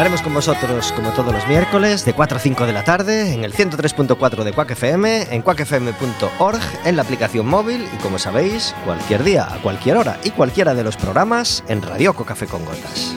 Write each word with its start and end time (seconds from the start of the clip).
Estaremos 0.00 0.22
con 0.22 0.32
vosotros 0.32 0.92
como 0.92 1.10
todos 1.10 1.30
los 1.30 1.46
miércoles 1.46 2.06
de 2.06 2.14
4 2.14 2.38
a 2.38 2.40
5 2.40 2.64
de 2.64 2.72
la 2.72 2.84
tarde 2.84 3.34
en 3.34 3.44
el 3.44 3.52
103.4 3.52 4.44
de 4.44 4.52
Quack 4.54 4.70
FM, 4.70 5.26
en 5.30 5.42
quackfm.org, 5.42 6.58
en 6.86 6.96
la 6.96 7.02
aplicación 7.02 7.46
móvil 7.46 7.86
y 7.94 7.98
como 7.98 8.18
sabéis, 8.18 8.74
cualquier 8.86 9.22
día, 9.22 9.44
a 9.52 9.60
cualquier 9.60 9.98
hora 9.98 10.18
y 10.24 10.30
cualquiera 10.30 10.74
de 10.74 10.84
los 10.84 10.96
programas 10.96 11.62
en 11.68 11.82
Radioco 11.82 12.24
Café 12.24 12.46
con 12.46 12.64
Gotas. 12.64 13.14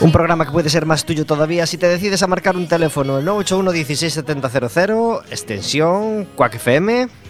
Un 0.00 0.10
programa 0.10 0.44
que 0.44 0.50
puede 0.50 0.70
ser 0.70 0.86
más 0.86 1.04
tuyo 1.04 1.24
todavía 1.24 1.68
si 1.68 1.78
te 1.78 1.86
decides 1.86 2.20
a 2.24 2.26
marcar 2.26 2.56
un 2.56 2.66
teléfono 2.66 3.20
el 3.20 3.24
981 3.24 3.70
167000, 3.70 5.30
extensión 5.30 6.24
Quack 6.34 6.56
FM. 6.56 7.25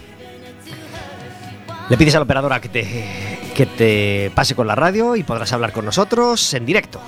Le 1.89 1.97
pides 1.97 2.15
a 2.15 2.19
la 2.19 2.23
operadora 2.23 2.59
que 2.59 2.69
te, 2.69 3.39
que 3.55 3.65
te 3.65 4.31
pase 4.35 4.55
con 4.55 4.67
la 4.67 4.75
radio 4.75 5.15
y 5.15 5.23
podrás 5.23 5.53
hablar 5.53 5.71
con 5.71 5.85
nosotros 5.85 6.53
en 6.53 6.65
directo. 6.65 6.99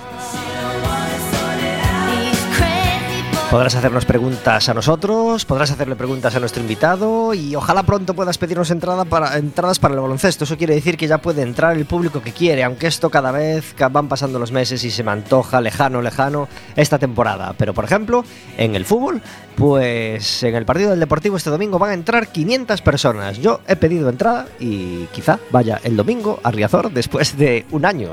Podrás 3.50 3.74
hacernos 3.74 4.04
preguntas 4.04 4.68
a 4.68 4.74
nosotros, 4.74 5.44
podrás 5.44 5.72
hacerle 5.72 5.96
preguntas 5.96 6.36
a 6.36 6.38
nuestro 6.38 6.62
invitado 6.62 7.34
y 7.34 7.56
ojalá 7.56 7.82
pronto 7.82 8.14
puedas 8.14 8.38
pedirnos 8.38 8.70
entrada 8.70 9.04
para, 9.04 9.36
entradas 9.38 9.80
para 9.80 9.94
el 9.94 10.00
baloncesto. 10.00 10.44
Eso 10.44 10.56
quiere 10.56 10.76
decir 10.76 10.96
que 10.96 11.08
ya 11.08 11.18
puede 11.18 11.42
entrar 11.42 11.76
el 11.76 11.84
público 11.84 12.22
que 12.22 12.30
quiere, 12.30 12.62
aunque 12.62 12.86
esto 12.86 13.10
cada 13.10 13.32
vez 13.32 13.74
van 13.90 14.06
pasando 14.06 14.38
los 14.38 14.52
meses 14.52 14.84
y 14.84 14.90
se 14.92 15.02
me 15.02 15.10
antoja 15.10 15.60
lejano, 15.60 16.00
lejano 16.00 16.46
esta 16.76 17.00
temporada. 17.00 17.52
Pero 17.58 17.74
por 17.74 17.84
ejemplo, 17.84 18.24
en 18.56 18.76
el 18.76 18.84
fútbol, 18.84 19.20
pues 19.56 20.44
en 20.44 20.54
el 20.54 20.64
partido 20.64 20.90
del 20.90 21.00
Deportivo 21.00 21.36
este 21.36 21.50
domingo 21.50 21.80
van 21.80 21.90
a 21.90 21.94
entrar 21.94 22.28
500 22.28 22.80
personas. 22.82 23.38
Yo 23.38 23.62
he 23.66 23.74
pedido 23.74 24.10
entrada 24.10 24.46
y 24.60 25.06
quizá 25.06 25.40
vaya 25.50 25.80
el 25.82 25.96
domingo 25.96 26.38
a 26.44 26.52
Riazor 26.52 26.92
después 26.92 27.36
de 27.36 27.66
un 27.72 27.84
año. 27.84 28.10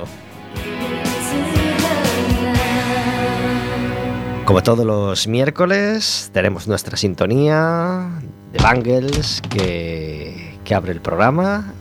Como 4.47 4.63
todos 4.63 4.85
los 4.85 5.27
miércoles, 5.27 6.29
tenemos 6.31 6.69
nuestra 6.69 6.95
sintonía 6.95 8.09
de 8.53 8.59
Bangles 8.63 9.41
que, 9.49 10.57
que 10.63 10.73
abre 10.73 10.93
el 10.93 11.01
programa. 11.01 11.73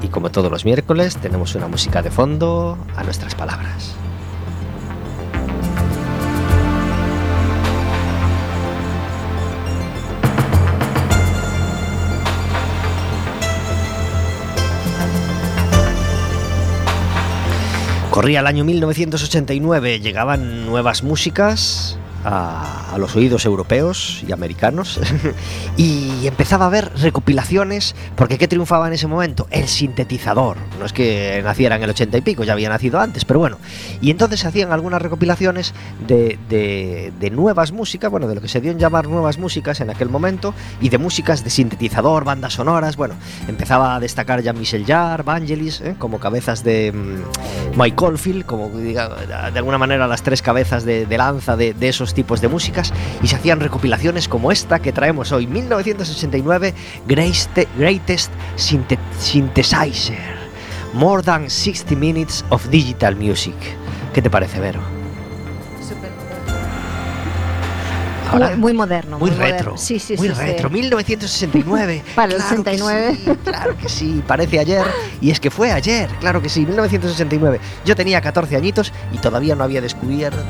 Y 0.00 0.08
como 0.08 0.30
todos 0.30 0.50
los 0.50 0.64
miércoles, 0.64 1.18
tenemos 1.18 1.54
una 1.56 1.68
música 1.68 2.00
de 2.00 2.10
fondo 2.10 2.78
a 2.96 3.04
nuestras 3.04 3.34
palabras. 3.34 3.94
Corría 18.20 18.40
el 18.40 18.46
año 18.46 18.66
1989, 18.66 19.98
llegaban 19.98 20.66
nuevas 20.66 21.02
músicas 21.02 21.98
a, 22.24 22.92
a 22.94 22.98
los 22.98 23.16
oídos 23.16 23.44
europeos 23.44 24.22
y 24.26 24.32
americanos 24.32 25.00
y 25.76 26.26
empezaba 26.26 26.64
a 26.66 26.68
haber 26.68 26.90
recopilaciones, 26.98 27.94
porque 28.16 28.38
¿qué 28.38 28.48
triunfaba 28.48 28.86
en 28.88 28.92
ese 28.94 29.06
momento? 29.06 29.46
El 29.50 29.68
sintetizador. 29.68 30.56
No 30.78 30.84
es 30.86 30.92
que 30.92 31.40
naciera 31.44 31.76
en 31.76 31.82
el 31.82 31.90
80 31.90 32.18
y 32.18 32.20
pico, 32.20 32.44
ya 32.44 32.52
había 32.52 32.68
nacido 32.68 33.00
antes, 33.00 33.24
pero 33.24 33.40
bueno. 33.40 33.58
Y 34.00 34.10
entonces 34.10 34.40
se 34.40 34.48
hacían 34.48 34.72
algunas 34.72 35.00
recopilaciones 35.02 35.74
de, 36.06 36.38
de- 36.48 37.12
de 37.18 37.30
nuevas 37.30 37.72
músicas, 37.72 38.10
bueno, 38.10 38.26
de 38.28 38.34
lo 38.34 38.40
que 38.40 38.48
se 38.48 38.60
dio 38.60 38.70
en 38.72 38.78
llamar 38.78 39.06
nuevas 39.08 39.38
músicas 39.38 39.80
en 39.80 39.90
aquel 39.90 40.08
momento, 40.08 40.54
y 40.80 40.88
de 40.88 40.98
músicas 40.98 41.44
de 41.44 41.50
sintetizador, 41.50 42.24
bandas 42.24 42.54
sonoras, 42.54 42.96
bueno, 42.96 43.14
empezaba 43.48 43.94
a 43.94 44.00
destacar 44.00 44.42
Jean-Michel 44.42 44.84
Jarre, 44.86 45.22
Vangelis, 45.22 45.80
¿eh? 45.80 45.94
como 45.98 46.18
cabezas 46.18 46.62
de 46.64 46.92
mm, 46.92 47.78
Mike 47.78 48.04
Oldfield, 48.04 48.44
como 48.46 48.68
de 48.70 48.98
alguna 48.98 49.78
manera 49.78 50.06
las 50.06 50.22
tres 50.22 50.42
cabezas 50.42 50.84
de, 50.84 51.06
de 51.06 51.18
lanza 51.18 51.56
de, 51.56 51.74
de 51.74 51.88
esos 52.10 52.14
tipos 52.14 52.40
de 52.40 52.48
músicas, 52.48 52.92
y 53.22 53.28
se 53.28 53.36
hacían 53.36 53.60
recopilaciones 53.60 54.26
como 54.26 54.50
esta 54.50 54.80
que 54.80 54.92
traemos 54.92 55.30
hoy, 55.32 55.46
1989, 55.46 56.74
Greatest, 57.06 57.56
Greatest 57.78 58.32
Synthe- 58.56 58.98
Synthesizer, 59.20 60.18
More 60.92 61.22
Than 61.22 61.48
60 61.48 61.94
Minutes 61.94 62.44
of 62.50 62.68
Digital 62.68 63.14
Music. 63.14 63.54
¿Qué 64.12 64.20
te 64.20 64.28
parece, 64.28 64.58
Vero? 64.58 64.80
Muy, 68.32 68.56
muy 68.56 68.72
moderno. 68.74 69.18
muy 69.18 69.30
moderno. 69.32 69.56
retro. 69.56 69.76
Sí, 69.76 69.98
sí, 69.98 70.16
muy 70.16 70.28
sí, 70.28 70.34
retro. 70.34 70.70
1969. 70.70 72.02
Para 72.14 72.32
el 72.32 72.38
Claro 72.38 72.62
que 72.64 72.70
69. 72.78 73.16
sí, 73.24 73.30
claro 73.44 73.76
que 73.76 73.88
sí, 73.88 74.22
parece 74.26 74.58
ayer. 74.60 74.84
Y 75.20 75.30
es 75.30 75.40
que 75.40 75.50
fue 75.50 75.72
ayer, 75.72 76.08
claro 76.20 76.40
que 76.42 76.48
sí, 76.48 76.64
1969. 76.64 77.60
Yo 77.84 77.94
tenía 77.96 78.20
14 78.20 78.56
añitos 78.56 78.92
y 79.12 79.18
todavía 79.18 79.54
no 79.56 79.64
había 79.64 79.80
descubierto 79.80 80.42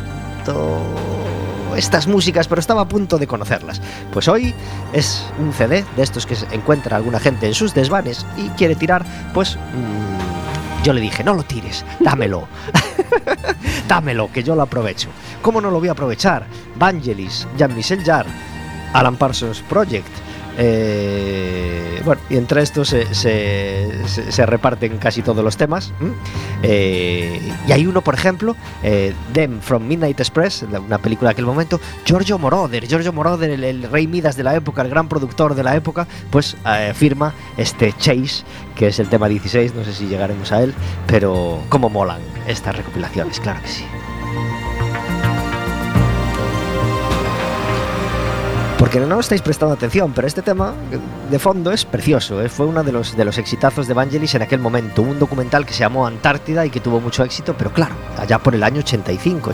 estas 1.80 2.06
músicas, 2.06 2.46
pero 2.46 2.60
estaba 2.60 2.82
a 2.82 2.88
punto 2.88 3.16
de 3.18 3.26
conocerlas. 3.26 3.80
Pues 4.12 4.28
hoy 4.28 4.54
es 4.92 5.24
un 5.38 5.52
CD 5.52 5.84
de 5.96 6.02
estos 6.02 6.26
que 6.26 6.36
encuentra 6.52 6.96
alguna 6.96 7.18
gente 7.18 7.46
en 7.46 7.54
sus 7.54 7.72
desvanes 7.74 8.26
y 8.36 8.48
quiere 8.50 8.74
tirar, 8.74 9.04
pues 9.32 9.56
mm, 9.56 10.84
yo 10.84 10.92
le 10.92 11.00
dije, 11.00 11.24
no 11.24 11.34
lo 11.34 11.42
tires, 11.42 11.84
dámelo. 11.98 12.46
dámelo, 13.88 14.30
que 14.30 14.42
yo 14.42 14.54
lo 14.54 14.62
aprovecho. 14.62 15.08
¿Cómo 15.40 15.60
no 15.60 15.70
lo 15.70 15.80
voy 15.80 15.88
a 15.88 15.92
aprovechar? 15.92 16.44
Vangelis, 16.76 17.48
Jean-Michel 17.56 18.04
Jarre, 18.04 18.30
Alan 18.92 19.16
Parsons 19.16 19.62
Project. 19.62 20.29
Eh, 20.58 22.00
bueno, 22.04 22.20
y 22.28 22.36
entre 22.36 22.62
estos 22.62 22.88
se, 22.88 24.46
reparten 24.46 24.98
casi 24.98 25.22
todos 25.22 25.44
los 25.44 25.56
temas. 25.56 25.92
Eh, 26.62 27.40
y 27.66 27.72
hay 27.72 27.86
uno, 27.86 28.00
por 28.00 28.14
ejemplo, 28.14 28.56
eh, 28.82 29.14
Them 29.32 29.60
from 29.60 29.86
Midnight 29.86 30.18
Express, 30.20 30.62
una 30.62 30.98
película 30.98 31.28
de 31.30 31.32
aquel 31.32 31.46
momento, 31.46 31.80
Giorgio 32.04 32.38
Moroder. 32.38 32.86
Giorgio 32.86 33.12
Moroder, 33.12 33.50
el, 33.50 33.64
el 33.64 33.82
rey 33.84 34.06
Midas 34.06 34.36
de 34.36 34.44
la 34.44 34.54
época, 34.54 34.82
el 34.82 34.88
gran 34.88 35.08
productor 35.08 35.54
de 35.54 35.62
la 35.62 35.76
época, 35.76 36.06
pues 36.30 36.56
eh, 36.66 36.92
firma 36.94 37.34
este 37.56 37.92
Chase, 37.92 38.44
que 38.74 38.88
es 38.88 38.98
el 38.98 39.08
tema 39.08 39.28
16, 39.28 39.74
no 39.74 39.84
sé 39.84 39.92
si 39.92 40.06
llegaremos 40.06 40.52
a 40.52 40.62
él, 40.62 40.74
pero 41.06 41.60
cómo 41.68 41.88
molan 41.88 42.20
estas 42.46 42.76
recopilaciones, 42.76 43.40
claro 43.40 43.60
que 43.62 43.68
sí. 43.68 43.84
Porque 48.80 48.98
no 48.98 49.20
estáis 49.20 49.42
prestando 49.42 49.74
atención, 49.74 50.12
pero 50.14 50.26
este 50.26 50.40
tema 50.40 50.72
de 51.30 51.38
fondo 51.38 51.70
es 51.70 51.84
precioso. 51.84 52.40
¿eh? 52.40 52.48
Fue 52.48 52.64
uno 52.64 52.82
de 52.82 52.92
los, 52.92 53.14
de 53.14 53.26
los 53.26 53.36
exitazos 53.36 53.86
de 53.86 53.92
Vangelis 53.92 54.34
en 54.36 54.40
aquel 54.40 54.58
momento. 54.58 55.02
Un 55.02 55.18
documental 55.18 55.66
que 55.66 55.74
se 55.74 55.80
llamó 55.80 56.06
Antártida 56.06 56.64
y 56.64 56.70
que 56.70 56.80
tuvo 56.80 56.98
mucho 56.98 57.22
éxito, 57.22 57.54
pero 57.58 57.74
claro, 57.74 57.94
allá 58.16 58.38
por 58.38 58.54
el 58.54 58.62
año 58.62 58.78
85, 58.78 59.50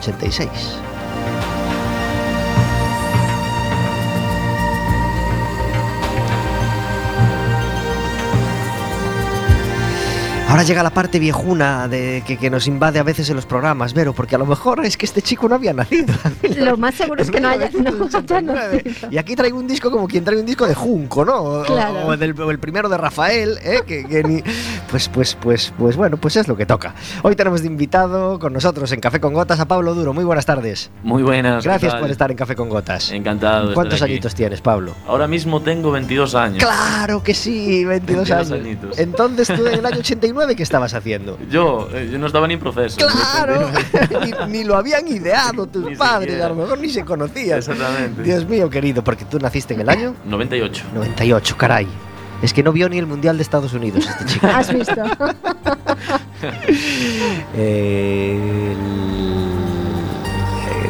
Ahora 10.49 10.63
llega 10.63 10.83
la 10.83 10.91
parte 10.91 11.19
viejuna 11.19 11.87
de 11.89 12.23
que, 12.27 12.39
que 12.39 12.49
nos 12.49 12.67
invade 12.67 12.99
a 12.99 13.03
veces 13.03 13.29
en 13.29 13.37
los 13.37 13.45
programas, 13.45 13.93
Vero, 13.93 14.15
porque 14.15 14.37
a 14.37 14.39
lo 14.39 14.47
mejor 14.47 14.87
es 14.87 14.97
que 14.97 15.05
este 15.05 15.21
chico 15.21 15.49
no 15.51 15.57
había 15.57 15.75
nacido. 15.75 16.15
Lo 16.57 16.79
más 16.79 16.95
seguro 16.95 17.21
es 17.21 17.31
que 17.31 17.41
no 17.41 17.49
haya, 17.49 17.69
no 17.69 17.81
haya 17.81 17.91
1989. 17.91 18.83
nacido. 18.87 19.09
Y 19.13 19.19
aquí 19.19 19.37
traigo 19.37 19.59
un 19.59 19.67
disco 19.67 19.91
como 19.91 20.07
quien 20.09 20.25
trae 20.25 20.39
un 20.39 20.47
disco 20.47 20.67
de 20.67 20.75
Junco, 20.75 21.25
¿no? 21.27 21.43
O, 21.43 21.63
Claro. 21.65 22.07
o 22.07 22.17
del- 22.17 22.41
o 22.41 22.51
el 22.51 22.59
primero 22.59 22.89
de 22.89 22.97
Rafael, 22.97 23.59
¿eh? 23.63 23.81
que, 23.87 24.07
que 24.07 24.23
ni- 24.25 24.43
pues, 24.91 25.09
pues, 25.11 25.35
pues, 25.39 25.75
pues 25.77 25.95
bueno, 25.97 26.17
pues 26.17 26.37
es 26.37 26.49
lo 26.49 26.57
que 26.57 26.65
toca. 26.65 26.95
Hoy 27.23 27.37
tenemos 27.37 27.61
de 27.61 27.67
invitado 27.67 28.39
con 28.39 28.53
nosotros 28.55 28.91
en 28.93 29.01
Café 29.01 29.21
con 29.21 29.35
Gotas 29.35 29.61
a 29.61 29.67
Pablo 29.69 29.95
Duro. 29.95 30.15
Muy 30.15 30.25
buenas 30.25 30.47
tardes. 30.47 30.91
Muy 31.03 31.23
buenas. 31.23 31.65
¿qué 31.65 31.69
Gracias 31.69 31.97
por 31.97 32.11
estar 32.11 32.31
en 32.31 32.37
Café 32.37 32.55
con 32.55 32.71
Gotas. 32.71 33.11
Encantado. 33.11 33.69
de 33.69 33.75
¿Cuántos 33.75 33.95
estar 33.95 34.07
aquí. 34.07 34.15
añitos 34.15 34.35
tienes, 34.35 34.63
Pablo? 34.63 34.95
Ahora 35.07 35.27
mismo 35.27 35.61
tengo 35.61 35.91
22 35.91 36.35
años. 36.35 36.65
Claro 36.65 37.23
que 37.23 37.35
sí, 37.35 37.85
22, 37.85 38.27
22 38.29 38.31
años. 38.31 38.53
añitos. 38.65 38.99
Entonces 38.99 39.49
tú 39.49 39.67
en 39.67 39.75
el 39.75 39.85
año 39.85 39.99
89, 39.99 40.36
¿qué 40.57 40.63
estabas 40.63 40.93
haciendo? 40.95 41.39
Yo, 41.51 41.89
eh, 41.93 42.09
yo 42.13 42.19
no 42.19 42.27
estaba 42.27 42.47
ni 42.47 42.55
en 42.55 42.61
proceso. 42.61 42.99
Claro, 42.99 43.71
ni, 44.49 44.59
ni 44.59 44.65
lo 44.65 44.77
habían 44.77 45.09
ideado 45.09 45.67
tus 45.67 45.85
Ni 45.85 45.97
padres, 45.97 46.31
siquiera. 46.31 46.47
a 46.47 46.49
lo 46.51 46.55
mejor 46.57 46.79
ni 46.79 46.89
se 46.91 47.05
conocían. 47.05 47.59
Exactamente. 47.59 48.23
Dios 48.23 48.47
mío, 48.47 48.69
querido, 48.69 49.03
porque 49.03 49.25
tú 49.25 49.39
naciste 49.39 49.75
en 49.75 49.81
el 49.81 49.89
año 49.89 50.15
98. 50.27 50.85
98, 50.95 51.57
caray. 51.57 51.87
Es 52.43 52.53
que 52.53 52.63
no 52.63 52.71
vio 52.73 52.89
ni 52.91 52.99
el 52.99 53.07
Mundial 53.07 53.39
de 53.39 53.43
Estados 53.43 53.73
Unidos 53.73 54.07
este 54.07 54.25
chico. 54.27 54.47
¿Has 54.53 54.73
visto? 54.73 54.95
Eh, 57.55 58.73
el- 58.73 58.77
eh, 58.77 58.77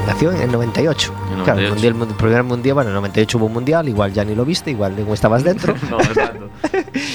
nació 0.07 0.33
en 0.33 0.41
el 0.43 0.53
98. 0.53 1.13
En 1.37 1.45
Claro, 1.45 1.61
el, 1.61 1.69
98. 1.69 1.75
mundial, 1.75 2.09
el 2.11 2.15
primer 2.17 2.43
mundial, 2.45 2.75
bueno, 2.75 2.91
en 2.91 2.97
el 2.97 3.01
98 3.03 3.39
hubo 3.39 3.47
un 3.47 3.53
mundial, 3.53 3.89
igual 3.89 4.13
ya 4.13 4.25
ni 4.25 4.35
lo 4.35 4.45
viste, 4.45 4.71
igual 4.71 4.95
no 4.97 5.13
estabas 5.15 5.43
dentro. 5.45 5.75
no, 5.91 6.01
exacto. 6.01 6.49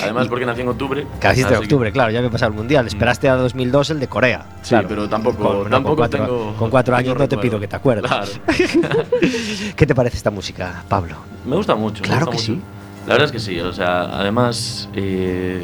Además, 0.04 0.28
porque 0.30 0.46
nací 0.46 0.62
en 0.62 0.68
octubre. 0.70 1.06
Casi 1.20 1.44
que- 1.44 1.56
octubre, 1.58 1.92
claro, 1.92 2.12
ya 2.12 2.20
había 2.20 2.30
pasado 2.32 2.52
el 2.52 2.58
mundial. 2.58 2.88
Esperaste 2.88 3.30
a 3.30 3.36
2002 3.36 3.90
el 3.92 4.00
de 4.00 4.08
Corea. 4.08 4.46
Sí, 4.62 4.70
claro. 4.70 4.88
pero 4.88 5.10
tampoco, 5.10 5.38
Con- 5.38 5.58
no, 5.58 5.62
con 5.64 5.72
tampoco 5.72 5.96
cuatro, 5.98 6.26
tengo. 6.26 6.54
con 6.58 6.70
cuatro 6.70 6.96
tengo 6.96 7.10
años 7.12 7.20
no 7.20 7.28
te 7.30 7.38
pido 7.38 7.60
que 7.60 7.68
te 7.68 7.76
acuerdes. 7.76 8.06
Claro. 8.12 8.32
¿Qué 9.76 9.86
te 9.88 9.96
parece 9.96 10.18
esta 10.18 10.32
música, 10.32 10.84
Pablo? 10.88 11.16
Me 11.46 11.56
gusta 11.56 11.76
mucho. 11.76 12.04
Claro 12.04 12.26
gusta 12.28 12.32
que 12.46 12.52
mucho. 12.54 12.62
sí. 12.64 12.68
La 13.08 13.14
verdad 13.14 13.26
es 13.26 13.32
que 13.32 13.40
sí. 13.40 13.60
O 13.60 13.74
sea, 13.74 14.02
además, 14.20 14.88
eh, 14.94 15.64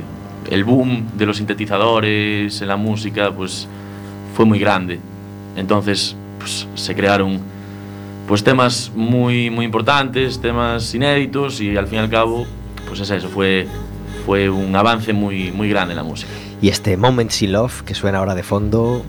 el 0.49 0.63
boom 0.63 1.07
de 1.15 1.25
los 1.25 1.37
sintetizadores 1.37 2.61
en 2.61 2.67
la 2.67 2.77
música, 2.77 3.31
pues, 3.31 3.67
fue 4.35 4.45
muy 4.45 4.59
grande. 4.59 4.99
Entonces, 5.55 6.15
pues, 6.47 6.65
se 6.75 6.95
crearon 6.95 7.41
pues 8.25 8.41
temas 8.41 8.91
muy, 8.95 9.49
muy 9.49 9.65
importantes, 9.65 10.39
temas 10.39 10.93
inéditos 10.95 11.59
y 11.59 11.75
al 11.75 11.87
fin 11.87 11.99
y 11.99 12.01
al 12.01 12.09
cabo, 12.09 12.45
pues 12.87 13.01
es 13.01 13.09
eso, 13.09 13.27
fue, 13.27 13.67
fue 14.25 14.49
un 14.49 14.73
avance 14.73 15.11
muy, 15.11 15.51
muy 15.51 15.67
grande 15.67 15.91
en 15.91 15.97
la 15.97 16.03
música. 16.03 16.31
Y 16.61 16.69
este 16.69 16.95
Moments 16.95 17.41
in 17.41 17.51
Love, 17.51 17.81
que 17.83 17.93
suena 17.93 18.19
ahora 18.19 18.33
de 18.33 18.43
fondo, 18.43 19.03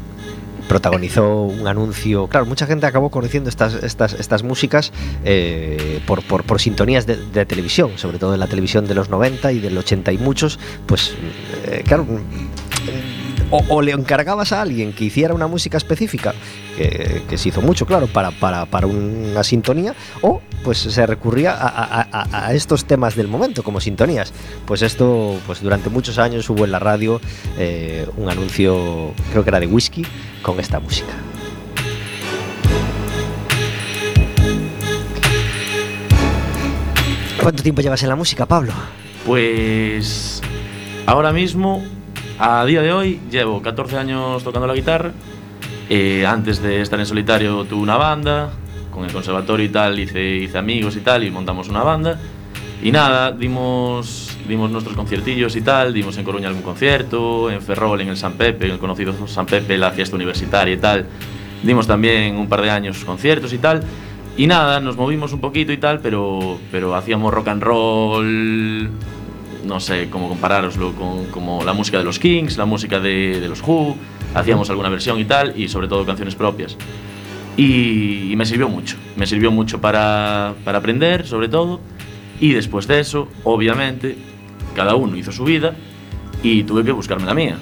protagonizó 0.68 1.42
un 1.42 1.68
anuncio. 1.68 2.26
Claro, 2.26 2.44
mucha 2.46 2.66
gente 2.66 2.86
acabó 2.86 3.08
conociendo 3.10 3.48
estas, 3.48 3.74
estas, 3.74 4.14
estas 4.14 4.42
músicas 4.42 4.92
eh, 5.24 6.00
por, 6.06 6.24
por, 6.24 6.60
sintonías 6.60 7.06
de, 7.06 7.16
de 7.16 7.46
televisión, 7.46 7.92
sobre 7.96 8.18
todo 8.18 8.34
en 8.34 8.40
la 8.40 8.48
televisión 8.48 8.86
de 8.88 8.94
los 8.94 9.10
90 9.10 9.52
y 9.52 9.60
del 9.60 9.78
80 9.78 10.10
y 10.10 10.18
muchos. 10.18 10.58
Pues, 10.86 11.14
eh, 11.66 11.84
claro. 11.86 12.04
O, 13.50 13.80
le 13.80 13.92
encargabas 13.92 14.52
a 14.52 14.60
alguien 14.60 14.92
que 14.92 15.04
hiciera 15.04 15.32
una 15.32 15.46
música 15.46 15.78
específica, 15.78 16.34
que, 16.76 17.38
se 17.38 17.48
hizo 17.48 17.62
mucho, 17.62 17.86
claro, 17.86 18.06
para, 18.06 18.30
para, 18.30 18.66
para 18.66 18.86
una 18.86 19.42
sintonía, 19.42 19.94
o 20.20 20.42
pues 20.62 20.78
se 20.78 21.06
recurría 21.06 21.52
a- 21.58 22.46
a 22.46 22.52
estos 22.52 22.84
temas 22.84 23.16
del 23.16 23.26
momento 23.28 23.62
como 23.62 23.80
sintonías. 23.80 24.34
Pues 24.66 24.82
esto, 24.82 25.38
pues 25.46 25.62
durante 25.62 25.88
muchos 25.88 26.18
años 26.18 26.48
hubo 26.50 26.66
en 26.66 26.72
la 26.72 26.78
radio 26.78 27.20
eh, 27.56 28.06
un 28.18 28.28
anuncio, 28.28 29.14
creo 29.30 29.42
que 29.44 29.50
era 29.50 29.60
de 29.60 29.66
whisky, 29.66 30.04
con 30.42 30.60
esta 30.60 30.78
música. 30.78 31.14
¿Cuánto 37.40 37.62
tiempo 37.62 37.80
llevas 37.80 38.02
en 38.02 38.08
la 38.08 38.16
música, 38.16 38.46
Pablo? 38.46 38.72
Pues 39.24 40.42
ahora 41.06 41.32
mismo, 41.32 41.82
a 42.38 42.64
día 42.64 42.82
de 42.82 42.92
hoy, 42.92 43.20
llevo 43.30 43.60
14 43.60 43.96
años 43.96 44.44
tocando 44.44 44.66
la 44.66 44.74
guitarra. 44.74 45.12
Eh, 45.90 46.24
antes 46.26 46.62
de 46.62 46.80
estar 46.82 47.00
en 47.00 47.06
solitario 47.06 47.64
tuve 47.64 47.82
una 47.82 47.96
banda, 47.96 48.50
con 48.92 49.04
el 49.04 49.12
conservatorio 49.12 49.66
y 49.66 49.70
tal, 49.70 49.98
hice, 49.98 50.36
hice 50.36 50.58
amigos 50.58 50.96
y 50.96 51.00
tal, 51.00 51.24
y 51.24 51.30
montamos 51.30 51.68
una 51.68 51.82
banda. 51.82 52.18
Y 52.82 52.92
nada, 52.92 53.32
dimos, 53.32 54.36
dimos 54.46 54.70
nuestros 54.70 54.96
conciertillos 54.96 55.56
y 55.56 55.62
tal, 55.62 55.92
dimos 55.92 56.16
en 56.16 56.24
Coruña 56.24 56.48
algún 56.48 56.62
concierto, 56.62 57.50
en 57.50 57.60
Ferrol, 57.60 58.00
en 58.00 58.08
el 58.08 58.16
San 58.16 58.34
Pepe, 58.34 58.66
en 58.66 58.72
el 58.72 58.78
conocido 58.78 59.14
San 59.26 59.46
Pepe, 59.46 59.76
la 59.76 59.90
fiesta 59.90 60.14
universitaria 60.14 60.74
y 60.74 60.78
tal. 60.78 61.06
Dimos 61.62 61.88
también 61.88 62.36
un 62.36 62.48
par 62.48 62.62
de 62.62 62.70
años 62.70 63.04
conciertos 63.04 63.52
y 63.52 63.58
tal. 63.58 63.82
Y 64.36 64.46
nada, 64.46 64.78
nos 64.78 64.96
movimos 64.96 65.32
un 65.32 65.40
poquito 65.40 65.72
y 65.72 65.78
tal, 65.78 65.98
pero, 65.98 66.58
pero 66.70 66.94
hacíamos 66.94 67.34
rock 67.34 67.48
and 67.48 67.62
roll, 67.62 68.90
no 69.68 69.78
sé 69.80 70.08
cómo 70.10 70.28
comparároslo 70.28 70.92
con 70.94 71.26
como 71.26 71.62
la 71.62 71.74
música 71.74 71.98
de 71.98 72.04
los 72.04 72.18
Kings, 72.18 72.56
la 72.56 72.64
música 72.64 72.98
de, 72.98 73.46
los 73.48 73.62
Who, 73.62 73.96
hacíamos 74.34 74.70
alguna 74.70 74.88
versión 74.88 75.20
y 75.20 75.24
tal, 75.26 75.52
y 75.60 75.68
sobre 75.68 75.86
todo 75.86 76.04
canciones 76.04 76.34
propias. 76.34 76.76
Y, 77.56 78.32
y 78.32 78.36
me 78.36 78.46
sirvió 78.46 78.68
mucho, 78.68 78.96
me 79.16 79.26
sirvió 79.26 79.50
mucho 79.50 79.80
para, 79.80 80.54
para 80.64 80.78
aprender, 80.78 81.26
sobre 81.26 81.48
todo, 81.48 81.80
y 82.40 82.52
después 82.52 82.86
de 82.88 83.00
eso, 83.00 83.28
obviamente, 83.44 84.16
cada 84.74 84.94
uno 84.94 85.16
hizo 85.16 85.32
su 85.32 85.44
vida 85.44 85.74
y 86.42 86.62
tuve 86.62 86.84
que 86.84 86.92
buscarme 86.92 87.26
la 87.26 87.34
mía. 87.34 87.58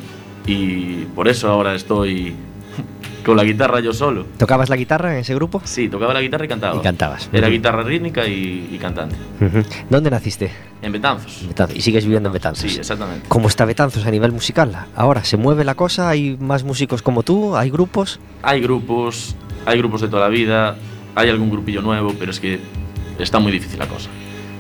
Y 0.47 1.07
por 1.15 1.29
eso 1.29 1.49
ahora 1.49 1.75
estoy 1.75 2.35
con 3.27 3.37
la 3.37 3.43
guitarra 3.43 3.81
yo 3.81 3.93
solo. 3.93 4.25
¿Tocabas 4.39 4.69
la 4.69 4.77
guitarra 4.77 5.13
en 5.13 5.19
ese 5.19 5.35
grupo? 5.35 5.61
Sí, 5.65 5.89
tocaba 5.89 6.15
la 6.15 6.21
guitarra 6.21 6.45
y 6.45 6.49
cantaba. 6.49 6.77
Y 6.79 6.81
cantabas. 6.81 7.29
Era 7.33 7.49
guitarra 7.49 7.83
rítmica 7.83 8.25
y, 8.25 8.69
y 8.71 8.79
cantante. 8.79 9.17
¿Dónde 9.91 10.11
naciste? 10.11 10.53
En 10.81 10.93
Betanzos. 10.93 11.45
Betanzos. 11.49 11.77
Y 11.77 11.81
sigues 11.81 12.05
viviendo 12.05 12.29
en 12.29 12.35
Betanzos. 12.35 12.71
Sí, 12.71 12.79
exactamente. 12.79 13.27
¿Cómo 13.27 13.49
está 13.49 13.65
Betanzos 13.65 14.07
a 14.07 14.13
nivel 14.13 14.31
musical? 14.31 14.87
Ahora, 14.95 15.25
¿se 15.25 15.37
mueve 15.37 15.65
la 15.65 15.75
cosa? 15.75 16.09
¿Hay 16.09 16.37
más 16.39 16.63
músicos 16.63 17.03
como 17.03 17.25
tú? 17.25 17.57
¿Hay 17.57 17.69
grupos? 17.69 18.21
Hay 18.45 18.61
grupos, 18.61 19.35
hay 19.65 19.77
grupos 19.79 20.03
de 20.03 20.09
toda 20.09 20.23
la 20.23 20.29
vida, 20.29 20.77
hay 21.17 21.29
algún 21.29 21.51
grupillo 21.51 21.83
nuevo, 21.83 22.15
pero 22.17 22.31
es 22.31 22.39
que 22.39 22.61
está 23.19 23.41
muy 23.41 23.51
difícil 23.51 23.81
la 23.81 23.89
cosa. 23.89 24.09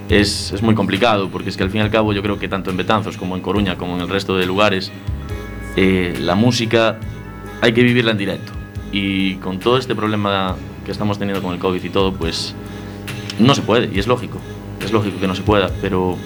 Es, 0.08 0.50
es 0.52 0.60
muy 0.60 0.74
complicado, 0.74 1.28
porque 1.28 1.50
es 1.50 1.56
que 1.56 1.62
al 1.62 1.70
fin 1.70 1.82
y 1.82 1.84
al 1.84 1.90
cabo 1.92 2.12
yo 2.12 2.20
creo 2.20 2.36
que 2.36 2.48
tanto 2.48 2.70
en 2.70 2.76
Betanzos 2.76 3.16
como 3.16 3.36
en 3.36 3.42
Coruña, 3.42 3.76
como 3.76 3.94
en 3.94 4.00
el 4.00 4.08
resto 4.08 4.36
de 4.36 4.44
lugares, 4.44 4.90
eh, 5.76 6.18
la 6.20 6.34
música 6.34 6.98
hay 7.60 7.72
que 7.72 7.84
vivirla 7.84 8.10
en 8.10 8.18
directo. 8.18 8.55
Y 8.98 9.34
con 9.36 9.58
todo 9.58 9.76
este 9.76 9.94
problema 9.94 10.56
que 10.86 10.90
estamos 10.90 11.18
teniendo 11.18 11.42
con 11.42 11.52
el 11.52 11.58
COVID 11.58 11.84
y 11.84 11.90
todo, 11.90 12.14
pues 12.14 12.54
no 13.38 13.54
se 13.54 13.60
puede, 13.60 13.94
y 13.94 13.98
es 13.98 14.06
lógico, 14.06 14.38
es 14.82 14.90
lógico 14.90 15.20
que 15.20 15.26
no 15.26 15.34
se 15.34 15.42
pueda, 15.42 15.70
pero 15.82 16.16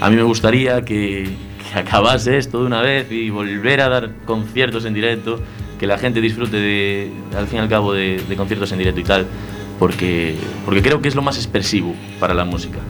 a 0.00 0.10
mí 0.10 0.16
me 0.16 0.24
gustaría 0.24 0.84
que, 0.84 1.36
acabase 1.72 2.36
esto 2.36 2.60
de 2.60 2.66
una 2.66 2.82
vez 2.82 3.10
y 3.12 3.30
volver 3.30 3.80
a 3.80 3.88
dar 3.88 4.10
conciertos 4.26 4.84
en 4.86 4.94
directo, 4.94 5.38
que 5.78 5.86
la 5.86 5.96
gente 5.96 6.20
disfrute 6.20 6.56
de, 6.56 7.12
al 7.36 7.46
fin 7.46 7.58
y 7.58 7.62
al 7.62 7.68
cabo 7.68 7.92
de, 7.92 8.20
de 8.28 8.36
conciertos 8.36 8.72
en 8.72 8.78
directo 8.78 9.00
y 9.00 9.04
tal, 9.04 9.26
porque, 9.78 10.34
porque 10.64 10.82
creo 10.82 11.00
que 11.00 11.06
es 11.06 11.14
lo 11.14 11.22
más 11.22 11.36
expresivo 11.36 11.94
para 12.18 12.34
la 12.34 12.44
música. 12.44 12.80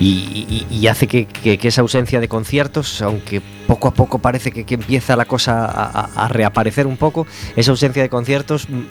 Y, 0.00 0.66
y- 0.70 0.74
y 0.76 0.86
hace 0.86 1.06
que, 1.08 1.26
que- 1.26 1.58
esa 1.68 1.80
ausencia 1.80 2.20
de 2.20 2.28
conciertos, 2.28 3.02
aunque 3.02 3.40
poco 3.66 3.88
a 3.88 3.94
poco 3.94 4.18
parece 4.20 4.52
que, 4.52 4.64
que 4.64 4.74
empieza 4.74 5.16
la 5.16 5.24
cosa 5.24 5.64
a, 5.66 6.28
reaparecer 6.28 6.86
un 6.86 6.96
poco, 6.96 7.26
esa 7.56 7.70
ausencia 7.72 8.00
de 8.02 8.08
conciertos 8.08 8.68
mm, 8.68 8.82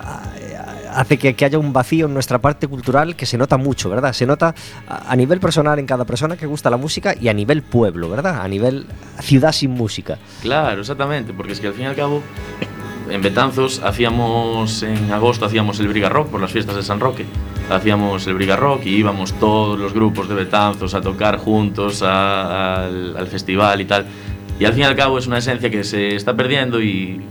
hace 0.93 1.17
que, 1.17 1.33
que 1.35 1.45
haya 1.45 1.57
un 1.59 1.71
vacío 1.73 2.07
en 2.07 2.13
nuestra 2.13 2.39
parte 2.39 2.67
cultural 2.67 3.15
que 3.15 3.25
se 3.25 3.37
nota 3.37 3.57
mucho, 3.57 3.89
¿verdad? 3.89 4.13
Se 4.13 4.25
nota 4.25 4.53
a, 4.87 5.11
a 5.11 5.15
nivel 5.15 5.39
personal 5.39 5.79
en 5.79 5.85
cada 5.85 6.05
persona 6.05 6.35
que 6.37 6.45
gusta 6.45 6.69
la 6.69 6.77
música 6.77 7.15
y 7.19 7.27
a 7.29 7.33
nivel 7.33 7.61
pueblo, 7.63 8.09
¿verdad? 8.09 8.41
A 8.41 8.47
nivel 8.47 8.85
ciudad 9.21 9.51
sin 9.51 9.71
música. 9.71 10.17
Claro, 10.41 10.81
exactamente, 10.81 11.33
porque 11.33 11.53
es 11.53 11.59
que 11.59 11.67
al 11.67 11.73
fin 11.73 11.83
y 11.83 11.87
al 11.87 11.95
cabo, 11.95 12.21
en 13.09 13.21
Betanzos 13.21 13.81
hacíamos, 13.83 14.83
en 14.83 15.11
agosto 15.11 15.45
hacíamos 15.45 15.79
el 15.79 15.87
Briga 15.87 16.09
Rock 16.09 16.27
por 16.29 16.41
las 16.41 16.51
fiestas 16.51 16.75
de 16.75 16.83
San 16.83 16.99
Roque. 16.99 17.25
Hacíamos 17.69 18.25
el 18.27 18.33
Briga 18.35 18.55
Rock 18.55 18.85
y 18.85 18.95
íbamos 18.97 19.33
todos 19.33 19.77
los 19.79 19.93
grupos 19.93 20.29
de 20.29 20.35
Betanzos 20.35 20.93
a 20.93 21.01
tocar 21.01 21.37
juntos 21.37 22.01
a- 22.03 22.85
al, 22.85 23.15
al 23.17 23.27
festival 23.27 23.81
y 23.81 23.85
tal. 23.85 24.05
Y 24.59 24.65
al 24.65 24.73
fin 24.73 24.81
y 24.83 24.85
al 24.85 24.95
cabo 24.95 25.17
es 25.17 25.27
una 25.27 25.37
esencia 25.37 25.69
que 25.69 25.83
se 25.83 26.15
está 26.15 26.35
perdiendo 26.35 26.81
y 26.81 27.21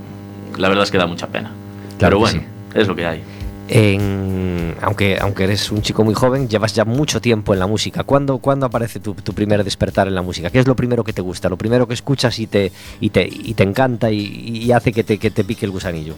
la 0.58 0.68
verdad 0.68 0.84
es 0.84 0.90
que 0.90 0.98
da 0.98 1.06
mucha 1.06 1.26
pena. 1.28 1.50
Claro 1.98 2.18
Pero 2.18 2.18
bueno, 2.18 2.42
es 2.74 2.86
lo 2.88 2.94
que 2.94 3.06
hay. 3.06 3.22
En, 3.68 4.35
aunque, 4.80 5.18
aunque 5.20 5.44
eres 5.44 5.70
un 5.70 5.82
chico 5.82 6.04
muy 6.04 6.14
joven, 6.14 6.48
llevas 6.48 6.74
ya 6.74 6.84
mucho 6.84 7.20
tiempo 7.20 7.52
en 7.52 7.60
la 7.60 7.66
música. 7.66 8.04
¿Cuándo, 8.04 8.38
cuándo 8.38 8.66
aparece 8.66 9.00
tu, 9.00 9.14
tu 9.14 9.32
primer 9.32 9.64
despertar 9.64 10.08
en 10.08 10.14
la 10.14 10.22
música? 10.22 10.50
¿Qué 10.50 10.58
es 10.58 10.66
lo 10.66 10.76
primero 10.76 11.04
que 11.04 11.12
te 11.12 11.22
gusta? 11.22 11.48
Lo 11.48 11.56
primero 11.56 11.86
que 11.86 11.94
escuchas 11.94 12.38
y 12.38 12.46
te, 12.46 12.72
y 13.00 13.10
te, 13.10 13.28
y 13.30 13.54
te 13.54 13.62
encanta 13.62 14.10
y, 14.10 14.18
y 14.18 14.72
hace 14.72 14.92
que 14.92 15.04
te, 15.04 15.18
que 15.18 15.30
te 15.30 15.44
pique 15.44 15.66
el 15.66 15.72
gusanillo. 15.72 16.14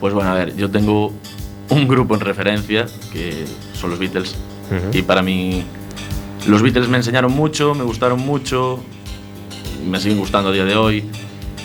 Pues 0.00 0.14
bueno, 0.14 0.30
a 0.30 0.34
ver, 0.34 0.56
yo 0.56 0.70
tengo 0.70 1.12
un 1.70 1.88
grupo 1.88 2.14
en 2.14 2.20
referencia 2.20 2.86
que 3.12 3.44
son 3.74 3.90
los 3.90 3.98
Beatles. 3.98 4.34
Y 4.92 5.02
para 5.02 5.22
mí, 5.22 5.64
los 6.46 6.62
Beatles 6.62 6.88
me 6.88 6.98
enseñaron 6.98 7.32
mucho, 7.32 7.74
me 7.74 7.84
gustaron 7.84 8.20
mucho, 8.20 8.80
me 9.88 9.98
siguen 9.98 10.18
gustando 10.18 10.50
a 10.50 10.52
día 10.52 10.64
de 10.64 10.76
hoy. 10.76 11.04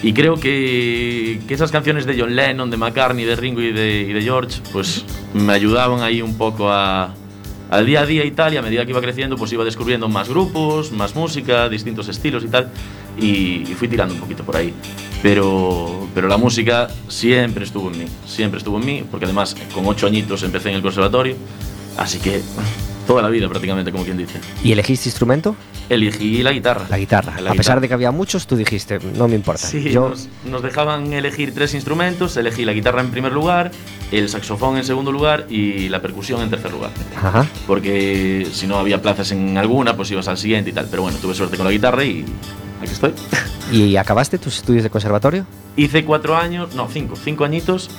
Y 0.04 0.12
creo 0.12 0.36
que, 0.36 1.40
que 1.48 1.54
esas 1.54 1.72
canciones 1.72 2.06
de 2.06 2.20
John 2.20 2.36
Lennon, 2.36 2.70
de 2.70 2.76
McCartney, 2.76 3.24
de 3.24 3.38
Ringo 3.38 3.62
y 3.62 3.72
de, 3.72 4.02
y 4.02 4.12
de 4.12 4.22
George, 4.22 4.60
pues 4.74 5.06
me 5.34 5.54
ayudaban 5.54 6.02
ahí 6.02 6.22
un 6.22 6.38
poco 6.38 6.70
a, 6.70 7.16
al 7.72 7.86
día 7.86 8.02
a 8.02 8.06
día 8.06 8.26
y 8.26 8.32
tal. 8.32 8.54
Y 8.54 8.58
a 8.58 8.62
medida 8.62 8.84
que 8.84 8.92
iba 8.92 9.00
creciendo, 9.00 9.38
pues 9.38 9.54
iba 9.54 9.64
descubriendo 9.64 10.10
más 10.10 10.28
grupos, 10.28 10.92
más 10.92 11.16
música, 11.16 11.70
distintos 11.70 12.10
estilos 12.10 12.44
y 12.44 12.50
tal. 12.50 12.70
Y, 13.18 13.62
y 13.62 13.76
fui 13.78 13.88
tirando 13.88 14.14
un 14.14 14.20
poquito 14.20 14.44
por 14.44 14.58
ahí. 14.58 14.74
Pero, 15.22 16.10
pero 16.14 16.28
la 16.28 16.36
música 16.36 16.90
siempre 17.08 17.64
estuvo 17.64 17.90
en 17.90 18.00
mí, 18.00 18.06
siempre 18.28 18.58
estuvo 18.58 18.78
en 18.80 18.86
mí, 18.86 19.06
porque 19.10 19.24
además 19.24 19.56
con 19.74 19.86
ocho 19.86 20.06
añitos 20.06 20.44
empecé 20.44 20.70
en 20.70 20.76
el 20.76 20.82
conservatorio. 20.82 21.38
Así 21.96 22.20
que 22.20 22.42
toda 23.08 23.22
la 23.22 23.30
vida 23.30 23.48
prácticamente, 23.50 23.92
como 23.92 24.04
quien 24.04 24.18
dice. 24.18 24.40
¿Y 24.64 24.72
elegiste 24.72 25.10
instrumento? 25.10 25.56
Elegí 25.90 26.42
la 26.44 26.52
guitarra. 26.52 26.86
La 26.90 26.98
guitarra. 26.98 27.40
La 27.42 27.52
a 27.52 27.56
pesar 27.56 27.82
de 27.82 27.88
que 27.88 27.94
había 27.94 28.12
muchos, 28.12 28.48
tú 28.48 28.56
dijiste, 28.56 29.00
no 29.16 29.28
me 29.28 29.36
importa. 29.36 29.68
Sí, 29.68 29.92
Yo, 29.92 30.10
nos, 30.10 30.30
nos 30.46 30.62
dejaban 30.62 31.12
elegir 31.14 31.54
tres 31.54 31.74
instrumentos, 31.74 32.38
elegí 32.38 32.66
la 32.66 32.74
guitarra 32.74 33.02
en 33.02 33.12
primer 33.12 33.32
lugar, 33.34 33.72
el 34.12 34.30
saxofón 34.30 34.78
en 34.78 34.86
segundo 34.86 35.12
lugar 35.12 35.46
y 35.50 35.90
la 35.90 36.02
percusión 36.02 36.42
en 36.42 36.50
tercer 36.50 36.72
lugar. 36.72 36.92
Ajá. 37.16 37.46
Porque 37.68 38.48
si 38.52 38.68
no 38.68 38.78
había 38.78 39.02
plazas 39.02 39.32
en 39.32 39.58
alguna, 39.58 39.96
pues 39.96 40.10
ibas 40.12 40.28
al 40.28 40.38
siguiente 40.38 40.70
y 40.70 40.74
tal. 40.74 40.88
Pero 40.90 41.04
bueno, 41.04 41.18
tuve 41.20 41.34
suerte 41.34 41.58
con 41.58 41.66
la 41.66 41.72
guitarra 41.72 42.04
y 42.04 42.26
aquí 42.82 42.92
estoy. 42.92 43.14
¿Y 43.72 43.96
acabaste 43.98 44.38
tus 44.38 44.58
estudios 44.58 44.84
de 44.84 44.90
conservatorio? 44.90 45.46
Hice 45.76 46.06
cuatro 46.06 46.38
años, 46.38 46.76
no, 46.76 46.88
cinco, 46.92 47.16
cinco 47.16 47.44
añitos. 47.44 47.90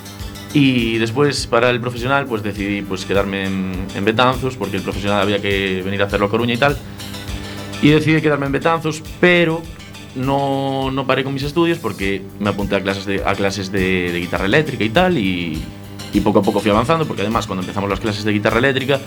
Y 0.55 0.97
después 0.99 1.47
para 1.47 1.69
el 1.69 1.81
profesional 1.81 2.27
pues 2.27 2.41
decidí 2.41 2.81
pues 2.81 3.03
quedarme 3.03 3.43
en, 3.43 3.73
en 3.93 4.05
Betanzos 4.05 4.55
porque 4.55 4.77
el 4.77 4.83
profesional 4.83 5.21
había 5.21 5.41
que 5.41 5.81
venir 5.83 6.01
a 6.01 6.05
hacerlo 6.05 6.27
a 6.27 6.29
Coruña 6.29 6.53
y 6.53 6.57
tal. 6.57 6.77
Y 7.81 7.89
decidí 7.89 8.21
quedarme 8.21 8.45
en 8.45 8.53
Betanzos, 8.53 9.03
pero 9.19 9.61
no, 10.15 10.91
no 10.91 11.05
paré 11.05 11.25
con 11.25 11.33
mis 11.33 11.43
estudios 11.43 11.77
porque 11.77 12.21
me 12.39 12.49
apunté 12.49 12.77
a 12.77 12.81
clases 12.81 13.05
de, 13.05 13.21
a 13.25 13.35
clases 13.35 13.69
de, 13.69 14.13
de 14.13 14.19
guitarra 14.21 14.45
eléctrica 14.45 14.85
y 14.85 14.89
tal 14.89 15.17
y, 15.17 15.61
y 16.13 16.21
poco 16.21 16.39
a 16.39 16.41
poco 16.41 16.61
fui 16.61 16.71
avanzando 16.71 17.05
porque 17.05 17.23
además 17.23 17.45
cuando 17.47 17.61
empezamos 17.61 17.89
las 17.89 17.99
clases 17.99 18.23
de 18.23 18.31
guitarra 18.31 18.59
eléctrica 18.59 19.01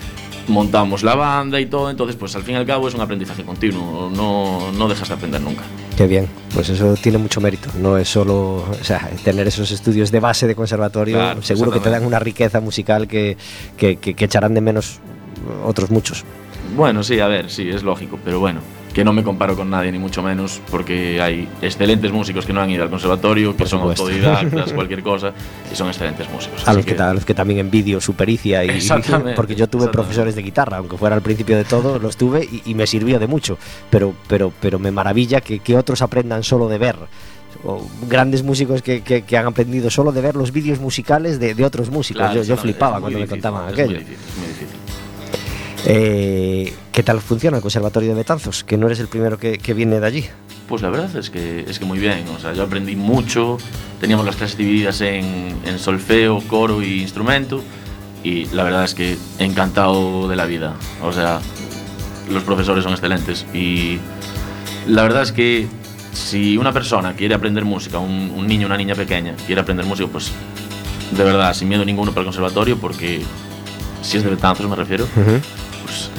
montamos 0.49 1.03
la 1.03 1.15
banda 1.15 1.61
y 1.61 1.67
todo, 1.67 1.91
entonces 1.91 2.17
pues 2.17 2.35
al 2.37 2.43
fin 2.43 2.55
y 2.55 2.59
al 2.59 2.67
cabo 2.67 2.89
es 2.89 2.95
un 2.95 3.01
aprendizaje 3.01 3.43
continuo, 3.45 4.11
no, 4.15 4.73
no 4.73 4.89
dejas 4.89 5.09
de 5.09 5.15
aprender 5.15 5.41
nunca. 5.41 5.63
Qué 5.97 6.07
bien, 6.07 6.27
pues 6.55 6.69
eso 6.69 6.95
tiene 6.95 7.19
mucho 7.19 7.41
mérito. 7.41 7.69
No 7.81 7.97
es 7.99 8.09
solo, 8.09 8.65
o 8.69 8.85
sea, 8.85 9.11
tener 9.25 9.47
esos 9.49 9.71
estudios 9.71 10.11
de 10.11 10.21
base 10.21 10.47
de 10.47 10.55
conservatorio, 10.55 11.17
Claro, 11.17 11.43
seguro 11.43 11.71
que 11.73 11.81
te 11.81 11.91
dan 11.91 12.05
una 12.05 12.19
riqueza 12.19 12.61
musical 12.61 13.09
que, 13.09 13.37
que, 13.77 13.97
que- 13.97 14.15
que 14.15 14.25
echarán 14.25 14.55
de 14.55 14.61
menos 14.61 15.01
otros 15.65 15.91
muchos. 15.91 16.25
Bueno, 16.77 17.03
sí, 17.03 17.19
a 17.21 17.27
ver, 17.29 17.51
sí, 17.51 17.69
es 17.69 17.83
lógico, 17.83 18.19
pero 18.25 18.39
bueno, 18.41 18.61
que 18.99 19.05
no 19.05 19.13
me 19.13 19.23
comparo 19.23 19.55
con 19.55 19.71
nadie, 19.71 19.93
ni 19.93 19.99
mucho 20.01 20.25
menos, 20.25 20.61
porque 20.73 21.21
hay 21.23 21.49
excelentes 21.63 22.11
músicos 22.11 22.45
que 22.45 22.53
no 22.53 22.61
han 22.61 22.69
ido 22.69 22.83
al 22.83 22.91
conservatorio, 22.91 23.53
que 23.53 23.59
Por 23.59 23.69
son 23.69 23.79
supuesto. 23.79 24.03
autodidactas, 24.03 24.73
cualquier 24.75 25.05
cosa, 25.05 25.33
y 25.73 25.77
son 25.77 25.87
excelentes 25.87 26.29
músicos. 26.29 26.67
A 26.67 26.73
los 26.75 26.85
que, 26.85 26.95
ta- 26.95 27.11
a 27.11 27.15
los 27.15 27.25
que 27.25 27.33
también 27.33 27.61
envidio 27.61 28.01
su 28.01 28.15
pericia 28.15 28.65
y 28.65 28.71
Exactamente, 28.71 29.35
porque 29.37 29.55
yo 29.55 29.69
tuve 29.69 29.87
profesores 29.87 30.35
de 30.35 30.43
guitarra, 30.43 30.79
aunque 30.79 30.97
fuera 30.97 31.15
al 31.15 31.23
principio 31.23 31.57
de 31.57 31.63
todo, 31.65 32.01
los 32.01 32.17
tuve 32.17 32.43
y, 32.43 32.63
y 32.65 32.75
me 32.75 32.89
sirvió 32.89 33.21
de 33.21 33.29
mucho. 33.29 33.57
Pero, 33.89 34.15
pero, 34.27 34.53
pero 34.61 34.81
me 34.81 34.91
maravilla 34.91 35.41
que, 35.43 35.61
que 35.61 35.77
otros 35.77 36.03
aprendan 36.03 36.43
solo 36.43 36.67
de 36.67 36.79
ver. 36.79 36.97
O 37.63 37.87
grandes 38.09 38.43
músicos 38.43 38.83
que, 38.83 39.03
que- 39.05 39.23
que 39.23 39.37
han 39.37 39.47
aprendido 39.47 39.91
solo 39.91 40.11
de 40.11 40.23
ver 40.23 40.35
los 40.35 40.51
vídeos 40.51 40.81
musicales 40.81 41.39
de, 41.39 41.55
de 41.55 41.65
otros 41.65 41.89
músicos. 41.89 42.21
Claro, 42.23 42.43
yo, 42.43 42.57
flipaba 42.57 42.99
cuando 43.01 43.21
me 43.21 43.29
contaban 43.29 43.69
aquello. 43.73 43.91
Muy 43.91 43.99
difícil, 44.01 44.19
muy 44.41 44.49
difícil. 44.49 44.77
Eh, 45.87 46.75
¿Qué 46.93 47.03
tal 47.03 47.21
funciona 47.21 47.57
el 47.59 47.63
Conservatorio 47.63 48.11
de 48.11 48.15
Betanzos? 48.17 48.65
Que 48.65 48.77
no 48.77 48.87
eres 48.87 49.01
el 49.01 49.09
primero 49.09 49.39
que, 49.39 49.59
que 49.59 49.75
viene 49.75 50.01
de 50.01 50.07
allí. 50.07 50.25
Pues 50.69 50.83
la 50.83 50.91
verdad 50.91 51.17
es 51.17 51.31
que, 51.31 51.61
es 51.61 51.79
que 51.79 51.87
muy 51.87 51.99
bien, 51.99 52.25
o 52.29 52.39
sea, 52.39 52.53
yo 52.53 52.65
aprendí 52.65 52.95
mucho, 52.95 53.57
teníamos 54.01 54.27
las 54.27 54.37
clases 54.37 54.59
divididas 54.59 55.01
en, 55.01 55.57
en 55.65 55.79
solfeo, 55.79 56.43
coro 56.47 56.83
y 56.83 57.01
instrumento, 57.01 57.63
y 58.23 58.45
la 58.47 58.65
verdad 58.65 58.85
es 58.85 58.95
que 58.95 59.17
encantado 59.39 60.29
de 60.29 60.37
la 60.37 60.45
vida, 60.45 60.75
o 61.03 61.11
sea, 61.11 61.41
los 62.31 62.43
profesores 62.43 62.85
son 62.85 62.93
excelentes, 62.93 63.47
y 63.55 63.99
la 64.87 65.05
verdad 65.05 65.23
es 65.23 65.33
que 65.33 65.69
si 66.13 66.59
una 66.59 66.73
persona 66.75 67.15
quiere 67.15 67.35
aprender 67.35 67.65
música, 67.65 67.99
un, 67.99 68.31
un 68.37 68.47
niño, 68.47 68.67
una 68.67 68.77
niña 68.77 68.95
pequeña, 68.95 69.35
quiere 69.47 69.63
aprender 69.63 69.87
música, 69.87 70.11
pues 70.13 70.33
de 71.17 71.25
verdad, 71.25 71.55
sin 71.55 71.69
miedo 71.69 71.83
ninguno 71.83 72.11
para 72.11 72.21
el 72.23 72.27
conservatorio, 72.27 72.77
porque 72.77 73.23
si 74.03 74.19
es 74.19 74.23
de 74.23 74.29
Betanzos 74.29 74.69
me 74.69 74.77
refiero, 74.77 75.07
pues 75.89 76.11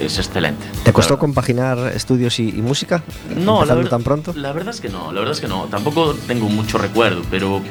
es 0.00 0.18
excelente. 0.18 0.66
¿Te 0.84 0.92
costó 0.92 1.18
compaginar 1.18 1.92
estudios 1.94 2.38
y, 2.40 2.48
y 2.50 2.62
música? 2.62 3.02
no, 3.36 3.64
la 3.64 3.82
tan 3.88 4.02
pronto? 4.02 4.32
La 4.34 4.52
verdad 4.52 4.74
es 4.74 4.80
que 4.80 4.88
no, 4.88 5.12
la 5.12 5.20
verdad 5.20 5.34
es 5.34 5.40
que 5.40 5.48
no. 5.48 5.64
Tampoco 5.64 6.14
tengo 6.26 6.48
mucho 6.48 6.78
recuerdo, 6.78 7.22
pero 7.30 7.62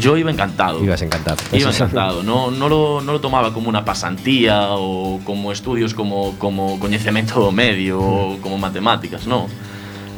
yo 0.00 0.16
iba 0.16 0.30
encantado. 0.30 0.82
Ibas 0.82 1.02
encantado. 1.02 1.36
Iba 1.52 1.70
encantado. 1.70 2.22
No, 2.22 2.50
no, 2.50 2.68
lo, 2.68 3.00
no 3.00 3.12
lo 3.12 3.20
tomaba 3.20 3.52
como 3.52 3.68
una 3.68 3.84
pasantía 3.84 4.68
o 4.70 5.20
como 5.24 5.52
estudios 5.52 5.94
como, 5.94 6.38
como 6.38 6.78
conocimiento 6.78 7.50
medio 7.52 8.00
o 8.00 8.38
como 8.40 8.58
matemáticas, 8.58 9.26
no. 9.26 9.46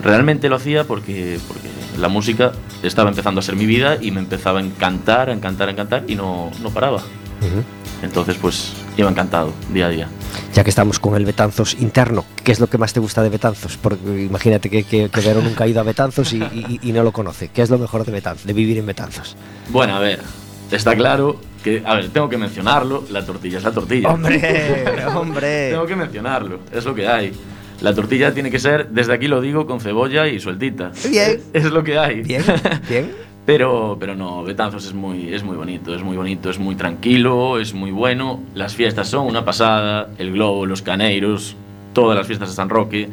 Realmente 0.02 0.48
lo 0.48 0.56
hacía 0.56 0.84
porque, 0.84 1.38
porque 1.46 1.68
la 1.98 2.08
música 2.08 2.52
estaba 2.82 3.08
empezando 3.08 3.38
a 3.38 3.42
ser 3.42 3.54
mi 3.56 3.66
vida 3.66 3.98
y 4.00 4.10
me 4.10 4.20
empezaba 4.20 4.58
a 4.58 4.62
encantar, 4.62 5.30
a 5.30 5.32
encantar, 5.32 5.68
a 5.68 5.72
encantar 5.72 6.04
y 6.08 6.16
no, 6.16 6.50
no 6.60 6.70
paraba. 6.70 6.98
Ujú. 6.98 7.62
Entonces, 8.02 8.36
pues 8.40 8.72
iba 8.96 9.08
encantado 9.08 9.52
día 9.72 9.86
a 9.86 9.90
día. 9.90 10.08
Ya 10.54 10.64
que 10.64 10.70
estamos 10.70 10.98
con 10.98 11.14
el 11.14 11.24
Betanzos 11.24 11.74
interno, 11.80 12.26
¿qué 12.44 12.52
es 12.52 12.60
lo 12.60 12.66
que 12.68 12.76
más 12.76 12.92
te 12.92 13.00
gusta 13.00 13.22
de 13.22 13.30
Betanzos? 13.30 13.78
Porque 13.78 14.22
imagínate 14.22 14.68
que, 14.68 14.84
que, 14.84 15.08
que 15.08 15.20
Vero 15.22 15.40
nunca 15.40 15.64
ha 15.64 15.66
ido 15.66 15.80
a 15.80 15.82
Betanzos 15.82 16.30
y, 16.34 16.36
y- 16.42 16.78
y 16.82 16.92
no 16.92 17.02
lo 17.02 17.10
conoce. 17.12 17.48
¿Qué 17.48 17.62
es 17.62 17.70
lo 17.70 17.78
mejor 17.78 18.04
de 18.04 18.12
Betanzos, 18.12 18.46
de 18.46 18.52
vivir 18.52 18.76
en 18.76 18.84
Betanzos? 18.84 19.34
Bueno, 19.70 19.96
a 19.96 19.98
ver, 20.00 20.20
está 20.70 20.94
claro 20.94 21.40
que, 21.64 21.82
a 21.86 21.94
ver, 21.94 22.10
tengo 22.10 22.28
que 22.28 22.36
mencionarlo, 22.36 23.04
la 23.10 23.24
tortilla 23.24 23.58
es 23.58 23.64
la 23.64 23.72
tortilla. 23.72 24.10
¡Hombre! 24.10 25.06
¡Hombre! 25.16 25.70
Tengo 25.70 25.86
que 25.86 25.96
mencionarlo, 25.96 26.60
es 26.70 26.84
lo 26.84 26.94
que 26.94 27.08
hay. 27.08 27.32
La 27.80 27.94
tortilla 27.94 28.34
tiene 28.34 28.50
que 28.50 28.58
ser, 28.60 28.90
desde 28.90 29.14
aquí 29.14 29.28
lo 29.28 29.40
digo, 29.40 29.66
con 29.66 29.80
cebolla 29.80 30.28
y 30.28 30.38
sueltita. 30.38 30.92
Bien. 31.08 31.40
Es 31.54 31.64
lo 31.64 31.82
que 31.82 31.98
hay. 31.98 32.20
Bien, 32.22 32.44
bien. 32.90 33.10
Pero, 33.44 33.96
pero 33.98 34.14
no, 34.14 34.44
Betanzos 34.44 34.86
es 34.86 34.94
muy, 34.94 35.34
es 35.34 35.42
muy 35.42 35.56
bonito, 35.56 35.94
es 35.94 36.02
muy 36.02 36.16
bonito, 36.16 36.48
es 36.48 36.58
muy 36.60 36.76
tranquilo, 36.76 37.58
es 37.58 37.74
muy 37.74 37.90
bueno. 37.90 38.40
Las 38.54 38.74
fiestas 38.76 39.08
son 39.08 39.26
una 39.26 39.44
pasada, 39.44 40.08
el 40.18 40.32
globo, 40.32 40.64
los 40.64 40.80
caneiros, 40.82 41.56
todas 41.92 42.16
las 42.16 42.26
fiestas 42.26 42.50
de 42.50 42.54
San 42.54 42.68
Roque. 42.68 43.08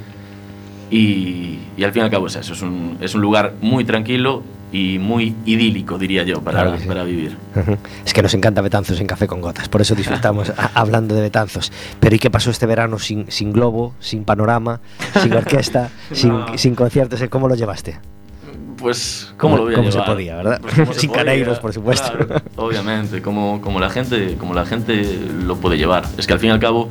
Y, 0.91 1.59
y 1.77 1.83
al 1.83 1.91
fin 1.91 2.01
y 2.01 2.05
al 2.05 2.11
cabo 2.11 2.27
es 2.27 2.35
eso, 2.35 2.53
es 2.53 2.61
un, 2.61 2.97
es 2.99 3.13
un 3.13 3.21
lugar 3.21 3.53
muy 3.61 3.85
tranquilo 3.85 4.41
y 4.71 4.97
muy 4.99 5.35
idílico, 5.45 5.97
diría 5.97 6.23
yo, 6.23 6.41
para, 6.41 6.61
Claro 6.61 6.75
que 6.77 6.81
sí. 6.83 6.87
para 6.87 7.03
vivir. 7.03 7.35
Es 8.05 8.13
que 8.13 8.21
nos 8.23 8.33
encanta 8.33 8.61
Betanzos 8.61 8.99
en 8.99 9.07
Café 9.07 9.27
con 9.27 9.41
Gotas, 9.41 9.67
por 9.69 9.81
eso 9.81 9.93
disfrutamos 9.95 10.49
a- 10.57 10.71
hablando 10.75 11.13
de 11.15 11.21
Betanzos. 11.21 11.71
Pero 11.99 12.15
¿y 12.15 12.19
qué 12.19 12.29
pasó 12.31 12.49
este 12.51 12.65
verano 12.65 12.97
sin, 12.99 13.31
sin 13.31 13.51
globo, 13.53 13.93
sin 13.99 14.23
panorama, 14.25 14.79
sin 15.21 15.33
orquesta, 15.33 15.89
sin, 16.11 16.33
sin 16.55 16.73
conciertos? 16.75 17.19
¿Cómo 17.29 17.47
lo 17.47 17.55
llevaste? 17.55 17.99
Pues, 18.79 19.33
¿cómo 19.37 19.57
lo 19.57 19.63
voy 19.63 19.73
a 19.73 19.75
¿Cómo 19.75 19.91
se 19.91 19.97
llevar? 19.97 20.13
podía, 20.13 20.35
verdad? 20.37 20.61
Pues, 20.61 20.73
¿cómo 20.75 20.93
se 20.93 20.99
Sin 21.01 21.11
caneiros, 21.11 21.59
por 21.59 21.73
supuesto. 21.73 22.11
Claro, 22.17 22.41
obviamente, 22.55 23.21
como, 23.21 23.61
como, 23.61 23.79
la 23.79 23.89
gente, 23.89 24.35
como 24.39 24.53
la 24.53 24.65
gente 24.65 25.19
lo 25.43 25.57
puede 25.57 25.77
llevar. 25.77 26.05
Es 26.17 26.27
que 26.27 26.33
al 26.33 26.39
fin 26.39 26.49
y 26.49 26.53
al 26.53 26.59
cabo 26.59 26.89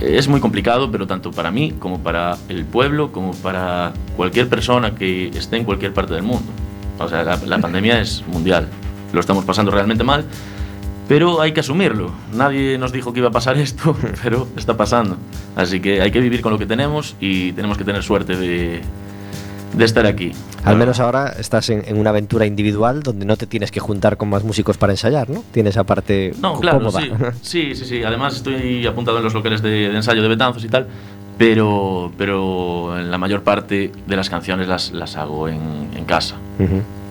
es 0.00 0.28
muy 0.28 0.40
complicado, 0.40 0.90
pero 0.90 1.06
tanto 1.06 1.30
para 1.30 1.50
mí 1.50 1.72
como 1.78 2.00
para 2.00 2.36
el 2.48 2.64
pueblo, 2.64 3.10
como 3.10 3.32
para 3.32 3.92
cualquier 4.16 4.48
persona 4.48 4.94
que 4.94 5.28
esté 5.28 5.56
en 5.56 5.64
cualquier 5.64 5.92
parte 5.92 6.14
del 6.14 6.22
mundo. 6.22 6.50
O 6.98 7.08
sea, 7.08 7.24
la, 7.24 7.36
la 7.36 7.58
pandemia 7.58 8.00
es 8.00 8.24
mundial. 8.26 8.68
Lo 9.12 9.20
estamos 9.20 9.44
pasando 9.44 9.70
realmente 9.70 10.04
mal, 10.04 10.24
pero 11.08 11.40
hay 11.40 11.52
que 11.52 11.60
asumirlo. 11.60 12.12
Nadie 12.34 12.76
nos 12.76 12.92
dijo 12.92 13.12
que 13.12 13.20
iba 13.20 13.28
a 13.28 13.32
pasar 13.32 13.56
esto, 13.58 13.96
pero 14.22 14.46
está 14.56 14.76
pasando. 14.76 15.16
Así 15.56 15.80
que 15.80 16.02
hay 16.02 16.10
que 16.10 16.20
vivir 16.20 16.42
con 16.42 16.52
lo 16.52 16.58
que 16.58 16.66
tenemos 16.66 17.16
y 17.18 17.52
tenemos 17.52 17.78
que 17.78 17.84
tener 17.84 18.02
suerte 18.02 18.36
de, 18.36 18.82
de 19.74 19.84
estar 19.84 20.06
aquí. 20.06 20.32
Al 20.64 20.76
menos 20.76 20.98
ahora 21.00 21.34
estás 21.38 21.70
en, 21.70 21.84
en 21.86 21.98
una 21.98 22.10
aventura 22.10 22.46
individual 22.46 23.02
donde 23.02 23.24
no 23.26 23.36
te 23.36 23.46
tienes 23.46 23.70
que 23.70 23.80
juntar 23.80 24.16
con 24.16 24.28
más 24.28 24.42
músicos 24.44 24.76
para 24.76 24.92
ensayar, 24.92 25.30
¿no? 25.30 25.44
Tienes 25.52 25.74
esa 25.74 25.84
parte 25.84 26.32
No, 26.40 26.58
claro, 26.60 26.78
cómoda. 26.78 27.00
sí. 27.00 27.10
Sí, 27.42 27.74
sí, 27.74 27.84
sí. 27.84 28.02
Además 28.02 28.36
estoy 28.36 28.86
apuntado 28.86 29.18
en 29.18 29.24
los 29.24 29.34
locales 29.34 29.62
de, 29.62 29.70
de 29.70 29.96
ensayo 29.96 30.22
de 30.22 30.28
Betanzos 30.28 30.64
y 30.64 30.68
tal, 30.68 30.86
pero, 31.38 32.10
pero 32.18 32.98
en 32.98 33.10
la 33.10 33.18
mayor 33.18 33.42
parte 33.42 33.92
de 34.06 34.16
las 34.16 34.28
canciones 34.28 34.66
las, 34.68 34.90
las 34.92 35.16
hago 35.16 35.48
en, 35.48 35.60
en 35.96 36.04
casa. 36.04 36.34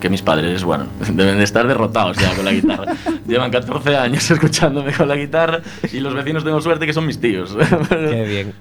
Que 0.01 0.09
mis 0.09 0.21
padres, 0.21 0.63
bueno, 0.63 0.85
deben 1.13 1.37
de 1.37 1.43
estar 1.45 1.65
derrotados 1.67 2.17
ya 2.17 2.35
con 2.35 2.43
la 2.45 2.51
guitarra. 2.51 2.93
Llevan 3.27 3.49
14 3.49 3.95
años 3.97 4.29
escuchándome 4.29 4.91
con 4.93 5.07
la 5.07 5.15
guitarra 5.15 5.61
y 5.91 5.99
los 6.01 6.13
vecinos 6.13 6.43
tengo 6.43 6.61
suerte 6.61 6.85
que 6.85 6.93
son 6.93 7.05
mis 7.05 7.19
tíos. 7.19 7.55
Qué 7.89 8.25
bien. 8.25 8.53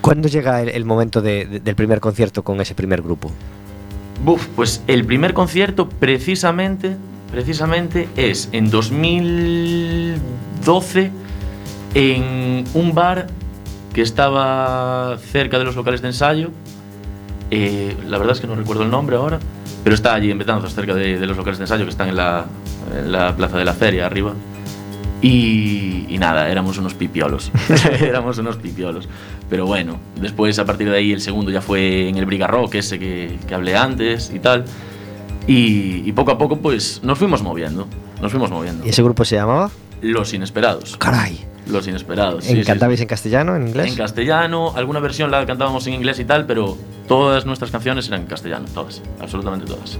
¿Cuándo 0.00 0.28
llega 0.28 0.62
el, 0.62 0.84
momento 0.84 1.20
de- 1.20 1.44
de- 1.46 1.60
del 1.60 1.74
primer 1.74 2.00
concierto 2.00 2.42
con 2.42 2.60
ese 2.60 2.74
primer 2.74 3.02
grupo? 3.02 3.30
Buf, 4.24 4.46
pues 4.56 4.82
el 4.86 5.04
primer 5.04 5.34
concierto 5.34 5.88
precisamente, 5.88 6.96
precisamente 7.30 8.08
es 8.16 8.48
en 8.52 8.70
2012 8.70 11.10
en 11.94 12.64
un 12.74 12.94
bar 12.94 13.26
que 13.92 14.02
estaba 14.02 15.18
cerca 15.18 15.58
de 15.58 15.64
los 15.64 15.76
locales 15.76 16.00
de 16.02 16.08
ensayo. 16.08 16.50
Eh, 17.50 17.96
la 18.06 18.18
verdad 18.18 18.34
es 18.36 18.40
que 18.40 18.46
no 18.46 18.54
recuerdo 18.54 18.84
el 18.84 18.90
nombre 18.90 19.16
ahora, 19.16 19.38
pero 19.82 19.94
está 19.94 20.14
allí 20.14 20.30
en 20.30 20.38
Betanzos, 20.38 20.74
cerca 20.74 20.94
de, 20.94 21.18
los 21.26 21.36
locales 21.36 21.58
de 21.58 21.64
ensayo 21.64 21.84
que 21.84 21.90
están 21.90 22.08
en 22.08 22.16
la 22.16 22.46
plaza 23.36 23.58
de 23.58 23.64
la 23.64 23.74
feria 23.74 24.06
arriba. 24.06 24.32
Y, 25.22 26.06
y 26.08 26.18
nada, 26.18 26.48
éramos 26.48 26.78
unos 26.78 26.94
pipiolos. 26.94 27.50
éramos 28.00 28.38
unos 28.38 28.56
pipiolos. 28.56 29.08
Pero 29.48 29.66
bueno, 29.66 29.98
después 30.20 30.58
a 30.58 30.64
partir 30.64 30.90
de 30.90 30.96
ahí 30.96 31.12
el 31.12 31.20
segundo 31.20 31.50
ya 31.50 31.60
fue 31.60 32.08
en 32.08 32.16
el 32.16 32.26
Briga 32.26 32.46
Rock, 32.46 32.76
ese 32.76 32.98
que, 32.98 33.38
que 33.46 33.54
hablé 33.54 33.76
antes 33.76 34.32
y 34.34 34.38
tal. 34.38 34.64
Y, 35.46 36.08
y 36.08 36.12
poco 36.12 36.30
a 36.32 36.38
poco 36.38 36.56
pues 36.56 37.00
nos 37.02 37.18
fuimos 37.18 37.42
moviendo. 37.42 37.86
Nos 38.20 38.30
fuimos 38.30 38.50
moviendo. 38.50 38.84
¿Y 38.86 38.90
ese 38.90 39.02
grupo 39.02 39.24
se 39.24 39.36
llamaba? 39.36 39.70
Los 40.02 40.32
Inesperados. 40.32 40.96
Caray. 40.96 41.46
Los 41.66 41.86
Inesperados. 41.86 42.44
sí, 42.44 42.50
sí, 42.50 42.60
sí. 42.60 42.64
¿Cantabais 42.64 43.00
en 43.00 43.06
castellano, 43.06 43.54
en 43.56 43.68
inglés? 43.68 43.88
En 43.88 43.96
castellano, 43.96 44.72
alguna 44.74 45.00
versión 45.00 45.30
la 45.30 45.44
cantábamos 45.46 45.86
en 45.86 45.94
inglés 45.94 46.18
y 46.18 46.24
tal, 46.24 46.46
pero 46.46 46.76
todas 47.06 47.46
nuestras 47.46 47.70
canciones 47.70 48.08
eran 48.08 48.22
en 48.22 48.26
castellano, 48.26 48.66
todas, 48.74 49.02
absolutamente 49.20 49.66
todas. 49.66 49.98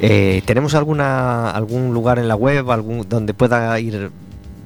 Eh, 0.00 0.42
¿Tenemos 0.46 0.74
alguna, 0.74 1.50
algún 1.50 1.92
lugar 1.92 2.18
en 2.18 2.28
la 2.28 2.34
web 2.34 2.70
algún, 2.70 3.08
donde 3.08 3.34
pueda 3.34 3.78
ir 3.80 4.10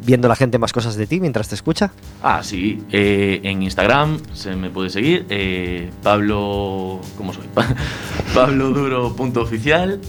viendo 0.05 0.29
la 0.29 0.37
gente 0.37 0.59
más 0.59 0.73
cosas 0.73 0.97
de 0.97 1.07
ti 1.07 1.21
mientras 1.21 1.49
te 1.49 1.57
escucha? 1.57 1.91
Ah, 2.23 2.43
sí, 2.43 2.83
eh, 2.93 3.41
en 3.43 3.63
Instagram 3.63 4.21
se 4.33 4.55
me 4.55 4.71
puede 4.71 4.91
seguir, 4.91 5.27
eh, 5.29 5.91
Pablo... 6.03 7.01
¿Cómo 7.19 7.33
soy? 7.33 7.45
Pablo 8.35 8.71
Duro.oficial. 8.71 10.01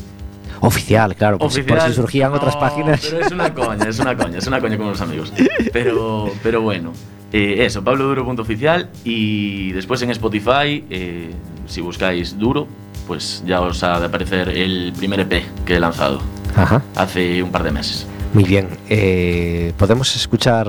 Oficial, 0.62 1.15
claro, 1.15 1.38
si- 1.50 1.63
por 1.63 1.82
si 1.82 1.93
surgían 1.93 2.34
otras 2.34 2.56
páginas. 2.58 3.02
Pero 3.10 3.26
es 3.26 3.32
una 3.32 3.54
coña, 3.54 3.86
es 3.88 4.00
una 4.00 4.15
coña, 4.17 4.38
es 4.39 4.48
una 4.48 4.60
coña 4.62 4.78
con 4.78 4.88
los 4.88 5.02
amigos. 5.02 5.32
Pero, 5.74 6.32
pero 6.43 6.62
bueno, 6.62 6.91
eh, 7.34 7.65
eso, 7.65 7.84
Pablo 7.84 8.06
Duro.oficial 8.06 8.89
y 9.04 9.72
después 9.74 10.02
en 10.02 10.12
Spotify, 10.12 10.84
eh, 10.89 11.32
si 11.67 11.82
buscáis 11.82 12.38
Duro, 12.38 12.67
pues 13.08 13.43
ya 13.46 13.62
os 13.62 13.84
ha 13.84 14.00
de 14.00 14.06
aparecer 14.08 14.50
el 14.50 14.93
primer 14.98 15.20
EP 15.22 15.43
que 15.65 15.76
he 15.76 15.80
lanzado 15.80 16.20
Ajá, 16.56 16.82
hace 16.96 17.41
un 17.43 17.52
par 17.52 17.63
de 17.63 17.72
meses. 17.72 18.06
muy 18.34 18.43
bien. 18.43 18.67
Eh, 18.89 19.74
¿Podemos 19.78 20.13
escuchar 20.15 20.67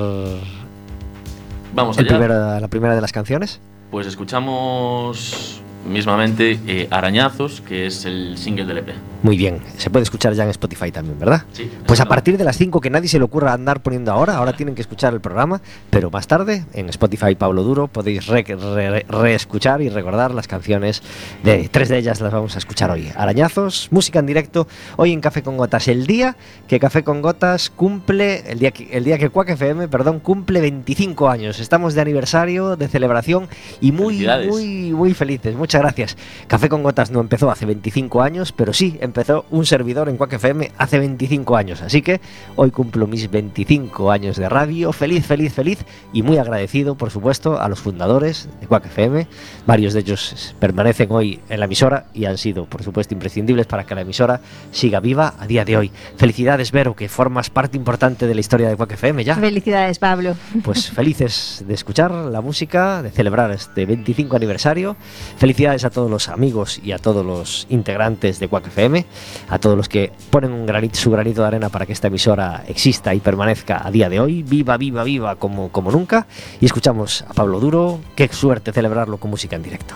Vamos 1.75 1.99
el 1.99 2.05
allá. 2.07 2.17
primera- 2.19 2.61
la 2.61 2.69
primera 2.69 2.95
de 2.95 3.01
las 3.01 3.13
canciones? 3.13 3.61
Pues 3.91 4.07
escuchamos 4.07 5.61
mismamente 5.89 6.59
eh, 6.67 6.87
Arañazos, 6.91 7.61
que 7.61 7.87
es 7.87 8.05
el 8.05 8.37
single 8.39 8.65
del 8.67 8.79
EP. 8.79 8.89
Muy 9.23 9.37
bien, 9.37 9.59
se 9.77 9.91
puede 9.91 10.05
escuchar 10.05 10.33
ya 10.35 10.45
en 10.45 10.51
Spotify 10.51 10.93
también, 10.93 11.19
¿verdad? 11.19 11.43
Sí, 11.53 11.69
Pues 11.87 11.99
a 12.01 12.05
partir 12.07 12.39
de 12.39 12.45
las 12.45 12.57
5 12.57 12.81
que 12.81 12.89
nadie 12.89 13.09
se 13.09 13.19
le 13.19 13.25
ocurra 13.25 13.53
andar 13.53 13.83
poniendo 13.83 14.13
ahora, 14.13 14.37
ahora 14.37 14.53
tienen 14.53 14.77
que 14.77 14.81
escuchar 14.83 15.13
el 15.13 15.21
programa, 15.21 15.61
pero 15.91 16.09
más 16.11 16.29
tarde 16.29 16.65
en 16.73 16.89
Spotify 16.89 17.35
Pablo 17.35 17.65
Duro 17.65 17.89
podéis 17.89 18.27
re- 18.29 18.45
re- 18.45 19.05
reescuchar 19.09 19.83
y 19.83 19.89
recordar 19.89 20.33
las 20.33 20.47
canciones 20.47 21.03
de 21.43 21.69
tres 21.69 21.89
de 21.89 21.99
ellas 21.99 22.21
las 22.21 22.33
vamos 22.33 22.55
a 22.55 22.59
escuchar 22.59 22.91
hoy. 22.93 23.11
Arañazos, 23.17 23.89
música 23.91 24.21
en 24.21 24.27
directo, 24.27 24.69
hoy 24.97 25.13
en 25.13 25.21
Café 25.21 25.43
con 25.43 25.57
Gotas, 25.57 25.89
el 25.89 26.07
día 26.07 26.37
que 26.69 26.79
Café 26.79 27.03
con 27.03 27.21
Gotas 27.21 27.71
cumple, 27.71 28.45
el 28.51 28.61
día 28.61 28.71
que, 28.71 28.89
el 28.97 29.03
día 29.03 29.19
que 29.19 29.31
Quack 29.31 29.49
FM, 29.51 29.89
perdón, 29.89 30.21
cumple 30.21 30.61
25 30.61 31.29
años. 31.29 31.59
Estamos 31.59 31.95
de 31.95 32.03
aniversario, 32.03 32.77
de 32.77 32.87
celebración 32.87 33.49
y 33.81 33.91
muy, 33.91 34.25
muy, 34.49 34.93
muy 34.93 35.15
felices. 35.15 35.57
Muchas 35.57 35.78
gracias. 35.81 36.17
Café 36.47 36.69
con 36.69 36.83
Gotas 36.83 37.11
no 37.11 37.21
empezó 37.21 37.51
hace 37.51 37.67
25 37.67 38.23
años, 38.23 38.53
pero 38.53 38.73
sí 38.73 38.99
empezó 39.01 39.45
un 39.51 39.67
servidor 39.67 40.09
en 40.09 40.17
Quack 40.17 40.35
FM 40.35 40.73
hace 40.79 40.99
25 40.99 41.57
años. 41.57 41.83
Así 41.83 42.03
que 42.03 42.21
hoy 42.57 42.71
cumplo 42.71 43.07
mis 43.07 43.31
25 43.31 44.11
años 44.11 44.37
de 44.37 44.49
radio. 44.49 44.93
Feliz, 44.93 45.27
feliz, 45.27 45.53
feliz 45.53 45.85
y 46.13 46.23
muy 46.23 46.39
agradecido, 46.39 46.95
por 46.95 47.11
supuesto, 47.11 47.61
a 47.61 47.69
los 47.69 47.81
fundadores 47.81 48.49
de 48.61 48.67
Quack 48.67 48.87
FM. 48.87 49.27
Varios 49.67 49.95
de 49.95 50.01
ellos 50.01 50.55
permanecen 50.59 51.11
hoy 51.11 51.41
en 51.49 51.61
la 51.61 51.67
emisora 51.67 52.07
y 52.15 52.25
han 52.25 52.39
sido, 52.39 52.67
por 52.67 52.83
supuesto, 52.83 53.15
imprescindibles 53.15 53.67
para 53.67 53.85
que 53.85 53.95
la 53.95 54.03
emisora 54.03 54.41
siga 54.71 55.01
viva 55.01 55.35
a 55.39 55.47
día 55.47 55.65
de 55.65 55.77
hoy. 55.77 55.93
Felicidades, 56.17 56.73
Vero, 56.73 56.95
que 56.95 57.09
formas 57.09 57.51
parte 57.51 57.77
importante 57.77 58.27
de 58.27 58.35
la 58.35 58.41
historia 58.41 58.69
de 58.69 58.77
Quack 58.77 58.93
FM 58.93 59.25
ya. 59.25 59.37
Felicidades, 59.37 59.99
Pablo. 59.99 60.37
Pues 60.63 60.91
felices 60.91 61.65
de 61.67 61.75
escuchar 61.75 62.11
la 62.11 62.41
música, 62.41 63.03
de 63.03 63.11
celebrar 63.11 63.51
este 63.51 63.87
25 63.87 64.37
aniversario. 64.37 64.97
Felicidades 65.37 65.68
a 65.69 65.91
todos 65.91 66.11
los 66.11 66.29
amigos 66.29 66.81
y 66.83 66.93
a 66.93 66.99
todos 66.99 67.25
los 67.25 67.67
integrantes 67.69 68.39
de 68.39 68.49
Quack 68.49 68.69
FM, 68.69 69.05
a 69.51 69.59
todos 69.59 69.77
los 69.77 69.89
que 69.89 70.13
ponen 70.31 70.53
un 70.53 70.65
granito, 70.65 70.99
su 70.99 71.11
granito 71.11 71.43
de 71.43 71.49
arena 71.49 71.69
para 71.69 71.85
que 71.85 71.93
esta 71.93 72.09
emisora 72.09 72.65
exista 72.67 73.15
y 73.15 73.21
permanezca 73.21 73.87
a 73.87 73.91
día 73.91 74.09
de 74.09 74.19
hoy. 74.19 74.43
Viva, 74.43 74.79
viva, 74.79 75.05
viva 75.05 75.37
como, 75.37 75.71
como 75.71 75.91
nunca. 75.91 76.27
Y 76.61 76.67
escuchamos 76.67 77.23
a 77.29 77.35
Pablo 77.35 77.61
Duro. 77.61 78.01
Qué 78.17 78.29
suerte 78.29 78.73
celebrarlo 78.73 79.19
con 79.19 79.31
música 79.31 79.57
en 79.57 79.63
directo. 79.63 79.95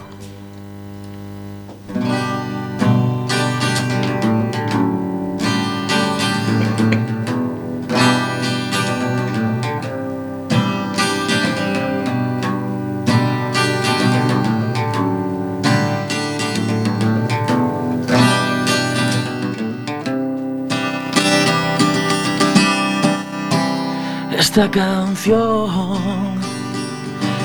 Esta 24.55 24.71
canción 24.71 26.39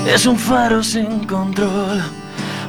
es 0.05 0.25
un 0.25 0.37
faro 0.37 0.83
sin 0.83 1.25
control, 1.25 2.01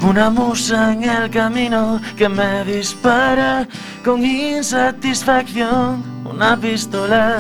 una 0.01 0.31
musa 0.31 0.93
en 0.93 1.03
el 1.03 1.29
camino 1.29 2.01
que 2.17 2.29
me 2.29 2.65
dispara 2.65 3.67
con 4.05 4.25
insatisfacción, 4.25 6.05
una 6.25 6.57
pistola 6.57 7.39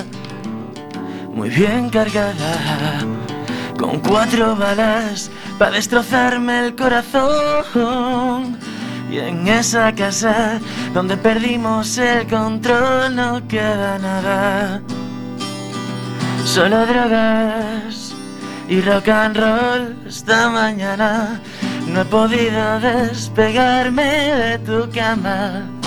muy 1.32 1.50
bien 1.50 1.88
cargada, 1.88 2.98
con 3.78 4.00
cuatro 4.00 4.56
balas 4.56 5.30
para 5.56 5.76
destrozarme 5.76 6.66
el 6.66 6.74
corazón. 6.74 8.58
Y 9.08 9.18
en 9.18 9.46
esa 9.46 9.94
casa 9.94 10.58
donde 10.92 11.16
perdimos 11.16 11.96
el 11.96 12.26
control 12.26 13.14
no 13.14 13.46
queda 13.46 14.00
nada. 14.00 14.82
Solo 16.48 16.86
drogas 16.86 18.14
y 18.70 18.80
rock 18.80 19.08
and 19.08 19.36
roll 19.36 19.96
esta 20.06 20.48
mañana. 20.48 21.42
No 21.86 22.00
he 22.00 22.04
podido 22.06 22.80
despegarme 22.80 24.02
de 24.02 24.58
tu 24.60 24.90
cama. 24.90 25.77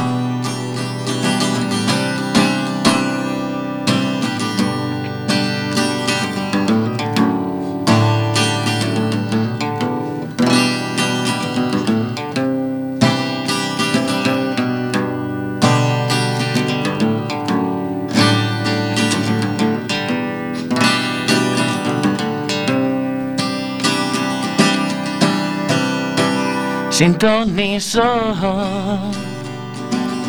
Sin 27.02 27.18
ton 27.18 27.56
ni 27.56 27.80
son, 27.80 29.12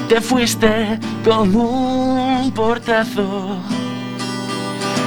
te 0.08 0.22
fuiste 0.22 0.98
con 1.22 1.54
un 1.54 2.50
portazo. 2.52 3.58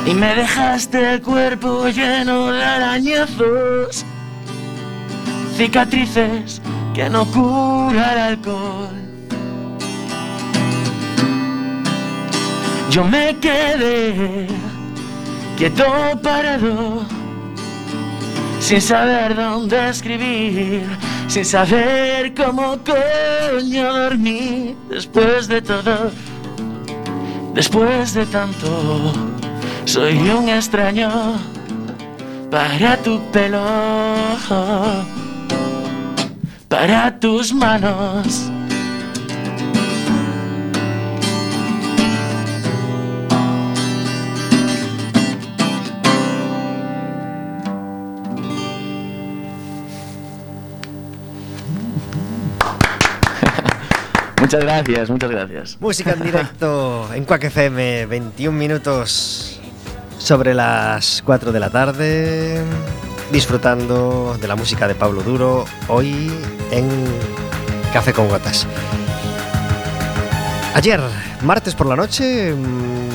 Y 0.06 0.14
me 0.14 0.36
dejaste 0.36 1.14
el 1.14 1.22
cuerpo 1.24 1.88
lleno 1.88 2.52
de 2.52 2.64
arañazos, 2.64 4.06
cicatrices 5.58 6.62
que 6.94 7.10
no 7.10 7.26
cura 7.26 8.14
el 8.14 8.20
alcohol. 8.20 9.02
Yo 12.92 13.06
me 13.06 13.36
quedé 13.38 14.46
quieto 15.58 15.88
parado 16.22 17.04
sin 18.60 18.80
saber 18.80 19.36
dónde 19.36 19.90
escribir 19.90 21.05
sin 21.28 21.46
saber 21.46 22.34
cómo 22.34 22.78
coño 22.84 23.94
dormí 23.94 24.76
después 24.90 25.48
de 25.48 25.62
todo, 25.62 26.12
después 27.54 28.14
de 28.14 28.26
tanto. 28.26 29.14
Soy 29.86 30.18
un 30.30 30.50
extraño 30.50 31.10
para 32.50 32.98
tu 32.98 33.20
pelo, 33.32 33.64
para 36.68 37.20
tus 37.20 37.54
manos 37.54 38.50
Muchas 54.46 54.64
gracias, 54.64 55.10
muchas 55.10 55.32
gracias. 55.32 55.78
Música 55.80 56.12
en 56.12 56.22
directo 56.22 57.10
en 57.16 57.26
Quack 57.26 57.46
FM, 57.46 58.06
21 58.06 58.56
minutos 58.56 59.60
sobre 60.20 60.54
las 60.54 61.24
4 61.26 61.52
de 61.52 61.60
la 61.60 61.72
tarde, 61.72 62.62
disfrutando 63.32 64.38
de 64.40 64.48
la 64.48 64.56
música 64.56 64.88
de 64.88 64.94
Pablo 64.94 65.24
Duro, 65.24 65.66
hoy 65.88 66.32
en 66.70 66.88
Café 67.92 68.14
con 68.14 68.28
Gotas. 68.30 68.68
Ayer, 70.76 71.02
martes 71.42 71.74
por 71.74 71.88
la 71.88 71.96
noche, 71.96 72.54
mm, 72.54 73.15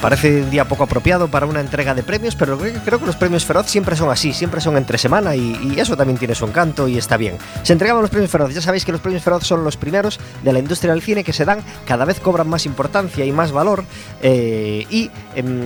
parece 0.00 0.42
un 0.42 0.50
día 0.50 0.66
poco 0.66 0.84
apropiado 0.84 1.28
para 1.28 1.46
una 1.46 1.60
entrega 1.60 1.94
de 1.94 2.02
premios, 2.02 2.36
pero 2.36 2.58
creo 2.58 2.98
que 2.98 3.06
los 3.06 3.16
premios 3.16 3.44
Feroz 3.44 3.66
siempre 3.66 3.96
son 3.96 4.10
así, 4.10 4.32
siempre 4.32 4.60
son 4.60 4.76
entre 4.76 4.98
semana 4.98 5.34
y, 5.34 5.72
y 5.74 5.80
eso 5.80 5.96
también 5.96 6.18
tiene 6.18 6.34
su 6.34 6.44
encanto 6.44 6.88
y 6.88 6.98
está 6.98 7.16
bien. 7.16 7.38
Se 7.62 7.72
entregaban 7.72 8.02
los 8.02 8.10
premios 8.10 8.30
Feroz, 8.30 8.54
ya 8.54 8.60
sabéis 8.60 8.84
que 8.84 8.92
los 8.92 9.00
premios 9.00 9.22
Feroz 9.22 9.44
son 9.44 9.64
los 9.64 9.76
primeros 9.76 10.18
de 10.42 10.52
la 10.52 10.58
industria 10.58 10.92
del 10.92 11.02
cine 11.02 11.24
que 11.24 11.32
se 11.32 11.44
dan, 11.44 11.60
cada 11.86 12.04
vez 12.04 12.20
cobran 12.20 12.48
más 12.48 12.66
importancia 12.66 13.24
y 13.24 13.32
más 13.32 13.52
valor 13.52 13.84
eh, 14.22 14.86
y 14.90 15.10
em, 15.34 15.60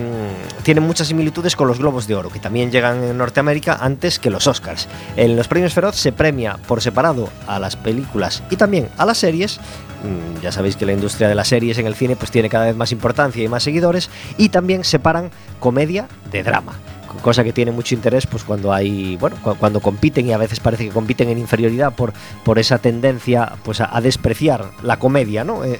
tienen 0.63 0.83
muchas 0.83 1.07
similitudes 1.07 1.55
con 1.55 1.67
los 1.67 1.79
Globos 1.79 2.07
de 2.07 2.15
Oro, 2.15 2.29
que 2.29 2.39
también 2.39 2.71
llegan 2.71 3.03
en 3.03 3.17
Norteamérica 3.17 3.77
antes 3.79 4.19
que 4.19 4.29
los 4.29 4.47
Oscars. 4.47 4.87
En 5.15 5.35
los 5.35 5.47
premios 5.47 5.73
Feroz 5.73 5.95
se 5.95 6.11
premia 6.11 6.57
por 6.67 6.81
separado 6.81 7.29
a 7.47 7.59
las 7.59 7.75
películas 7.75 8.43
y 8.49 8.55
también 8.55 8.89
a 8.97 9.05
las 9.05 9.17
series. 9.17 9.59
Mm, 10.03 10.41
Ya 10.41 10.51
sabéis 10.51 10.75
que 10.75 10.85
la 10.85 10.93
industria 10.93 11.27
de 11.27 11.35
las 11.35 11.47
series 11.47 11.77
en 11.77 11.85
el 11.87 11.95
cine 11.95 12.15
pues 12.15 12.31
tiene 12.31 12.49
cada 12.49 12.65
vez 12.65 12.75
más 12.75 12.91
importancia 12.91 13.43
y 13.43 13.47
más 13.47 13.63
seguidores 13.63 14.09
y 14.37 14.49
también 14.49 14.83
separan 14.83 15.29
comedia 15.59 16.07
de 16.31 16.43
drama 16.43 16.73
cosa 17.21 17.43
que 17.43 17.51
tiene 17.51 17.71
mucho 17.71 17.93
interés 17.93 18.25
pues 18.25 18.43
cuando 18.45 18.71
hay 18.73 19.17
bueno 19.17 19.35
cu- 19.43 19.55
cuando 19.55 19.79
compiten 19.81 20.27
y 20.27 20.31
a 20.31 20.37
veces 20.37 20.59
parece 20.61 20.85
que 20.85 20.91
compiten 20.91 21.27
en 21.29 21.37
inferioridad 21.37 21.93
por, 21.93 22.13
por 22.45 22.57
esa 22.57 22.77
tendencia 22.77 23.51
pues 23.63 23.81
a, 23.81 23.99
despreciar 24.01 24.65
la 24.81 24.97
comedia 24.97 25.43
¿no? 25.43 25.63
en, 25.65 25.75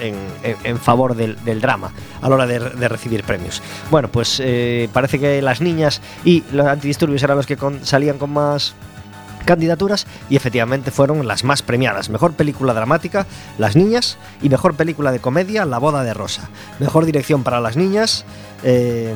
en- 0.00 0.14
en- 0.42 0.56
favor 0.78 1.16
del, 1.16 1.38
drama 1.62 1.92
a 2.20 2.28
la 2.28 2.34
hora 2.34 2.46
de, 2.46 2.58
recibir 2.88 3.24
premios 3.24 3.62
bueno 3.90 4.08
pues 4.12 4.38
eh, 4.44 4.88
parece 4.92 5.18
que 5.18 5.40
las 5.42 5.60
niñas 5.62 6.02
y 6.24 6.44
los 6.52 6.66
antidisturbios 6.66 7.22
eran 7.22 7.38
los 7.38 7.46
que 7.46 7.56
salían 7.82 8.18
con 8.18 8.30
más 8.30 8.74
candidaturas 9.44 10.06
y 10.28 10.36
efectivamente 10.36 10.90
fueron 10.90 11.26
las 11.26 11.44
más 11.44 11.62
premiadas. 11.62 12.10
Mejor 12.10 12.34
película 12.34 12.74
dramática, 12.74 13.26
Las 13.58 13.76
Niñas, 13.76 14.18
y 14.42 14.48
mejor 14.48 14.74
película 14.74 15.12
de 15.12 15.20
comedia, 15.20 15.64
La 15.64 15.78
Boda 15.78 16.02
de 16.02 16.14
Rosa. 16.14 16.48
Mejor 16.78 17.04
dirección 17.04 17.42
para 17.42 17.60
las 17.60 17.76
niñas, 17.76 18.24
eh, 18.62 19.14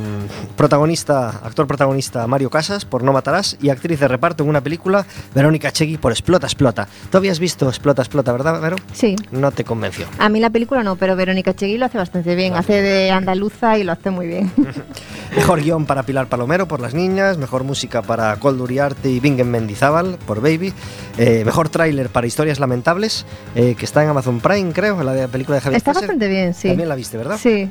protagonista, 0.57 1.29
actor 1.29 1.67
protagonista 1.67 2.27
Mario 2.27 2.49
Casas 2.49 2.85
por 2.85 3.03
No 3.03 3.13
Matarás 3.13 3.59
y 3.61 3.69
actriz 3.69 4.01
de 4.01 4.09
reparto 4.09 4.43
en 4.43 4.49
una 4.49 4.63
película 4.63 5.05
Verónica 5.35 5.71
Chegui 5.71 5.99
por 5.99 6.13
Explota, 6.13 6.47
Explota. 6.47 6.89
¿Tú 7.11 7.19
habías 7.19 7.39
visto 7.39 7.69
Explota, 7.69 8.03
Explota, 8.03 8.33
verdad, 8.33 8.61
Vero? 8.61 8.77
Sí. 8.93 9.17
No 9.31 9.53
te 9.53 9.65
convenció. 9.65 10.07
A 10.19 10.29
mí 10.29 10.41
la 10.41 10.51
película 10.51 10.83
no, 10.83 10.97
pero 10.97 11.17
Verónica 11.17 11.55
Chegui 11.55 11.79
lo 11.79 11.87
hace 11.87 11.99
bastante 11.99 12.35
bien. 12.35 12.55
Hace 12.55 12.81
de 12.81 13.11
andaluza 13.11 13.79
y 13.79 13.85
lo 13.85 13.93
hace 13.93 14.11
muy 14.11 14.27
bien. 14.27 14.53
Mejor 15.37 15.63
guion 15.63 15.85
para 15.85 16.05
Pilar 16.05 16.29
Palomero 16.29 16.69
por 16.69 16.81
Las 16.81 16.95
Niñas, 16.95 17.39
mejor 17.39 17.65
música 17.65 18.03
para 18.03 18.37
Koldo 18.37 18.63
Uriarte 18.63 19.11
y 19.11 19.19
Bingen 19.19 19.51
Mendizábal 19.51 20.17
por 20.25 20.41
Baby, 20.41 20.73
eh, 21.19 21.43
mejor 21.45 21.69
tráiler 21.69 22.09
para 22.09 22.27
Historias 22.27 22.59
Lamentables, 22.59 23.25
eh, 23.55 23.75
que 23.79 23.85
está 23.85 24.03
en 24.03 24.11
Amazon 24.11 24.41
Prime, 24.41 24.73
creo, 24.73 25.03
la 25.03 25.13
de 25.13 25.23
la 25.23 25.29
película 25.29 25.57
de 25.57 25.61
Javier 25.61 25.77
Está 25.79 25.93
bastante 25.93 26.29
bien, 26.29 26.55
sí. 26.55 26.69
También 26.69 26.89
la 26.89 26.95
viste, 26.95 27.17
¿verdad? 27.17 27.39
Sí. 27.41 27.71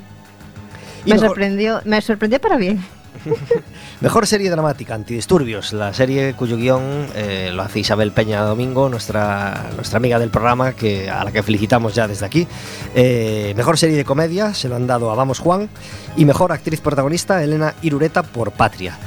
Y 1.06 1.10
Me 1.10 1.16
mejor, 1.16 1.28
sorprendió, 1.28 1.82
me 1.86 2.02
sorprendió 2.02 2.39
para 2.39 2.58
bien. 2.58 2.84
mejor 4.02 4.28
serie 4.28 4.50
dramática, 4.50 4.96
Antidisturbios, 4.96 5.74
la 5.74 5.94
serie 5.94 6.34
cuyo 6.34 6.58
guion 6.58 7.08
eh, 7.16 7.52
lo 7.54 7.62
hace 7.62 7.80
Isabel 7.80 8.12
Peña 8.12 8.42
Domingo, 8.42 8.89
nuestra, 8.89 9.70
nuestra 9.76 9.98
amiga 9.98 10.20
del 10.20 10.30
programa, 10.30 10.74
que, 10.74 11.10
a 11.10 11.24
la 11.24 11.32
que 11.32 11.44
felicitamos 11.44 11.96
ya 11.96 12.08
desde 12.08 12.26
aquí. 12.26 12.48
Eh, 12.96 13.54
mejor 13.56 13.78
serie 13.78 13.98
de 13.98 14.06
comedia, 14.06 14.54
se 14.54 14.70
lo 14.70 14.76
han 14.76 14.88
dado 14.88 15.12
a 15.12 15.16
Vamos 15.16 15.39
Juan. 15.39 15.70
Y 16.16 16.26
mejor 16.26 16.52
actriz 16.52 16.82
protagonista, 16.82 17.44
Elena 17.44 17.74
Irureta 17.82 18.24
por 18.24 18.52
Patria. 18.52 18.98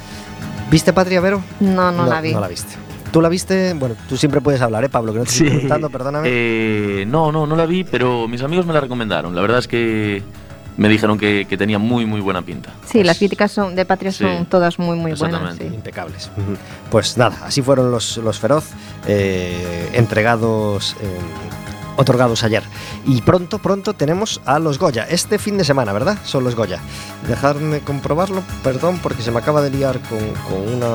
¿Viste 0.69 0.91
Patria, 0.93 1.21
Vero? 1.21 1.41
No, 1.59 1.91
no, 1.91 2.05
la 2.05 2.21
vi. 2.21 2.33
No 2.33 2.41
la 2.41 2.47
viste. 2.47 2.86
¿Tú 3.11 3.21
la 3.21 3.29
viste? 3.29 3.73
Bueno, 3.73 3.95
tú 4.09 4.17
siempre 4.17 4.41
puedes 4.41 4.61
hablar, 4.61 4.83
¿eh, 4.83 4.89
Pablo? 4.89 5.13
Que 5.13 5.19
no 5.19 5.25
te 5.25 5.31
estoy 5.31 5.49
preguntando, 5.49 5.89
perdóname. 5.89 6.27
Eh, 6.31 7.05
no, 7.07 7.31
no, 7.31 7.47
no 7.47 7.55
la 7.55 7.65
vi, 7.65 7.83
pero 7.83 8.27
mis 8.27 8.41
amigos 8.43 8.65
me 8.65 8.73
la 8.73 8.81
recomendaron. 8.81 9.33
La 9.35 9.41
verdad 9.41 9.59
es 9.59 9.67
que 9.67 10.21
me 10.77 10.89
dijeron 10.89 11.17
que, 11.17 11.45
que 11.49 11.57
tenía 11.57 11.79
muy, 11.79 12.05
muy 12.05 12.21
buena 12.21 12.41
pinta. 12.43 12.71
Sí, 12.85 13.03
las 13.03 13.17
críticas 13.17 13.51
son, 13.51 13.75
de 13.75 13.85
Patria 13.85 14.11
Sí, 14.11 14.23
son 14.23 14.45
todas 14.45 14.77
muy, 14.77 14.95
muy 14.97 15.13
buenas. 15.13 15.41
exactamente. 15.41 15.69
sí. 15.69 15.73
Impecables. 15.75 16.29
Pues 16.91 17.17
nada, 17.17 17.37
así 17.45 17.61
fueron 17.61 17.91
los, 17.91 18.17
los 18.17 18.37
Feroz 18.39 18.65
eh, 19.07 19.89
entregados, 19.93 20.95
eh, 21.01 21.17
otorgados 21.95 22.43
ayer. 22.43 22.61
Y 23.05 23.21
pronto, 23.23 23.57
pronto 23.57 23.93
tenemos 23.93 24.39
a 24.45 24.59
los 24.59 24.77
Goya. 24.77 25.07
Este 25.09 25.39
fin 25.39 25.57
de 25.57 25.63
semana, 25.63 25.93
¿verdad? 25.93 26.17
Son 26.23 26.43
los 26.43 26.55
Goya. 26.55 26.79
Dejarme 27.27 27.79
comprobarlo, 27.79 28.43
perdón, 28.63 28.99
porque 29.01 29.23
se 29.23 29.31
me 29.31 29.39
acaba 29.39 29.61
de 29.61 29.71
liar 29.71 29.99
con, 30.01 30.19
con 30.47 30.75
una. 30.75 30.87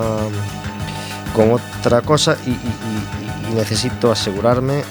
Con 1.34 1.52
otra 1.52 2.00
cosa 2.02 2.36
y, 2.46 2.50
y- 2.50 3.54
necesito 3.54 4.10
asegurarme. 4.10 4.82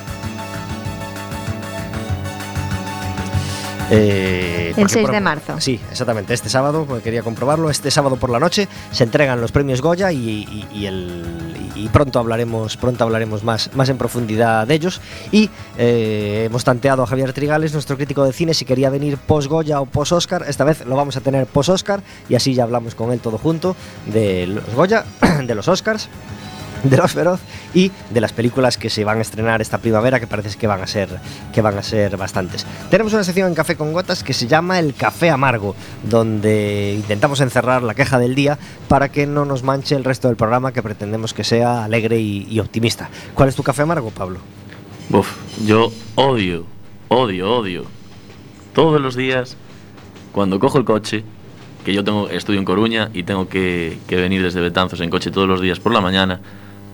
Eh, 3.91 4.67
El 4.69 4.75
porque 4.75 4.93
6 4.93 5.05
por- 5.05 5.11
de 5.13 5.19
marzo. 5.21 5.59
Sí, 5.59 5.79
exactamente. 5.91 6.33
Este 6.33 6.49
sábado, 6.49 6.85
porque 6.87 7.03
quería 7.03 7.23
comprobarlo, 7.23 7.69
este 7.69 7.91
sábado 7.91 8.15
por 8.15 8.29
la 8.29 8.39
noche 8.39 8.67
se 8.91 9.03
entregan 9.03 9.41
los 9.41 9.51
premios 9.51 9.81
Goya 9.81 10.11
y, 10.11 10.17
y- 10.17 10.67
y 10.73 10.85
el, 10.85 11.71
y 11.75 11.89
pronto 11.89 12.19
hablaremos, 12.19 12.77
pronto 12.77 13.03
hablaremos 13.03 13.43
más, 13.43 13.69
más 13.75 13.89
en 13.89 13.97
profundidad 13.97 14.65
de 14.65 14.73
ellos. 14.75 15.01
Y 15.31 15.49
eh, 15.77 16.43
hemos 16.45 16.63
tanteado 16.63 17.03
a 17.03 17.07
Javier 17.07 17.33
Trigales, 17.33 17.73
nuestro 17.73 17.97
crítico 17.97 18.23
de 18.23 18.33
cine, 18.33 18.53
si 18.53 18.65
quería 18.65 18.89
venir 18.89 19.17
post 19.17 19.47
Goya 19.49 19.81
o 19.81 19.85
post 19.85 20.13
Oscar. 20.13 20.45
Esta 20.47 20.63
vez 20.63 20.85
lo 20.85 20.95
vamos 20.95 21.17
a 21.17 21.21
tener 21.21 21.45
post 21.45 21.69
Oscar 21.69 22.01
y 22.29 22.35
así 22.35 22.53
ya 22.53 22.63
hablamos 22.63 22.95
con 22.95 23.11
él 23.11 23.19
todo 23.19 23.37
junto 23.37 23.75
de 24.05 24.47
los 24.47 24.73
Goya, 24.73 25.03
de 25.45 25.53
los 25.55 25.67
Oscars 25.67 26.07
de 26.83 26.97
los 26.97 27.11
Feroz 27.11 27.39
y 27.73 27.91
de 28.09 28.21
las 28.21 28.33
películas 28.33 28.77
que 28.77 28.89
se 28.89 29.03
van 29.03 29.19
a 29.19 29.21
estrenar 29.21 29.61
esta 29.61 29.77
primavera 29.77 30.19
que 30.19 30.27
parece 30.27 30.57
que 30.57 30.67
van 30.67 30.81
a 30.81 30.87
ser 30.87 31.09
que 31.53 31.61
van 31.61 31.77
a 31.77 31.83
ser 31.83 32.17
bastantes. 32.17 32.65
Tenemos 32.89 33.13
una 33.13 33.23
sección 33.23 33.47
en 33.47 33.55
Café 33.55 33.75
con 33.75 33.93
Gotas 33.93 34.23
que 34.23 34.33
se 34.33 34.47
llama 34.47 34.79
el 34.79 34.93
Café 34.93 35.29
Amargo, 35.29 35.75
donde 36.03 36.95
intentamos 36.95 37.41
encerrar 37.41 37.83
la 37.83 37.93
queja 37.93 38.19
del 38.19 38.35
día 38.35 38.57
para 38.87 39.09
que 39.09 39.27
no 39.27 39.45
nos 39.45 39.63
manche 39.63 39.95
el 39.95 40.03
resto 40.03 40.27
del 40.27 40.37
programa 40.37 40.71
que 40.71 40.81
pretendemos 40.81 41.33
que 41.33 41.43
sea 41.43 41.83
alegre 41.83 42.19
y, 42.19 42.59
optimista. 42.59 43.09
¿Cuál 43.33 43.49
es 43.49 43.55
tu 43.55 43.63
café 43.63 43.81
amargo, 43.81 44.11
Pablo? 44.11 44.39
Uf, 45.09 45.29
yo 45.65 45.91
odio, 46.15 46.65
odio, 47.07 47.57
odio. 47.57 47.85
Todos 48.73 49.01
los 49.01 49.15
días, 49.15 49.57
cuando 50.31 50.59
cojo 50.59 50.77
el 50.77 50.85
coche, 50.85 51.23
que 51.83 51.93
yo 51.93 52.03
tengo 52.03 52.29
estudio 52.29 52.59
en 52.59 52.65
Coruña 52.65 53.09
y 53.13 53.23
tengo 53.23 53.49
que 53.49 53.97
venir 54.09 54.43
desde 54.43 54.61
Betanzos 54.61 55.01
en 55.01 55.09
coche 55.09 55.31
todos 55.31 55.47
los 55.47 55.61
días 55.61 55.79
por 55.79 55.91
la 55.91 56.01
mañana, 56.01 56.41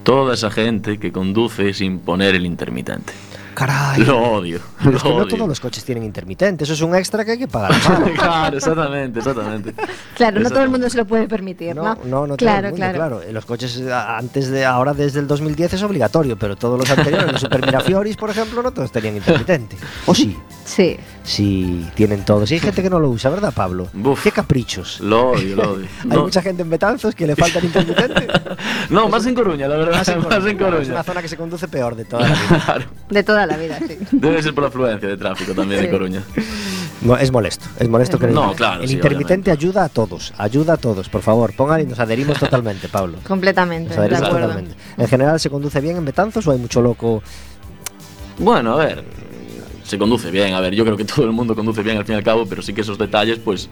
toda 0.08 0.36
esa 0.36 0.50
gente 0.50 0.98
que 1.00 1.12
conduce 1.12 1.74
sin 1.74 2.00
poner 2.00 2.34
el 2.34 2.46
intermitente. 2.46 3.12
Caray. 3.54 4.06
Lo 4.06 4.20
odio, 4.22 4.62
Pero 4.78 4.92
lo 4.92 4.98
es 4.98 5.04
que 5.04 5.10
no 5.10 5.28
todos 5.28 5.50
los 5.50 5.60
coches 5.60 5.84
tienen 5.84 6.06
intermitente, 6.06 6.64
eso 6.64 6.72
es 6.72 6.82
un 6.82 6.96
extra 6.96 7.26
que 7.26 7.32
hay 7.32 7.38
que 7.38 7.48
pagar. 7.50 7.74
claro, 8.16 8.56
exactamente, 8.56 9.20
exactamente. 9.20 9.74
Claro, 10.16 10.40
no 10.40 10.50
todo 10.50 10.62
el 10.64 10.70
mundo 10.70 10.90
se 10.90 10.96
lo 10.96 11.04
puede 11.06 11.28
permitir, 11.28 11.76
¿no? 11.76 11.84
No, 11.84 11.96
no, 12.06 12.28
no 12.28 12.28
todo 12.28 12.38
claro, 12.38 12.68
el 12.68 12.74
mundo, 12.74 12.78
claro. 12.78 12.96
claro. 12.96 13.22
En 13.24 13.34
Los 13.34 13.46
coches 13.46 13.82
a- 13.82 14.18
antes 14.18 14.48
de 14.50 14.64
ahora 14.64 14.94
desde 14.94 15.20
el 15.20 15.28
2010 15.28 15.74
es 15.74 15.84
obligatorio, 15.84 16.38
pero 16.38 16.56
todos 16.56 16.80
los 16.80 16.90
anteriores, 16.90 17.30
los 17.34 17.42
Super 17.42 17.66
Mirafioris, 17.66 18.16
por 18.16 18.30
ejemplo, 18.30 18.64
no 18.64 18.72
todos 18.72 18.90
tenían 18.94 19.18
intermitente. 19.18 19.76
¿O 20.06 20.16
sí? 20.16 20.38
Sí. 20.64 20.96
Sí, 21.28 21.86
tienen 21.94 22.24
todos. 22.24 22.50
Y 22.52 22.54
hay 22.54 22.60
gente 22.62 22.82
que 22.82 22.90
no 22.90 23.00
lo 23.02 23.10
usa, 23.10 23.30
¿verdad, 23.30 23.54
Pablo? 23.54 23.90
Buf. 23.92 24.24
Qué 24.24 24.32
caprichos. 24.32 25.02
Lo 25.02 25.32
odio, 25.32 25.58
lo 25.58 25.74
odio. 25.74 25.86
Hay 26.04 26.08
No, 26.10 26.22
mucha 26.24 26.42
gente 26.42 26.62
en 26.62 26.70
Betanzos 26.70 27.14
que 27.16 27.28
le 27.28 27.36
falta 27.36 27.60
el 27.60 27.66
intermitente. 27.66 28.28
no, 28.90 29.10
más 29.10 29.26
en 29.26 29.36
Coruña, 29.36 29.68
la 29.68 29.76
verdad. 29.76 29.98
Más 29.98 30.08
en 30.08 30.20
Más 30.30 30.46
en 30.46 30.58
Coruña. 30.58 30.84
Es 30.84 30.88
una 30.90 31.04
zona 31.04 31.22
que 31.22 31.28
se 31.28 31.36
conduce 31.36 31.68
peor 31.68 31.96
de 31.98 32.06
toda 32.06 32.30
la 32.30 32.34
vida. 32.34 32.62
Claro. 32.66 32.86
De 33.10 33.24
toda 33.24 33.46
la 33.46 33.58
vida, 33.58 33.78
sí. 33.86 33.98
Debe 34.14 34.42
ser 34.42 34.54
por 34.56 34.64
la 34.64 34.70
afluencia 34.70 35.10
de 35.10 35.18
tráfico 35.18 35.54
también 35.54 35.82
Sí. 35.82 35.86
de 35.88 35.92
Coruña. 35.92 36.24
No, 37.02 37.18
es 37.18 37.30
molesto, 37.30 37.66
es 37.78 37.90
molesto 37.90 38.18
que 38.18 38.28
No, 38.28 38.54
claro, 38.56 38.82
el 38.82 38.88
sí, 38.88 38.96
intermitente 38.96 39.52
ayuda 39.52 39.84
a 39.84 39.90
todos, 39.90 40.34
ayuda 40.38 40.74
a 40.74 40.78
todos, 40.78 41.10
por 41.10 41.22
favor, 41.22 41.54
pongan 41.56 41.82
y 41.82 41.86
nos 41.86 42.00
adherimos 42.00 42.40
totalmente, 42.40 42.88
Pablo. 42.88 43.20
Completamente, 43.28 43.90
Nos 43.90 43.98
de 43.98 44.02
adherimos 44.02 44.28
acuerdo. 44.30 44.48
totalmente. 44.48 44.78
En 44.98 45.08
general, 45.10 45.40
¿se 45.42 45.50
conduce 45.50 45.80
bien 45.82 45.98
en 45.98 46.06
Betanzos 46.06 46.48
o 46.48 46.52
hay 46.52 46.58
mucho 46.58 46.82
loco? 46.82 47.22
Bueno, 48.40 48.74
a 48.74 48.78
ver, 48.86 49.04
se 49.88 49.98
conduce 49.98 50.30
bien, 50.32 50.54
a 50.54 50.60
ver, 50.60 50.76
yo 50.76 50.84
creo 50.84 50.98
que 50.98 51.06
todo 51.06 51.26
el 51.26 51.32
mundo 51.32 51.56
conduce 51.56 51.82
bien 51.82 51.98
al 51.98 52.06
fin 52.06 52.14
y 52.16 52.18
al 52.18 52.24
cabo, 52.24 52.46
pero 52.46 52.62
sí 52.62 52.74
que 52.74 52.82
esos 52.82 52.98
detalles, 52.98 53.40
pues, 53.40 53.70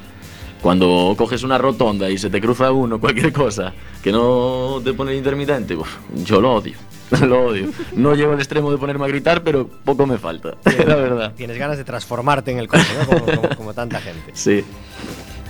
cuando 0.61 1.13
coges 1.17 1.43
una 1.43 1.57
rotonda 1.57 2.09
y 2.09 2.17
se 2.17 2.29
te 2.29 2.39
cruza 2.41 2.71
uno, 2.71 2.99
cualquier 3.01 3.31
cosa, 3.33 3.73
que 4.03 4.11
no 4.11 4.81
te 4.83 4.93
pone 4.93 5.11
el 5.11 5.17
intermitente, 5.17 5.75
uf, 5.75 5.89
yo 6.23 6.39
lo 6.41 6.53
odio, 6.55 6.73
lo 7.21 7.47
odio. 7.47 7.69
No 7.95 8.15
llego 8.15 8.31
al 8.31 8.39
extremo 8.39 8.71
de 8.71 8.77
ponerme 8.77 9.05
a 9.05 9.07
gritar, 9.09 9.43
pero 9.43 9.67
poco 9.67 10.05
me 10.07 10.17
falta, 10.17 10.55
la 10.87 10.95
verdad. 10.95 11.33
Tienes 11.35 11.57
ganas 11.57 11.77
de 11.77 11.83
transformarte 11.83 12.51
en 12.51 12.59
el 12.59 12.67
coche, 12.67 12.87
¿no? 12.99 13.05
Como, 13.19 13.25
como- 13.41 13.55
como 13.55 13.73
tanta 13.73 13.99
gente. 13.99 14.31
Sí. 14.33 14.63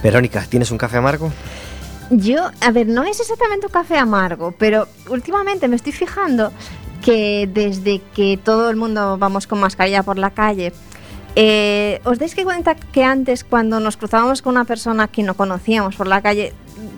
Verónica, 0.03 0.45
¿tienes 0.49 0.71
un 0.71 0.77
café 0.77 0.97
amargo? 0.97 1.31
Yo, 2.11 2.51
a 2.61 2.71
ver, 2.71 2.85
no 2.87 3.03
es 3.03 3.19
exactamente 3.19 3.65
un 3.65 3.71
café 3.71 3.97
amargo, 3.97 4.53
pero 4.59 4.87
últimamente 5.09 5.67
me 5.67 5.75
estoy 5.75 5.91
fijando 5.91 6.51
que 7.05 7.47
desde 7.53 8.01
que 8.15 8.39
todo 8.43 8.69
el 8.71 8.75
mundo 8.77 9.17
vamos 9.19 9.45
con 9.45 9.59
mascarilla 9.59 10.01
por 10.01 10.17
la 10.17 10.31
calle, 10.31 10.73
eh, 11.35 12.01
¿os 12.03 12.17
dais 12.17 12.33
que 12.33 12.43
cuenta 12.43 12.73
que 12.75 13.03
antes 13.03 13.43
cuando 13.43 13.79
nos 13.79 13.95
cruzábamos 13.97 14.41
con 14.41 14.51
una 14.55 14.65
persona 14.65 15.07
que 15.07 15.21
no 15.21 15.35
conocíamos 15.35 15.95
por 15.95 16.07
la 16.07 16.21
calle, 16.21 16.53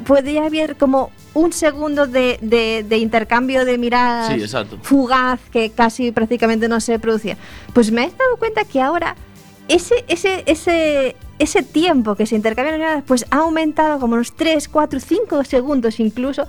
podía 0.05 0.45
haber 0.45 0.77
como 0.77 1.11
un 1.33 1.51
segundo 1.51 2.07
de, 2.07 2.39
de- 2.41 2.85
de 2.87 2.97
intercambio 2.97 3.65
de 3.65 3.77
miradas 3.77 4.33
Sí, 4.33 4.39
fugaz 4.81 5.39
que 5.51 5.71
casi 5.71 6.11
prácticamente 6.11 6.67
no 6.69 6.79
se 6.79 6.97
producía? 6.99 7.35
Pues 7.73 7.91
me 7.91 8.03
he 8.05 8.09
dado 8.09 8.37
cuenta 8.39 8.63
que 8.63 8.79
ahora 8.81 9.15
ese, 9.67 10.05
ese, 10.07 10.43
ese, 10.45 11.15
ese 11.39 11.63
tiempo 11.63 12.15
que 12.15 12.25
se 12.25 12.35
intercambian 12.35 12.77
miradas 12.77 13.03
pues 13.05 13.25
ha 13.31 13.37
aumentado 13.39 13.99
como 13.99 14.13
unos 14.15 14.33
3, 14.35 14.69
4, 14.69 14.99
5 15.01 15.43
segundos 15.43 15.99
incluso, 15.99 16.47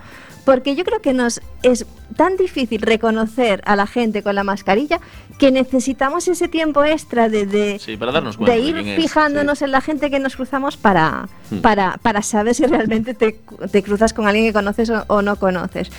porque 0.48 0.74
yo 0.74 0.82
creo 0.84 1.02
que 1.02 1.12
nos 1.12 1.42
es 1.62 1.84
tan 2.16 2.38
difícil 2.38 2.80
reconocer 2.80 3.60
a 3.66 3.76
la 3.76 3.86
gente 3.86 4.22
con 4.22 4.34
la 4.34 4.44
mascarilla 4.44 4.98
que 5.38 5.52
necesitamos 5.52 6.26
ese 6.26 6.48
tiempo 6.48 6.82
extra 6.84 7.28
de, 7.28 7.44
de, 7.44 7.78
Sí, 7.78 7.98
para 7.98 8.12
darnos 8.12 8.38
de 8.38 8.46
de 8.46 8.58
ir 8.58 8.76
es, 8.78 8.96
fijándonos 8.96 9.58
sí. 9.58 9.64
en 9.66 9.72
la 9.72 9.82
gente 9.82 10.10
que 10.10 10.18
nos 10.18 10.36
cruzamos 10.36 10.78
para, 10.78 11.28
Hmm. 11.50 11.58
para, 11.60 11.98
para 12.02 12.22
saber 12.22 12.54
si 12.54 12.64
realmente 12.66 13.12
te, 13.14 13.38
te 13.70 13.82
cruzas 13.82 14.12
con 14.14 14.26
alguien 14.26 14.46
que 14.46 14.52
conoces 14.54 14.88
o, 14.90 15.04
o 15.08 15.20
no 15.20 15.36
conoces. 15.36 15.90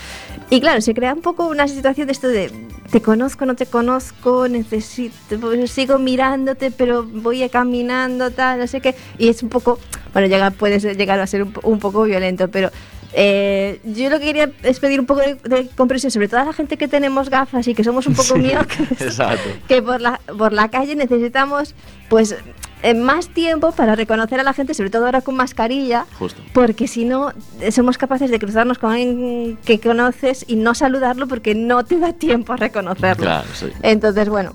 Y 0.50 0.60
claro, 0.62 0.82
se 0.82 0.94
crea 0.96 1.14
un 1.14 1.22
poco 1.22 1.48
una 1.48 1.68
situación 1.68 2.08
de 2.08 2.14
esto 2.14 2.28
de 2.28 2.52
te 2.92 3.02
conozco, 3.04 3.46
no 3.46 3.56
te 3.56 3.68
conozco, 3.68 4.48
necesito, 4.48 5.40
pues, 5.40 5.70
sigo 5.72 6.00
mirándote, 6.00 6.72
pero 6.72 7.04
voy 7.04 7.48
caminando, 7.50 8.32
tal, 8.32 8.58
no 8.60 8.66
sé 8.68 8.82
qué. 8.82 8.96
Y 9.20 9.30
es 9.30 9.44
un 9.44 9.50
poco, 9.50 9.78
bueno, 10.14 10.28
llega, 10.28 10.50
puede 10.52 10.80
ser- 10.80 10.98
llegar 10.98 11.20
a 11.20 11.28
ser 11.28 11.44
un, 11.44 11.54
un 11.62 11.78
poco 11.80 12.04
violento, 12.04 12.48
pero 12.50 12.72
eh, 13.14 13.80
yo 13.84 14.10
lo 14.10 14.20
que 14.20 14.26
quería 14.26 14.52
es 14.64 14.80
pedir 14.80 15.00
un 15.00 15.06
poco 15.06 15.22
de, 15.22 15.36
de 15.36 15.68
comprensión, 15.76 16.12
sobre 16.12 16.28
todo 16.28 16.42
a 16.42 16.46
la 16.46 16.54
gente 16.54 16.78
que 16.78 16.88
tenemos 16.88 17.30
gafas 17.30 17.68
y 17.68 17.74
que 17.74 17.84
somos 17.84 18.06
un 18.08 18.14
poco 18.14 18.36
miopes 18.36 18.92
Exacto. 19.02 19.50
que 19.68 19.82
por 19.82 20.00
la, 20.02 20.20
por 20.38 20.54
la 20.54 20.70
calle 20.70 20.96
necesitamos 20.96 21.74
pues 22.08 22.36
eh, 22.82 22.94
más 22.94 23.28
tiempo 23.30 23.72
para 23.72 23.96
reconocer 23.96 24.40
a 24.40 24.44
la 24.44 24.54
gente, 24.54 24.74
sobre 24.74 24.90
todo 24.90 25.06
ahora 25.06 25.22
con 25.22 25.36
mascarilla, 25.36 26.06
Justo. 26.18 26.42
porque 26.54 26.88
si 26.88 27.04
no 27.06 27.34
eh, 27.62 27.72
somos 27.72 27.98
capaces 27.98 28.32
de 28.32 28.40
cruzarnos 28.40 28.78
con 28.78 28.92
alguien 28.92 29.58
que 29.66 29.80
conoces 29.80 30.46
y 30.48 30.56
no 30.56 30.74
saludarlo 30.76 31.28
porque 31.28 31.56
no 31.56 31.84
te 31.84 32.00
da 32.00 32.14
tiempo 32.14 32.54
a 32.54 32.58
reconocerlo. 32.58 33.24
Claro, 33.26 33.48
sí. 33.54 33.68
Entonces, 33.82 34.30
bueno, 34.30 34.54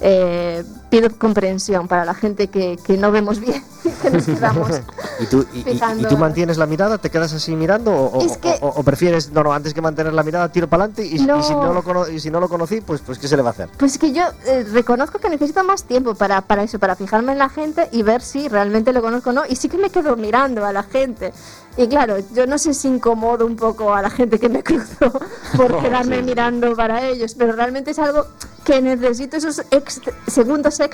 eh, 0.00 0.62
pido 1.00 1.18
comprensión 1.18 1.88
para 1.88 2.04
la 2.04 2.14
gente 2.14 2.48
que, 2.48 2.78
que 2.84 2.96
no 2.96 3.10
vemos 3.12 3.40
bien, 3.40 3.62
que 4.02 4.10
nos 4.10 4.24
quedamos. 4.24 4.70
¿Y 5.20 5.26
tú, 5.26 5.46
y- 5.54 5.58
y- 5.70 5.80
y 6.00 6.04
tú 6.04 6.16
mantienes 6.18 6.56
la 6.58 6.66
mirada? 6.66 6.98
¿Te 6.98 7.10
quedas 7.10 7.32
así 7.32 7.54
mirando? 7.56 7.90
¿O, 7.92 8.18
o- 8.18 8.40
que- 8.40 8.58
o- 8.60 8.68
o 8.68 8.82
prefieres, 8.82 9.30
no, 9.32 9.42
no, 9.42 9.52
antes 9.52 9.72
que 9.74 9.80
mantener 9.80 10.12
la 10.12 10.22
mirada, 10.22 10.50
tiro 10.50 10.68
para 10.68 10.84
adelante 10.84 11.06
y, 11.06 11.16
y 11.22 11.26
No. 11.26 11.42
si 11.42 11.52
no 11.54 11.72
lo 11.72 11.82
cono- 11.82 12.08
y 12.08 12.20
si 12.20 12.30
no 12.30 12.40
lo 12.40 12.48
conocí, 12.48 12.80
pues, 12.80 13.00
pues 13.00 13.18
¿qué 13.18 13.28
se 13.28 13.36
le 13.36 13.42
va 13.42 13.50
a 13.50 13.52
hacer? 13.52 13.68
Pues 13.78 13.98
que 13.98 14.12
yo 14.12 14.24
eh, 14.46 14.64
reconozco 14.72 15.18
que 15.18 15.28
necesito 15.28 15.62
más 15.64 15.84
tiempo 15.84 16.14
para, 16.14 16.40
para 16.42 16.62
eso, 16.62 16.78
para 16.78 16.96
fijarme 16.96 17.32
en 17.32 17.38
la 17.38 17.48
gente 17.48 17.88
y 17.92 18.02
ver 18.02 18.22
si 18.22 18.48
realmente 18.48 18.92
lo 18.92 19.02
conozco 19.02 19.30
o 19.30 19.32
no. 19.32 19.42
Y 19.48 19.56
sí 19.56 19.68
que 19.68 19.78
me 19.78 19.90
quedo 19.90 20.16
mirando 20.16 20.64
a 20.64 20.72
la 20.72 20.82
gente. 20.82 21.32
Y 21.78 21.88
claro, 21.88 22.16
yo 22.32 22.46
no 22.46 22.56
sé 22.56 22.72
si 22.72 22.88
incomodo 22.88 23.44
un 23.44 23.54
poco 23.56 23.92
a 23.94 24.00
la 24.00 24.08
gente 24.10 24.38
que 24.38 24.48
me 24.48 24.62
cruzo 24.68 25.12
por 25.56 25.80
quedarme 25.82 26.22
mirando 26.22 26.74
para 26.74 27.06
ellos, 27.06 27.34
pero 27.34 27.52
realmente 27.52 27.90
es 27.90 27.98
algo 27.98 28.26
que 28.64 28.80
necesito 28.82 29.36
esos 29.36 29.62
ex- 29.70 30.00
segundos 30.26 30.80
extra 30.80 30.85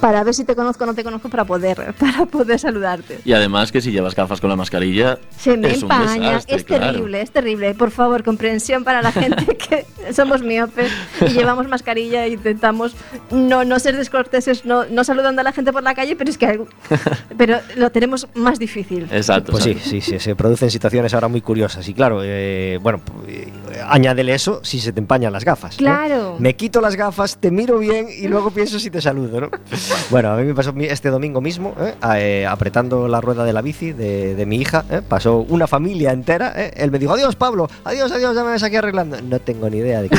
para 0.00 0.24
ver 0.24 0.34
si 0.34 0.44
te 0.44 0.56
conozco 0.56 0.84
o 0.84 0.86
no 0.86 0.94
te 0.94 1.04
conozco 1.04 1.28
para 1.28 1.44
poder, 1.44 1.94
para 1.98 2.26
poder 2.26 2.58
saludarte. 2.58 3.20
Y 3.24 3.32
además 3.32 3.70
que 3.72 3.80
si 3.80 3.92
llevas 3.92 4.14
gafas 4.14 4.40
con 4.40 4.50
la 4.50 4.56
mascarilla, 4.56 5.18
Se 5.38 5.56
me 5.56 5.70
es 5.70 5.82
un 5.82 5.90
empaña, 5.92 6.28
desastre, 6.30 6.56
es 6.56 6.64
claro. 6.64 6.86
terrible, 6.92 7.20
es 7.22 7.30
terrible. 7.30 7.74
Por 7.74 7.90
favor, 7.90 8.22
comprensión 8.24 8.84
para 8.84 9.02
la 9.02 9.12
gente 9.12 9.56
que 9.56 9.86
somos 10.12 10.42
miopes 10.42 10.90
y 11.20 11.28
llevamos 11.30 11.68
mascarilla 11.68 12.24
e 12.26 12.30
intentamos 12.30 12.94
no, 13.30 13.64
no 13.64 13.78
ser 13.78 13.96
descorteses, 13.96 14.64
no, 14.64 14.86
no 14.86 15.04
saludando 15.04 15.40
a 15.40 15.44
la 15.44 15.52
gente 15.52 15.72
por 15.72 15.82
la 15.82 15.94
calle, 15.94 16.16
pero 16.16 16.30
es 16.30 16.38
que 16.38 16.46
algo- 16.46 16.66
pero 17.38 17.58
lo 17.76 17.90
tenemos 17.90 18.26
más 18.34 18.58
difícil. 18.58 19.08
Exacto. 19.10 19.52
Pues 19.52 19.64
sí, 19.64 19.70
exacto. 19.70 19.90
sí, 19.90 20.00
sí, 20.00 20.18
se 20.18 20.34
producen 20.34 20.70
situaciones 20.70 21.14
ahora 21.14 21.28
muy 21.28 21.40
curiosas. 21.42 21.86
Y 21.88 21.94
claro, 21.94 22.20
eh, 22.24 22.78
bueno, 22.82 23.00
eh, 23.28 23.48
añádele 23.86 24.34
eso 24.34 24.60
si 24.62 24.80
se 24.80 24.92
te 24.92 25.00
empañan 25.00 25.32
las 25.32 25.44
gafas. 25.44 25.72
¿no? 25.74 25.78
Claro. 25.78 26.36
Me 26.38 26.54
quito 26.56 26.80
las 26.80 26.96
gafas, 26.96 27.36
te 27.38 27.50
miro 27.50 27.78
bien 27.78 28.08
y 28.16 28.28
luego 28.28 28.50
pienso 28.50 28.78
si 28.78 28.90
te 28.90 29.00
saludo, 29.00 29.40
¿no? 29.40 29.50
bueno, 30.10 30.30
a 30.32 30.36
mí 30.36 30.44
me 30.44 30.54
pasó 30.54 30.72
este 30.78 31.08
domingo 31.10 31.40
mismo, 31.40 31.74
¿eh? 31.80 31.94
A- 32.00 32.20
eh, 32.20 32.46
apretando 32.46 33.08
la 33.08 33.20
rueda 33.20 33.44
de 33.44 33.52
la 33.52 33.62
bici 33.62 33.92
de, 33.92 34.34
de 34.34 34.46
mi 34.46 34.56
hija, 34.60 34.84
¿eh? 34.90 35.00
pasó 35.06 35.38
una 35.48 35.66
familia 35.66 36.12
entera. 36.12 36.52
¿eh? 36.56 36.72
Él 36.76 36.90
me 36.90 36.98
dijo, 36.98 37.12
adiós 37.14 37.36
Pablo, 37.36 37.68
adiós, 37.84 38.10
adiós, 38.12 38.34
ya 38.34 38.44
me 38.44 38.52
ves 38.52 38.62
aquí 38.62 38.76
arreglando. 38.76 39.20
No 39.22 39.38
tengo 39.40 39.68
ni 39.70 39.78
idea 39.78 40.02
de 40.02 40.08
qué. 40.08 40.18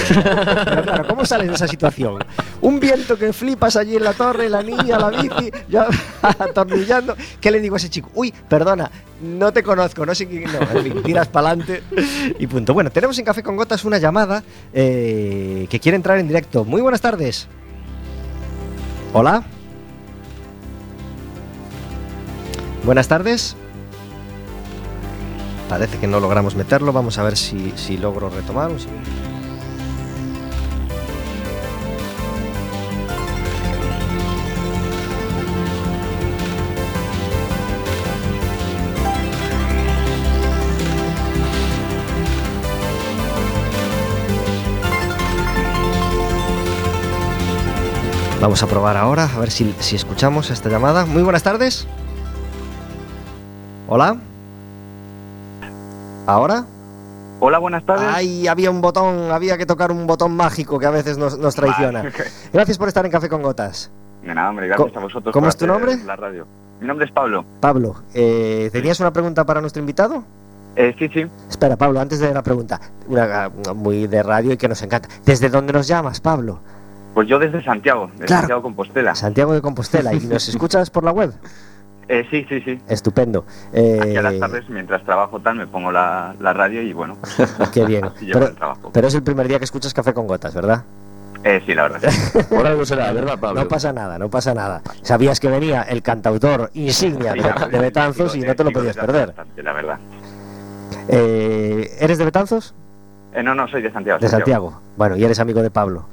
Pero 0.65 0.81
claro, 0.83 1.07
¿cómo 1.07 1.25
sales 1.25 1.47
de 1.47 1.53
esa 1.53 1.67
situación? 1.67 2.23
Un 2.61 2.79
viento 2.79 3.17
que 3.17 3.33
flipas 3.33 3.75
allí 3.75 3.95
en 3.95 4.03
la 4.03 4.13
torre, 4.13 4.49
la 4.49 4.63
niña, 4.63 4.97
la 4.97 5.09
bici, 5.09 5.51
ya 5.69 5.87
atornillando. 6.39 7.15
¿Qué 7.39 7.51
le 7.51 7.59
digo 7.59 7.75
a 7.75 7.77
ese 7.77 7.89
chico? 7.89 8.09
Uy, 8.15 8.33
perdona, 8.49 8.89
no 9.21 9.51
te 9.53 9.63
conozco, 9.63 10.05
no 10.05 10.15
sé 10.15 10.27
quién. 10.27 10.43
No, 10.51 10.59
en 10.79 10.83
fin, 10.83 11.03
tiras 11.03 11.27
para 11.27 11.49
adelante 11.49 11.83
y 12.39 12.47
punto. 12.47 12.73
Bueno, 12.73 12.89
tenemos 12.91 13.17
en 13.19 13.25
Café 13.25 13.42
con 13.43 13.56
Gotas 13.58 13.86
una 13.86 13.97
llamada 13.97 14.43
eh, 14.73 15.67
que 15.69 15.79
quiere 15.79 15.95
entrar 15.95 16.17
en 16.17 16.27
directo. 16.27 16.65
Muy 16.65 16.82
buenas 16.82 17.01
tardes. 17.01 17.47
Hola. 19.13 19.43
Buenas 22.84 23.08
tardes. 23.08 23.56
Parece 25.69 25.97
que 25.97 26.08
no 26.08 26.19
logramos 26.19 26.56
meterlo. 26.56 26.91
Vamos 26.91 27.17
a 27.17 27.23
ver 27.23 27.38
si, 27.38 27.73
si 27.75 27.97
logro 27.97 28.29
retomar. 28.29 28.71
Un 28.71 28.79
segundo. 28.79 29.22
Vamos 48.43 48.62
a 48.62 48.67
probar 48.67 48.97
ahora, 48.97 49.29
a 49.34 49.39
ver 49.39 49.49
si, 49.49 49.73
si 49.79 49.95
escuchamos 49.95 50.49
esta 50.49 50.67
llamada. 50.67 51.06
Muy 51.06 51.23
buenas 51.23 51.43
tardes. 51.43 51.88
Hola. 53.88 54.17
¿Ahora? 56.27 56.65
Hola, 57.39 57.60
buenas 57.60 57.86
tardes. 57.86 58.06
Ay, 58.13 58.45
había 58.49 58.69
un 58.69 58.82
botón, 58.82 59.32
había 59.32 59.58
que 59.58 59.65
tocar 59.65 59.93
un 59.93 60.06
botón 60.08 60.36
mágico 60.36 60.77
que 60.77 60.86
a 60.86 60.89
veces 60.89 61.17
nos, 61.17 61.38
nos 61.38 61.56
traiciona. 61.56 62.03
Gracias 62.53 62.77
por 62.77 62.89
estar 62.89 63.06
en 63.06 63.13
Café 63.13 63.29
con 63.29 63.41
Gotas. 63.41 63.89
De 64.21 64.36
nada, 64.36 64.49
hombre, 64.49 64.67
gracias 64.67 64.89
¿Cómo- 64.91 64.99
a 64.99 65.03
vosotros. 65.03 65.32
cómo 65.34 65.47
es 65.47 65.56
tu 65.56 65.65
nombre? 65.65 65.95
La 66.03 66.17
radio. 66.17 66.45
Mi 66.82 66.88
nombre 66.88 67.06
es 67.06 67.13
Pablo. 67.13 67.45
Pablo, 67.62 67.95
eh, 68.13 68.69
¿tenías 68.73 68.99
una 68.99 69.13
pregunta 69.13 69.45
para 69.45 69.62
nuestro 69.62 69.79
invitado? 69.79 70.25
Eh, 70.75 70.93
sí, 70.99 71.08
sí. 71.13 71.25
Espera, 71.49 71.77
Pablo, 71.77 72.01
antes 72.01 72.19
de 72.19 72.34
la 72.34 72.43
pregunta, 72.43 72.82
una, 73.08 73.47
una 73.49 73.73
muy 73.73 74.08
de 74.08 74.21
radio 74.21 74.51
y 74.51 74.58
que 74.58 74.67
nos 74.67 74.82
encanta. 74.82 75.08
¿Desde 75.25 75.47
dónde 75.47 75.71
nos 75.71 75.88
llamas, 75.88 76.19
Pablo? 76.19 76.60
Pues 77.13 77.28
yo 77.28 77.38
desde 77.39 77.63
Santiago, 77.63 78.10
de 78.17 78.26
Claro. 78.26 78.41
Santiago 78.41 78.62
Compostela. 78.63 79.15
Santiago 79.15 79.54
de 79.54 79.62
Compostela. 79.62 80.13
¿Y 80.13 80.19
nos 80.21 80.47
escuchas 80.49 80.89
por 80.89 81.04
la 81.04 81.12
web? 81.12 81.34
Eh, 82.10 82.26
sí, 82.30 82.45
sí, 82.49 82.60
sí. 82.62 82.80
Estupendo. 82.89 83.45
Eh, 83.71 83.99
Aquí 84.02 84.15
a 84.17 84.21
las 84.21 84.38
tardes, 84.39 84.67
mientras 84.69 85.04
trabajo 85.04 85.39
tal, 85.39 85.56
me 85.56 85.67
pongo 85.67 85.91
la, 85.91 86.36
la 86.39 86.52
radio 86.54 86.82
y 86.82 86.91
bueno, 86.91 87.17
Qué 87.73 87.86
bien. 87.86 88.10
Pero, 88.19 88.47
el 88.47 88.56
trabajo. 88.56 88.89
pero 88.93 89.08
es 89.08 89.15
el 89.15 89.23
primer 89.23 89.47
día 89.47 89.58
que 89.60 89.65
escuchas 89.65 89.93
Café 89.93 90.13
con 90.13 90.28
Gotas, 90.28 90.54
¿verdad? 90.54 90.84
Eh, 91.45 91.62
sí, 91.65 91.73
la 91.73 91.84
verdad. 91.84 92.10
sí. 92.10 92.39
Por 92.49 92.65
algo 92.65 92.86
será, 92.86 93.12
¿verdad, 93.13 93.38
Pablo? 93.39 93.62
No 93.63 93.67
pasa 93.67 93.93
nada, 93.93 94.17
no 94.17 94.30
pasa 94.30 94.54
nada. 94.54 94.82
Sabías 95.02 95.39
que 95.39 95.47
venía 95.49 95.84
el 95.84 96.02
cantautor 96.02 96.71
insignia 96.73 97.34
Sí, 97.34 97.39
de, 97.41 97.67
de 97.71 97.80
Betanzos 97.80 98.36
y 98.36 98.41
no 98.41 98.56
te 98.56 98.63
lo 98.63 98.71
podías 98.71 98.95
desde 98.95 99.08
perder. 99.08 99.34
la 99.63 99.73
verdad. 99.73 99.99
Eh, 101.08 101.97
¿Eres 101.99 102.17
de 102.17 102.26
Betanzos? 102.26 102.73
Eh, 103.34 103.43
no, 103.43 103.56
no, 103.56 103.67
soy 103.67 103.82
de 103.82 103.91
Santiago. 103.91 104.19
De 104.19 104.28
Santiago. 104.30 104.80
Bueno, 104.97 105.15
y 105.17 105.23
eres 105.23 105.39
amigo 105.39 105.62
de 105.62 105.71
Pablo. 105.71 106.06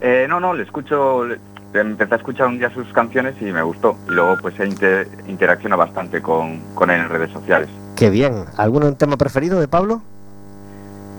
Eh, 0.00 0.26
no, 0.28 0.38
no, 0.40 0.54
le 0.54 0.62
escucho, 0.62 1.24
le, 1.24 1.38
empecé 1.74 2.14
a 2.14 2.16
escuchar 2.18 2.46
un 2.46 2.58
día 2.58 2.70
sus 2.70 2.86
canciones 2.92 3.34
y 3.40 3.46
me 3.46 3.62
gustó. 3.62 3.96
Y 4.08 4.12
luego 4.12 4.36
pues 4.40 4.58
he 4.60 4.66
inter- 4.66 5.08
interacciona 5.28 5.76
bastante 5.76 6.20
con, 6.22 6.60
con 6.74 6.90
él 6.90 7.00
en 7.00 7.08
redes 7.08 7.30
sociales. 7.32 7.68
Qué 7.96 8.10
bien. 8.10 8.44
¿Algún 8.56 8.94
tema 8.96 9.16
preferido 9.16 9.60
de 9.60 9.68
Pablo? 9.68 10.00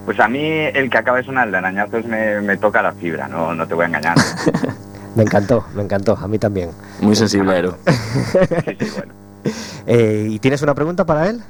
Pues 0.05 0.19
a 0.19 0.27
mí 0.27 0.41
el 0.41 0.89
que 0.89 0.97
acaba 0.97 1.17
de 1.17 1.23
sonar, 1.23 1.45
el 1.47 1.51
de 1.51 1.57
arañazos, 1.57 2.05
me, 2.05 2.41
me 2.41 2.57
toca 2.57 2.81
la 2.81 2.93
fibra, 2.93 3.27
no, 3.27 3.53
no 3.53 3.67
te 3.67 3.73
voy 3.73 3.83
a 3.83 3.87
engañar. 3.87 4.15
Me 5.15 5.23
encantó, 5.23 5.65
me 5.73 5.81
encantó, 5.81 6.15
a 6.15 6.27
mí 6.27 6.37
también. 6.37 6.69
Muy 7.01 7.15
sensiblero. 7.15 7.75
Sí, 7.85 8.77
sí, 8.79 8.91
bueno. 8.95 9.13
Eh, 9.87 10.27
¿Y 10.29 10.39
tienes 10.39 10.61
una 10.61 10.75
pregunta 10.75 11.03
para 11.03 11.27
él? 11.27 11.41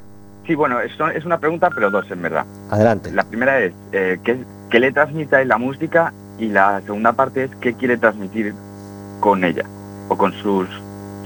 Sí, 0.47 0.55
bueno, 0.55 0.79
es, 0.79 0.93
es 1.13 1.25
una 1.25 1.37
pregunta, 1.39 1.69
pero 1.69 1.91
dos 1.91 2.09
en 2.09 2.21
verdad. 2.21 2.45
Adelante. 2.71 3.11
La 3.11 3.25
primera 3.25 3.59
es, 3.59 3.73
eh, 3.91 4.17
¿qué, 4.23 4.43
qué 4.69 4.79
le 4.79 4.93
transmite 4.93 5.43
la 5.43 5.57
música? 5.57 6.13
Y 6.39 6.47
la 6.47 6.81
segunda 6.81 7.13
parte 7.13 7.45
es, 7.45 7.51
¿qué 7.59 7.73
quiere 7.73 7.97
transmitir 7.97 8.53
con 9.19 9.43
ella? 9.43 9.65
O 10.07 10.17
con 10.17 10.33
sus, 10.33 10.67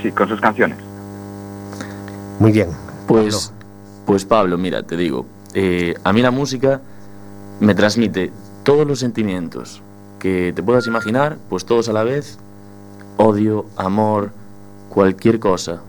sí, 0.02 0.12
con 0.12 0.28
sus 0.28 0.42
canciones. 0.42 0.78
Muy 2.40 2.52
bien. 2.52 2.70
Pues, 3.08 3.54
pues 4.06 4.26
Pablo, 4.26 4.58
mira, 4.58 4.84
te 4.84 4.98
digo, 4.98 5.26
eh, 5.54 5.94
a 6.04 6.14
mí 6.14 6.22
la 6.22 6.32
música 6.32 6.82
me 7.60 7.76
transmite 7.76 8.32
todos 8.64 8.88
los 8.88 9.00
sentimientos 9.00 9.82
que 10.20 10.54
te 10.56 10.64
puedas 10.64 10.88
imaginar, 10.88 11.38
pues 11.50 11.66
todos 11.66 11.90
a 11.90 11.94
la 11.94 12.04
vez, 12.04 12.40
odio, 13.18 13.66
amor, 13.76 14.32
cualquier 14.90 15.40
cosa, 15.40 15.82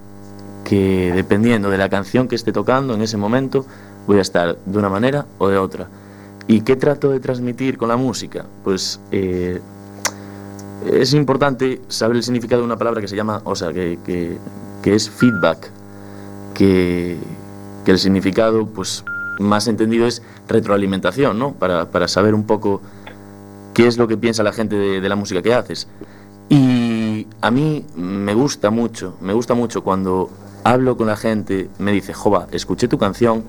que 0.65 1.13
dependiendo 1.15 1.71
de 1.71 1.79
la 1.79 1.89
canción 1.89 2.27
que 2.27 2.35
esté 2.35 2.53
tocando 2.53 2.95
en 2.95 3.03
ese 3.03 3.17
momento, 3.17 3.65
voy 4.07 4.19
a 4.19 4.23
estar 4.23 4.57
de 4.57 4.79
una 4.79 4.89
manera 4.89 5.27
o 5.39 5.49
de 5.49 5.57
otra. 5.57 5.89
¿Y 6.47 6.61
qué 6.61 6.77
trato 6.77 7.11
de 7.11 7.21
transmitir 7.21 7.79
con 7.79 7.89
la 7.89 7.97
música? 7.97 8.45
Pues 8.63 9.01
eh, 9.11 9.61
es 10.93 11.15
importante 11.15 11.81
saber 11.89 12.17
el 12.17 12.23
significado 12.23 12.61
de 12.63 12.67
una 12.67 12.77
palabra 12.77 13.01
que 13.01 13.09
se 13.09 13.17
llama, 13.17 13.41
o 13.45 13.55
sea, 13.55 13.73
que, 13.73 13.99
que- 14.05 14.39
es 14.85 15.09
feedback, 15.09 15.71
que, 16.53 17.17
el 17.87 17.99
significado, 17.99 18.67
pues 18.67 19.03
más 19.41 19.67
entendido 19.67 20.07
es 20.07 20.23
retroalimentación, 20.47 21.39
¿no? 21.39 21.53
Para, 21.55 22.09
saber 22.09 22.35
un 22.35 22.45
poco 22.45 22.83
qué 23.73 23.87
es 23.87 23.97
lo 23.97 24.07
que 24.09 24.19
piensa 24.19 24.43
la 24.43 24.53
gente 24.53 24.77
de, 24.77 25.01
de 25.01 25.09
la 25.09 25.17
música 25.17 25.41
que 25.41 25.55
haces. 25.55 25.89
Y 26.51 27.27
a 27.41 27.51
mí 27.51 27.87
me 27.97 28.35
gusta 28.35 28.69
mucho, 28.69 29.17
me 29.23 29.33
gusta 29.33 29.55
mucho 29.55 29.83
cuando 29.83 30.29
hablo 30.65 30.99
con 30.99 31.07
la 31.07 31.17
gente, 31.17 31.71
me 31.79 31.93
dice, 31.93 32.13
Jova, 32.13 32.47
escuché 32.53 32.87
tu 32.89 32.99
canción 32.99 33.45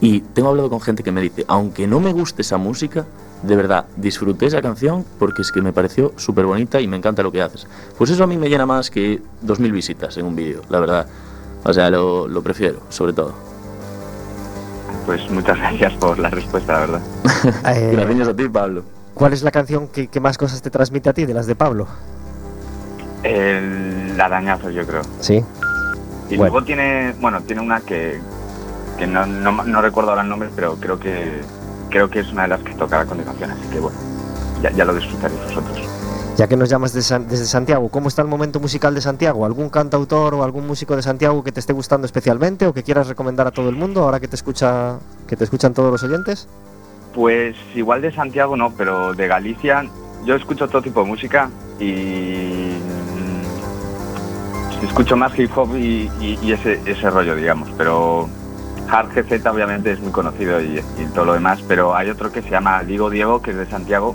y 0.00 0.20
tengo 0.20 0.48
hablado 0.50 0.68
con 0.70 0.80
gente 0.80 1.02
que 1.02 1.12
me 1.12 1.20
dice, 1.20 1.44
aunque 1.48 1.86
no 1.86 2.00
me 2.00 2.12
guste 2.12 2.42
esa 2.42 2.56
música, 2.58 3.06
de 3.42 3.54
verdad, 3.56 3.86
disfruté 3.96 4.46
esa 4.46 4.60
canción 4.62 5.04
porque 5.18 5.42
es 5.42 5.52
que 5.52 5.60
me 5.62 5.72
pareció 5.72 6.12
súper 6.16 6.46
bonita 6.46 6.80
y 6.80 6.86
me 6.88 6.96
encanta 6.96 7.22
lo 7.22 7.30
que 7.32 7.42
haces. 7.42 7.66
Pues 7.98 8.10
eso 8.10 8.24
a 8.24 8.26
mí 8.26 8.36
me 8.36 8.48
llena 8.48 8.66
más 8.66 8.90
que 8.90 9.20
2.000 9.44 9.72
visitas 9.72 10.16
en 10.16 10.26
un 10.26 10.34
vídeo, 10.36 10.62
la 10.68 10.80
verdad. 10.80 11.06
O 11.64 11.72
sea, 11.72 11.90
lo, 11.90 12.28
lo 12.28 12.42
prefiero, 12.42 12.80
sobre 12.88 13.12
todo. 13.12 13.34
Pues 15.04 15.30
muchas 15.30 15.56
gracias 15.58 15.92
por 15.94 16.18
la 16.18 16.30
respuesta, 16.30 16.72
la 16.72 16.78
verdad. 16.80 17.00
Eh, 17.74 17.90
Gracias 17.92 18.28
a 18.28 18.34
ti, 18.34 18.48
Pablo. 18.48 18.82
¿Cuál 19.14 19.32
es 19.32 19.42
la 19.42 19.50
canción 19.50 19.88
que, 19.88 20.08
que 20.08 20.20
más 20.20 20.36
cosas 20.36 20.60
te 20.62 20.70
transmite 20.70 21.08
a 21.08 21.12
ti 21.12 21.24
de 21.26 21.32
las 21.34 21.46
de 21.46 21.54
Pablo? 21.54 21.86
El 23.22 24.20
arañazo, 24.20 24.70
yo 24.70 24.86
creo. 24.86 25.02
Sí. 25.20 25.42
Y 26.28 26.36
Bueno. 26.36 26.52
luego 26.52 26.64
tiene, 26.64 27.14
bueno, 27.20 27.40
tiene 27.42 27.62
una 27.62 27.80
que, 27.80 28.18
que 28.96 29.06
no, 29.06 29.26
no, 29.26 29.52
no 29.64 29.82
recuerdo 29.82 30.10
ahora 30.10 30.22
el 30.22 30.28
nombre, 30.28 30.48
pero 30.54 30.76
creo 30.76 30.98
que 30.98 31.40
creo 31.90 32.08
que 32.10 32.20
es 32.20 32.32
una 32.32 32.42
de 32.42 32.48
las 32.48 32.60
que 32.62 32.74
tocará 32.74 33.02
a 33.02 33.06
continuación, 33.06 33.50
así 33.50 33.62
que 33.70 33.78
bueno, 33.80 33.96
ya, 34.62 34.70
ya 34.72 34.84
lo 34.84 34.94
disfrutaréis 34.94 35.40
vosotros. 35.44 35.78
Ya 36.36 36.46
que 36.48 36.56
nos 36.56 36.68
llamas 36.68 36.92
de 36.92 37.00
San- 37.00 37.26
desde 37.28 37.46
Santiago, 37.46 37.88
¿cómo 37.88 38.08
está 38.08 38.20
el 38.22 38.28
momento 38.28 38.60
musical 38.60 38.94
de 38.94 39.00
Santiago? 39.00 39.46
¿Algún 39.46 39.70
cantautor 39.70 40.34
o 40.34 40.42
algún 40.44 40.66
músico 40.66 40.94
de 40.96 41.02
Santiago 41.02 41.42
que 41.42 41.52
te 41.52 41.60
esté 41.60 41.72
gustando 41.72 42.04
especialmente 42.06 42.66
o 42.66 42.74
que 42.74 42.82
quieras 42.82 43.08
recomendar 43.08 43.46
a 43.46 43.52
todo 43.52 43.70
el 43.70 43.76
mundo 43.76 44.02
ahora 44.02 44.20
que 44.20 44.28
te 44.28 44.36
escucha 44.36 44.98
que 45.26 45.36
te 45.36 45.44
escuchan 45.44 45.72
todos 45.72 45.90
los 45.92 46.02
oyentes? 46.02 46.46
Pues 47.14 47.56
igual 47.74 48.02
de 48.02 48.12
Santiago 48.12 48.54
no, 48.56 48.70
pero 48.76 49.14
de 49.14 49.26
Galicia 49.28 49.86
yo 50.26 50.34
escucho 50.34 50.68
todo 50.68 50.82
tipo 50.82 51.00
de 51.02 51.06
música 51.06 51.48
y 51.80 52.74
mm, 54.82 54.84
escucho 54.84 55.16
más 55.16 55.38
hip 55.38 55.50
hop 55.56 55.74
y, 55.76 56.10
y- 56.20 56.38
y 56.42 56.52
ese, 56.52 56.80
ese 56.84 57.08
rollo, 57.08 57.34
digamos, 57.34 57.70
pero 57.78 58.28
Hard 58.90 59.08
GZ 59.14 59.46
obviamente 59.46 59.92
es 59.92 60.00
muy 60.00 60.12
conocido 60.12 60.60
y, 60.60 60.78
y 60.98 61.06
todo 61.14 61.24
lo 61.26 61.34
demás, 61.34 61.60
pero 61.66 61.94
hay 61.94 62.10
otro 62.10 62.30
que 62.30 62.42
se 62.42 62.50
llama 62.50 62.82
Diego 62.84 63.10
Diego, 63.10 63.42
que 63.42 63.50
es 63.52 63.56
de 63.56 63.66
Santiago, 63.66 64.14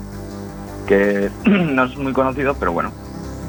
que 0.86 1.30
no 1.44 1.84
es 1.84 1.96
muy 1.96 2.12
conocido, 2.12 2.54
pero 2.58 2.72
bueno, 2.72 2.90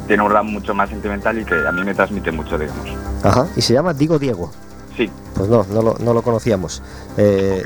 tiene 0.07 0.23
un 0.23 0.31
rap 0.31 0.43
mucho 0.43 0.73
más 0.73 0.89
sentimental 0.89 1.39
y 1.39 1.45
que 1.45 1.55
a 1.55 1.71
mí 1.71 1.83
me 1.83 1.93
transmite 1.93 2.31
mucho, 2.31 2.57
digamos. 2.57 2.87
Ajá. 3.23 3.47
Y 3.55 3.61
se 3.61 3.73
llama 3.73 3.93
Digo 3.93 4.19
Diego. 4.19 4.51
Sí, 4.97 5.09
Pues 5.33 5.49
no, 5.49 5.65
no 5.71 5.81
lo, 5.81 5.95
no 5.99 6.13
lo 6.13 6.21
conocíamos. 6.21 6.83
Eh, 7.17 7.63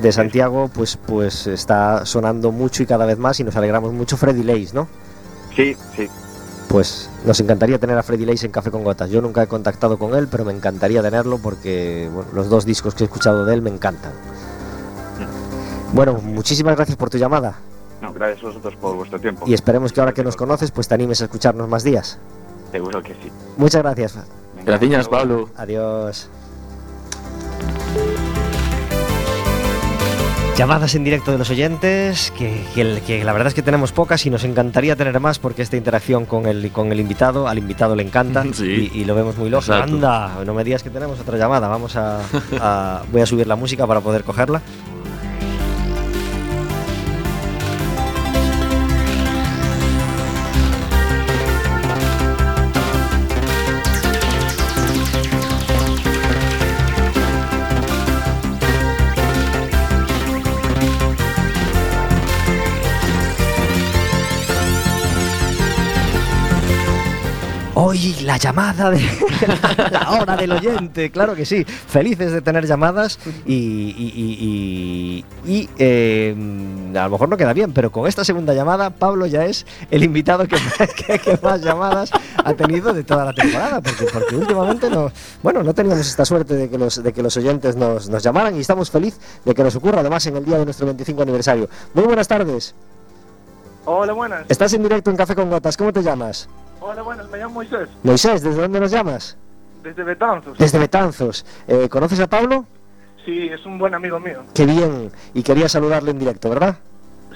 de 0.00 0.12
Santiago, 0.12 0.70
pues, 0.72 0.96
pues 0.96 1.46
está 1.48 2.06
sonando 2.06 2.52
mucho 2.52 2.82
y 2.82 2.86
cada 2.86 3.04
vez 3.04 3.18
más 3.18 3.40
y 3.40 3.44
nos 3.44 3.56
alegramos 3.56 3.92
mucho 3.92 4.16
Freddy 4.16 4.42
Lace, 4.42 4.70
¿no? 4.72 4.86
Sí, 5.56 5.76
sí, 5.96 6.08
Pues 6.70 7.10
nos 7.26 7.38
encantaría 7.40 7.78
tener 7.78 7.98
a 7.98 8.02
Freddy 8.02 8.24
Lace 8.24 8.46
en 8.46 8.52
Café 8.52 8.70
con 8.70 8.84
Gotas. 8.84 9.10
Yo 9.10 9.20
nunca 9.20 9.42
he 9.42 9.46
contactado 9.46 9.98
con 9.98 10.14
él, 10.14 10.28
pero 10.30 10.46
me 10.46 10.52
encantaría 10.52 11.02
tenerlo 11.02 11.38
porque 11.38 12.08
bueno, 12.10 12.30
los 12.32 12.48
dos 12.48 12.64
discos 12.64 12.94
que 12.94 13.04
he 13.04 13.06
escuchado 13.06 13.44
de 13.44 13.52
él 13.52 13.60
me 13.60 13.70
encantan. 13.70 14.12
Bueno, 15.92 16.14
muchísimas 16.14 16.76
gracias 16.76 16.96
por 16.96 17.10
tu 17.10 17.18
llamada 17.18 17.58
no, 18.00 18.12
gracias 18.12 18.42
a 18.42 18.46
vosotros 18.46 18.76
por 18.76 18.96
vuestro 18.96 19.20
tiempo. 19.20 19.44
y 19.46 19.54
esperemos 19.54 19.92
que 19.92 20.00
ahora 20.00 20.12
que 20.12 20.24
nos 20.24 20.36
conoces 20.36 20.70
pues 20.70 20.88
te 20.88 20.94
animes 20.94 21.20
a 21.20 21.24
escucharnos 21.24 21.68
más 21.68 21.84
días. 21.84 22.18
Seguro 22.72 23.02
que 23.02 23.14
sí. 23.14 23.30
Muchas 23.56 23.82
gracias. 23.82 24.18
Gracias. 24.64 25.08
Pablo. 25.08 25.48
Adiós. 25.56 26.30
Llamadas 30.60 30.94
en 30.94 31.04
directo 31.04 31.32
de 31.32 31.38
los 31.38 31.48
oyentes, 31.48 32.30
que, 32.36 32.62
que- 32.74 33.00
que 33.06 33.24
la 33.24 33.32
verdad 33.32 33.48
es 33.48 33.54
que 33.54 33.62
tenemos 33.62 33.92
pocas 33.92 34.26
y 34.26 34.28
nos 34.28 34.44
encantaría 34.44 34.94
tener 34.94 35.18
más 35.18 35.38
porque 35.38 35.62
esta 35.62 35.78
interacción 35.78 36.26
con 36.26 36.44
el, 36.44 36.70
con 36.70 36.92
el 36.92 37.00
invitado, 37.00 37.48
al 37.48 37.56
invitado 37.56 37.96
le 37.96 38.02
encanta 38.02 38.44
Sí. 38.52 38.90
y, 38.92 38.98
y 39.00 39.04
lo 39.06 39.14
vemos 39.14 39.38
muy 39.38 39.48
lógico. 39.48 39.72
Exacto. 39.72 39.94
Anda, 39.94 40.44
no 40.44 40.52
me 40.52 40.62
digas 40.62 40.82
que 40.82 40.90
tenemos 40.90 41.18
otra 41.18 41.38
llamada, 41.38 41.66
vamos 41.66 41.96
a, 41.96 42.20
a- 42.60 43.02
Voy 43.10 43.22
a 43.22 43.26
subir 43.26 43.46
la 43.46 43.56
música 43.56 43.86
para 43.86 44.02
poder 44.02 44.22
cogerla. 44.22 44.60
La 68.30 68.36
llamada 68.36 68.90
de 68.90 69.00
la 69.90 70.10
hora 70.12 70.36
del 70.36 70.52
oyente, 70.52 71.10
claro 71.10 71.34
que 71.34 71.44
sí. 71.44 71.64
Felices 71.64 72.30
de 72.30 72.40
tener 72.40 72.64
llamadas 72.64 73.18
y, 73.44 73.54
y- 73.54 75.24
y- 75.44 75.52
y- 75.52 75.68
eh, 75.78 76.32
a 76.96 77.02
lo 77.04 77.10
mejor 77.10 77.28
no 77.28 77.36
queda 77.36 77.52
bien, 77.52 77.72
pero 77.72 77.90
con 77.90 78.06
esta 78.06 78.24
segunda 78.24 78.54
llamada 78.54 78.90
Pablo 78.90 79.26
ya 79.26 79.46
es 79.46 79.66
el 79.90 80.04
invitado 80.04 80.46
que, 80.46 80.56
que- 81.06 81.18
que 81.18 81.38
más 81.42 81.60
llamadas 81.60 82.12
ha 82.44 82.54
tenido 82.54 82.92
de 82.92 83.02
toda 83.02 83.24
la 83.24 83.32
temporada, 83.32 83.80
porque, 83.80 84.06
porque 84.12 84.36
últimamente 84.36 84.88
no, 84.88 85.10
bueno, 85.42 85.64
no 85.64 85.74
teníamos 85.74 86.06
esta 86.06 86.24
suerte 86.24 86.54
de 86.54 86.70
que 86.70 86.78
los, 86.78 87.02
de 87.02 87.12
que 87.12 87.24
los 87.24 87.36
oyentes 87.36 87.74
nos, 87.74 88.08
nos 88.08 88.22
llamaran 88.22 88.54
y 88.56 88.60
estamos 88.60 88.92
felices 88.92 89.20
de 89.44 89.54
que 89.54 89.64
nos 89.64 89.74
ocurra 89.74 90.00
además 90.02 90.24
en 90.26 90.36
el 90.36 90.44
día 90.44 90.56
de 90.56 90.64
nuestro 90.66 90.86
25 90.86 91.22
aniversario. 91.22 91.68
Muy 91.94 92.04
buenas 92.04 92.28
tardes. 92.28 92.76
Hola, 93.86 94.12
buenas. 94.12 94.44
Estás 94.48 94.72
en 94.74 94.84
directo 94.84 95.10
en 95.10 95.16
Café 95.16 95.34
con 95.34 95.50
Gotas. 95.50 95.76
¿Cómo 95.76 95.92
te 95.92 96.00
llamas? 96.02 96.48
Hola, 96.80 97.02
buenas. 97.02 97.28
Me 97.28 97.38
llamo 97.38 97.54
Moisés, 97.54 97.88
Moisés, 98.02 98.42
¿desde 98.42 98.62
dónde 98.62 98.80
nos 98.80 98.90
llamas? 98.90 99.36
desde 99.82 100.02
Betanzos. 100.04 100.58
Desde 100.58 100.78
Betanzos. 100.78 101.46
Eh, 101.66 101.88
¿Conoces 101.88 102.20
a 102.20 102.26
Pablo? 102.26 102.66
Sí, 103.24 103.48
es 103.48 103.64
un 103.64 103.78
buen 103.78 103.94
amigo 103.94 104.20
mío. 104.20 104.42
Qué 104.54 104.66
bien. 104.66 105.10
Y 105.32 105.42
quería 105.42 105.68
saludarle 105.68 106.10
en 106.10 106.18
directo, 106.18 106.50
¿verdad? 106.50 106.76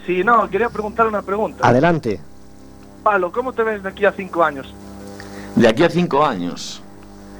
Sí, 0.06 0.22
no, 0.22 0.48
quería 0.50 0.68
preguntarle 0.68 1.08
una 1.10 1.22
pregunta. 1.22 1.66
Adelante. 1.66 2.20
Pablo, 3.02 3.32
¿cómo 3.32 3.52
te 3.52 3.62
ves 3.62 3.82
de 3.82 3.88
aquí 3.88 4.04
a 4.04 4.12
cinco 4.12 4.44
años? 4.44 4.74
De 5.56 5.68
aquí 5.68 5.84
a 5.84 5.88
cinco 5.88 6.24
años, 6.24 6.82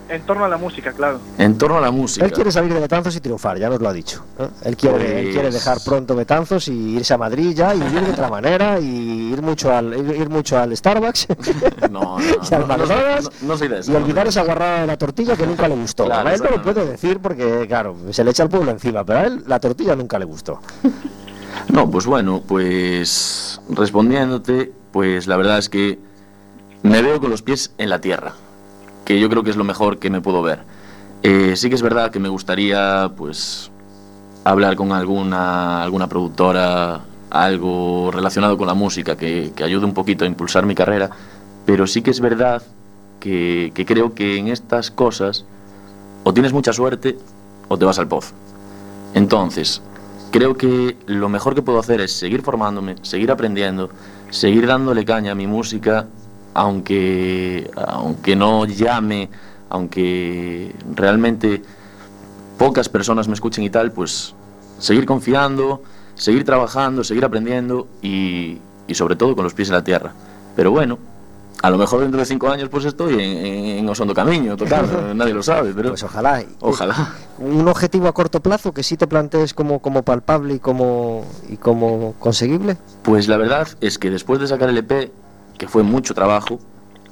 En 0.08 0.20
torno 0.26 0.44
a 0.44 0.48
la 0.48 0.56
música, 0.58 0.92
claro. 0.92 1.18
en 1.38 1.56
torno 1.56 1.78
a 1.78 1.80
la 1.80 1.90
música. 1.90 2.26
Él 2.26 2.32
quiere 2.32 2.52
salir 2.52 2.72
de 2.74 2.80
Betanzos 2.80 3.16
y 3.16 3.20
triunfar, 3.20 3.58
ya 3.58 3.68
nos 3.70 3.80
lo 3.80 3.88
ha 3.88 3.92
dicho. 3.92 4.22
¿eh? 4.38 4.48
Él, 4.64 4.76
quiere, 4.76 4.96
Pues- 4.98 5.10
él 5.10 5.32
quiere 5.32 5.50
dejar 5.50 5.78
pronto 5.84 6.14
Betanzos 6.14 6.68
y 6.68 6.96
irse 6.96 7.14
a 7.14 7.18
Madrid 7.18 7.52
ya 7.54 7.74
y 7.74 7.80
vivir 7.80 8.02
de 8.02 8.10
otra 8.12 8.28
manera 8.28 8.78
y 8.80 9.32
ir 9.32 9.40
mucho 9.42 9.72
al, 9.74 9.94
ir, 9.96 10.16
ir 10.16 10.28
mucho 10.28 10.58
al 10.58 10.76
Starbucks 10.76 11.26
No, 11.90 12.18
no, 12.18 12.20
y 12.50 12.54
al 12.54 12.60
no, 12.60 12.66
no, 12.66 12.76
McDonald's 12.76 13.30
no, 13.42 13.48
no 13.48 13.56
soy 13.56 13.68
de 13.68 13.78
eso. 13.80 13.92
y 13.92 13.94
olvidar 13.96 14.26
esa 14.26 14.42
guarrada 14.44 14.80
de 14.82 14.86
la 14.88 14.96
tortilla 14.98 15.36
que 15.36 15.46
nunca 15.46 15.66
le 15.68 15.74
gustó. 15.74 16.04
Claro, 16.04 16.28
a 16.28 16.34
él 16.34 16.42
no 16.42 16.50
lo 16.50 16.62
puede 16.62 16.84
decir 16.86 17.18
porque, 17.20 17.64
claro, 17.66 17.96
se 18.10 18.22
le 18.24 18.30
echa 18.30 18.42
el 18.42 18.50
pueblo 18.50 18.70
encima, 18.70 19.04
pero 19.04 19.18
a 19.20 19.22
él 19.24 19.42
la 19.46 19.58
tortilla 19.58 19.96
nunca 19.96 20.18
le 20.18 20.26
gustó. 20.26 20.60
No, 21.72 21.90
pues 21.90 22.04
bueno, 22.04 22.42
pues 22.46 23.60
respondiéndote, 23.70 24.72
pues 24.92 25.26
la 25.26 25.36
verdad 25.36 25.58
es 25.58 25.68
que 25.68 25.98
Me 26.82 27.00
veo 27.00 27.18
con 27.20 27.30
los 27.30 27.40
pies 27.42 27.72
en 27.78 27.88
la 27.88 28.00
tierra, 28.00 28.34
que 29.04 29.20
yo 29.20 29.28
creo 29.28 29.42
que 29.42 29.50
es 29.50 29.56
lo 29.56 29.64
mejor 29.64 29.98
que 29.98 30.10
me 30.10 30.20
puedo 30.20 30.42
ver. 30.42 30.60
Eh, 31.22 31.54
sí 31.56 31.68
que 31.68 31.74
es 31.74 31.82
verdad 31.82 32.10
que 32.10 32.18
me 32.18 32.28
gustaría, 32.28 33.10
pues, 33.16 33.70
hablar 34.44 34.76
con 34.76 34.92
alguna, 34.92 35.82
alguna 35.82 36.08
productora, 36.08 37.00
algo 37.30 38.10
relacionado 38.12 38.56
con 38.56 38.66
la 38.66 38.74
música, 38.74 39.16
que, 39.16 39.52
que 39.56 39.64
ayude 39.64 39.84
un 39.84 39.94
poquito 39.94 40.24
a 40.24 40.28
impulsar 40.28 40.66
mi 40.66 40.74
carrera, 40.74 41.10
pero 41.66 41.86
sí 41.86 42.02
que 42.02 42.10
es 42.10 42.20
verdad 42.20 42.62
que, 43.20 43.72
que 43.74 43.86
creo 43.86 44.14
que 44.14 44.36
en 44.36 44.48
estas 44.48 44.90
cosas 44.90 45.44
o 46.24 46.32
tienes 46.32 46.52
mucha 46.52 46.72
suerte 46.72 47.18
o 47.68 47.78
te 47.78 47.84
vas 47.84 47.98
al 47.98 48.08
pozo. 48.08 48.34
Entonces, 49.14 49.80
creo 50.30 50.56
que 50.56 50.96
lo 51.06 51.28
mejor 51.28 51.54
que 51.54 51.62
puedo 51.62 51.78
hacer 51.78 52.00
es 52.00 52.12
seguir 52.12 52.42
formándome, 52.42 52.96
seguir 53.02 53.30
aprendiendo, 53.30 53.90
seguir 54.30 54.66
dándole 54.66 55.04
caña 55.04 55.32
a 55.32 55.34
mi 55.34 55.46
música, 55.46 56.06
aunque, 56.54 57.70
aunque 57.76 58.36
no 58.36 58.64
llame, 58.66 59.28
aunque 59.68 60.74
realmente 60.94 61.62
pocas 62.58 62.88
personas 62.88 63.28
me 63.28 63.34
escuchen 63.34 63.64
y 63.64 63.70
tal, 63.70 63.92
pues 63.92 64.34
seguir 64.78 65.04
confiando, 65.06 65.82
seguir 66.14 66.44
trabajando, 66.44 67.02
seguir 67.04 67.24
aprendiendo 67.24 67.88
y, 68.02 68.58
y 68.86 68.94
sobre 68.94 69.16
todo 69.16 69.34
con 69.34 69.44
los 69.44 69.54
pies 69.54 69.68
en 69.68 69.74
la 69.74 69.84
tierra. 69.84 70.12
Pero 70.54 70.70
bueno, 70.70 70.98
a 71.62 71.70
lo 71.70 71.78
mejor 71.78 72.00
dentro 72.00 72.20
de 72.20 72.26
cinco 72.26 72.48
años 72.48 72.68
pues 72.68 72.84
estoy 72.84 73.14
en, 73.14 73.20
en 73.78 73.88
Osondo 73.88 74.14
Camino, 74.14 74.56
total, 74.56 74.86
nadie 75.16 75.34
lo 75.34 75.42
sabe, 75.42 75.72
pero 75.74 75.90
Pues 75.90 76.02
ojalá. 76.04 76.44
ojalá. 76.60 77.12
Un 77.38 77.66
objetivo 77.66 78.06
a 78.06 78.12
corto 78.14 78.40
plazo 78.40 78.72
que 78.72 78.84
sí 78.84 78.96
te 78.96 79.08
plantees 79.08 79.54
como, 79.54 79.80
como 79.80 80.02
palpable 80.04 80.54
y 80.54 80.58
como, 80.60 81.24
y 81.48 81.56
como 81.56 82.14
conseguible. 82.20 82.76
Pues 83.02 83.26
la 83.26 83.36
verdad 83.38 83.66
es 83.80 83.98
que 83.98 84.10
después 84.10 84.38
de 84.40 84.46
sacar 84.46 84.68
el 84.68 84.78
EP, 84.78 85.10
que 85.58 85.68
fue 85.68 85.82
mucho 85.82 86.14
trabajo, 86.14 86.58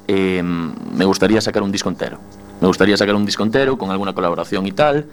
eh, 0.08 0.42
me 0.42 1.04
gustaría 1.04 1.40
sacar 1.40 1.62
un 1.62 1.72
disco 1.72 1.88
entero. 1.88 2.18
Me 2.60 2.68
gustaría 2.68 2.96
sacar 2.96 3.14
un 3.14 3.26
disco 3.26 3.42
entero 3.42 3.76
con 3.76 3.90
alguna 3.90 4.14
colaboración 4.14 4.66
y 4.66 4.72
tal, 4.72 5.06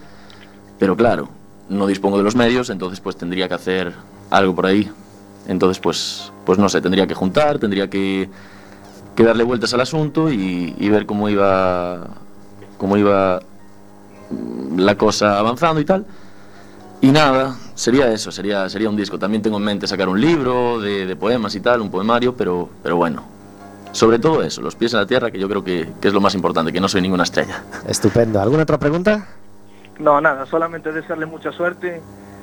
pero 0.77 0.95
claro, 0.95 1.29
no 1.67 1.87
dispongo 1.87 2.17
de 2.17 2.23
los 2.23 2.35
medios, 2.35 2.69
entonces 2.69 2.99
pues 2.99 3.15
tendría 3.15 3.47
que 3.47 3.55
hacer 3.55 3.93
algo 4.29 4.55
por 4.55 4.65
ahí. 4.65 4.91
Entonces 5.47 5.79
pues, 5.79 6.31
pues 6.45 6.59
no 6.59 6.69
sé, 6.69 6.81
tendría 6.81 7.07
que 7.07 7.15
juntar, 7.15 7.59
tendría 7.59 7.89
que, 7.89 8.29
darle 9.17 9.43
vueltas 9.43 9.73
al 9.73 9.81
asunto 9.81 10.31
y, 10.31 10.73
y 10.79 10.89
ver 10.89 11.05
cómo 11.05 11.27
iba, 11.27 12.07
cómo 12.77 12.95
iba 12.95 13.41
la 14.77 14.95
cosa 14.95 15.37
avanzando 15.39 15.81
y 15.81 15.85
tal. 15.85 16.05
Y 17.01 17.11
nada, 17.11 17.55
sería 17.75 18.11
eso, 18.11 18.31
sería, 18.31 18.67
sería 18.69 18.89
un 18.89 18.97
disco. 18.97 19.17
También 19.17 19.41
tengo 19.41 19.57
en 19.57 19.63
mente 19.63 19.87
sacar 19.87 20.09
un 20.09 20.19
libro 20.19 20.79
de, 20.81 21.05
de 21.05 21.15
poemas 21.15 21.55
y 21.55 21.61
tal, 21.61 21.81
un 21.81 21.89
poemario, 21.89 22.35
pero, 22.35 22.69
pero 22.83 22.97
bueno. 22.97 23.23
Sobre 23.91 24.19
todo 24.19 24.43
eso, 24.43 24.61
los 24.61 24.75
pies 24.75 24.93
en 24.93 24.99
la 24.99 25.05
tierra, 25.05 25.31
que 25.31 25.39
yo 25.39 25.47
creo 25.49 25.63
que, 25.63 25.89
que 25.99 26.09
es 26.09 26.13
lo 26.13 26.21
más 26.21 26.35
importante, 26.35 26.71
que 26.71 26.79
no 26.79 26.87
soy 26.87 27.01
ninguna 27.01 27.23
estrella. 27.23 27.63
Estupendo. 27.87 28.39
¿Alguna 28.41 28.63
otra 28.63 28.77
pregunta? 28.77 29.27
No, 29.97 30.21
nada, 30.21 30.45
solamente 30.45 30.91
desearle 30.91 31.25
mucha 31.25 31.51
suerte 31.51 32.01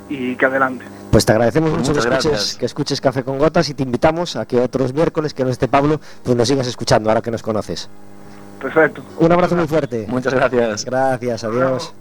y 0.09 0.37
que 0.37 0.47
adelante. 0.47 0.85
Pues 1.11 1.25
te 1.25 1.33
agradecemos 1.33 1.71
Pues 1.71 1.89
mucho 1.89 1.93
que 1.93 2.15
escuches, 2.15 2.57
que 2.57 2.67
escuches 2.67 3.01
Café 3.01 3.23
con 3.23 3.39
Gotas 3.39 3.69
y 3.69 3.75
te 3.75 3.83
invitamos 3.83 4.37
a 4.37 4.45
que 4.45 4.61
otros 4.61 4.93
miércoles 4.93 5.35
que 5.35 5.45
no 5.45 5.51
esté 5.51 5.69
Pablo, 5.69 6.01
pues 6.23 6.37
nos 6.37 6.49
sigas 6.49 6.67
escuchando 6.67 7.11
ahora 7.11 7.23
que 7.23 7.31
nos 7.31 7.43
conoces. 7.43 7.89
Perfecto. 8.61 9.03
Un 9.19 9.33
abrazo 9.33 9.55
muy 9.55 9.67
fuerte. 9.67 10.07
Muchas 10.09 10.35
gracias. 10.35 10.85
Gracias, 10.85 11.45
adiós. 11.45 11.95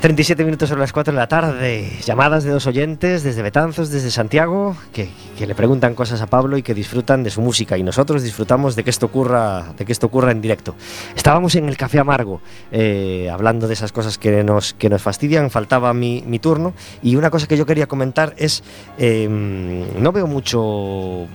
37 0.00 0.46
minutos 0.46 0.70
sobre 0.70 0.80
las 0.80 0.94
4 0.94 1.12
de 1.12 1.18
la 1.18 1.28
tarde. 1.28 1.92
Llamadas 2.02 2.42
de 2.42 2.50
dos 2.50 2.66
oyentes 2.66 3.22
desde 3.22 3.42
Betanzos, 3.42 3.90
desde 3.90 4.10
Santiago, 4.10 4.74
que, 4.94 5.10
que 5.36 5.46
le 5.46 5.54
preguntan 5.54 5.94
cosas 5.94 6.22
a 6.22 6.26
Pablo 6.26 6.56
y 6.56 6.62
que 6.62 6.72
disfrutan 6.72 7.22
de 7.22 7.28
su 7.28 7.42
música. 7.42 7.76
Y 7.76 7.82
nosotros 7.82 8.22
disfrutamos 8.22 8.76
de 8.76 8.82
que 8.82 8.88
esto 8.88 9.04
ocurra, 9.06 9.74
de 9.76 9.84
que 9.84 9.92
esto 9.92 10.06
ocurra 10.06 10.32
en 10.32 10.40
directo. 10.40 10.74
Estábamos 11.14 11.54
en 11.54 11.68
el 11.68 11.76
Café 11.76 11.98
Amargo, 11.98 12.40
eh, 12.72 13.28
hablando 13.30 13.68
de 13.68 13.74
esas 13.74 13.92
cosas 13.92 14.16
que 14.16 14.42
nos, 14.42 14.72
que 14.72 14.88
nos 14.88 15.02
fastidian. 15.02 15.50
Faltaba 15.50 15.92
mi, 15.92 16.38
turno. 16.40 16.72
Y 17.02 17.16
una 17.16 17.28
cosa 17.28 17.46
que 17.46 17.58
yo 17.58 17.66
quería 17.66 17.86
comentar 17.86 18.34
es, 18.38 18.62
eh, 18.96 19.28
no 19.28 20.12
veo 20.12 20.26
mucho 20.26 21.28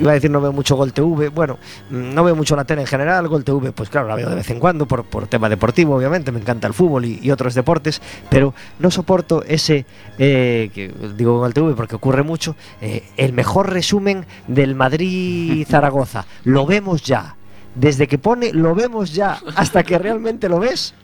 iba 0.00 0.10
a 0.10 0.14
decir 0.14 0.30
no 0.30 0.40
veo 0.40 0.52
mucho 0.52 0.76
Gol 0.76 0.92
TV, 0.92 1.28
bueno, 1.28 1.58
mm, 1.90 2.14
no 2.14 2.24
veo 2.24 2.34
mucho 2.34 2.56
la 2.56 2.64
tele 2.64 2.82
en 2.82 2.86
general, 2.86 3.28
Gol 3.28 3.44
TV, 3.44 3.72
pues 3.72 3.88
claro, 3.90 4.08
la 4.08 4.14
veo 4.14 4.28
de 4.28 4.36
vez 4.36 4.50
en 4.50 4.58
cuando 4.58 4.86
por, 4.86 5.04
por 5.04 5.26
tema 5.26 5.48
deportivo, 5.48 5.96
obviamente, 5.96 6.32
me 6.32 6.40
encanta 6.40 6.66
el 6.66 6.74
fútbol 6.74 7.04
y, 7.04 7.20
y 7.22 7.30
otros 7.30 7.54
deportes, 7.54 8.00
pero 8.28 8.54
no 8.78 8.90
soporto 8.90 9.42
ese, 9.44 9.86
eh, 10.18 10.70
que 10.74 10.92
digo 11.16 11.38
Gol 11.38 11.54
TV 11.54 11.74
porque 11.74 11.96
ocurre 11.96 12.22
mucho, 12.22 12.56
eh, 12.80 13.04
el 13.16 13.32
mejor 13.32 13.70
resumen 13.70 14.26
del 14.46 14.74
Madrid-Zaragoza, 14.74 16.26
lo 16.44 16.66
vemos 16.66 17.02
ya, 17.02 17.36
desde 17.74 18.08
que 18.08 18.18
pone 18.18 18.52
lo 18.52 18.74
vemos 18.74 19.14
ya 19.14 19.38
hasta 19.54 19.82
que 19.82 19.98
realmente 19.98 20.48
lo 20.48 20.58
ves, 20.58 20.94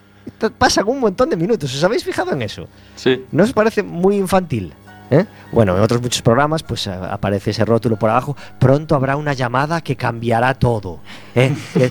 pasan 0.59 0.89
un 0.89 1.01
montón 1.01 1.31
de 1.31 1.37
minutos, 1.37 1.75
¿os 1.75 1.85
habéis 1.85 2.05
fijado 2.05 2.33
en 2.33 2.43
eso? 2.43 2.67
Sí. 2.97 3.25
¿No 3.31 3.45
os 3.45 3.53
parece 3.53 3.83
muy 3.83 4.17
infantil? 4.17 4.73
¿Eh? 5.11 5.25
Bueno, 5.53 5.77
en 5.77 5.83
otros 5.83 6.03
muchos 6.03 6.21
programas 6.23 6.63
pues 6.65 6.89
a- 6.89 7.13
aparece 7.13 7.51
ese 7.53 7.65
rótulo 7.65 7.97
por 7.97 8.11
abajo. 8.11 8.37
Pronto 8.59 8.95
habrá 8.97 9.17
una 9.17 9.33
llamada 9.35 9.81
que 9.81 9.95
cambiará 9.97 10.55
todo. 10.55 10.99
¿eh? 11.35 11.55
Eh, 11.77 11.91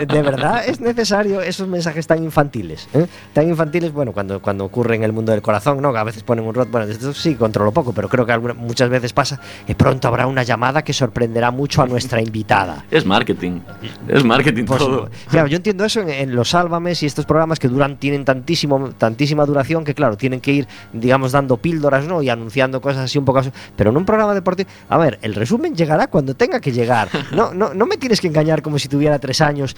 eh, 0.00 0.06
de 0.06 0.22
verdad 0.22 0.66
es 0.66 0.80
necesario 0.80 1.40
esos 1.40 1.68
mensajes 1.68 2.06
tan 2.06 2.22
infantiles. 2.24 2.88
¿eh? 2.94 3.06
Tan 3.32 3.48
infantiles, 3.48 3.92
bueno, 3.92 4.12
cuando, 4.12 4.40
cuando 4.42 4.64
ocurre 4.64 4.96
en 4.96 5.04
el 5.04 5.12
mundo 5.12 5.30
del 5.32 5.42
corazón, 5.42 5.80
¿no? 5.80 5.92
Que 5.92 5.98
a 5.98 6.04
veces 6.04 6.22
ponen 6.22 6.44
un 6.44 6.54
rótulo. 6.54 6.72
Bueno, 6.72 6.90
esto 6.92 7.12
sí 7.12 7.34
controlo 7.36 7.70
poco, 7.72 7.92
pero 7.92 8.08
creo 8.08 8.24
que 8.26 8.32
alguna- 8.32 8.54
muchas 8.54 8.88
veces 8.88 9.12
pasa. 9.12 9.38
que 9.66 9.74
pronto 9.74 10.08
habrá 10.08 10.26
una 10.26 10.42
llamada 10.42 10.82
que 10.82 10.92
sorprenderá 10.92 11.50
mucho 11.50 11.82
a 11.82 11.86
nuestra 11.86 12.20
invitada. 12.20 12.84
Es 12.90 13.04
marketing. 13.06 13.60
Es 14.08 14.24
marketing 14.24 14.64
todo. 14.64 15.08
Claro, 15.28 15.46
yo 15.48 15.56
entiendo 15.56 15.84
eso 15.84 16.00
en, 16.00 16.08
en 16.10 16.34
los 16.34 16.50
Sálvames 16.50 17.02
y 17.02 17.06
estos 17.06 17.26
programas 17.26 17.58
que 17.58 17.68
duran, 17.68 17.96
tienen 17.98 18.24
tantísimo, 18.24 18.90
tantísima 18.98 19.44
duración 19.46 19.84
que, 19.84 19.94
claro, 19.94 20.16
tienen 20.16 20.40
que 20.40 20.52
ir, 20.52 20.68
digamos, 20.92 21.32
dando 21.32 21.56
píldoras, 21.58 22.06
¿no? 22.06 22.22
Y 22.24 22.30
anunciando 22.30 22.80
cosas 22.80 23.04
así 23.04 23.18
un 23.18 23.24
poco. 23.26 23.42
Pero 23.76 23.90
en 23.90 23.96
un 23.98 24.04
programa 24.06 24.34
deportivo. 24.34 24.68
A 24.88 24.96
ver, 24.98 25.18
el 25.22 25.34
resumen 25.34 25.74
llegará 25.74 26.06
cuando 26.06 26.34
tenga 26.34 26.60
que 26.60 26.72
llegar. 26.72 27.08
No, 27.34 27.52
no, 27.52 27.74
no 27.74 27.86
me 27.86 27.96
tienes 27.96 28.20
que 28.20 28.28
engañar 28.28 28.62
como 28.62 28.78
si 28.78 28.88
tuviera 28.88 29.18
tres 29.18 29.40
años. 29.40 29.76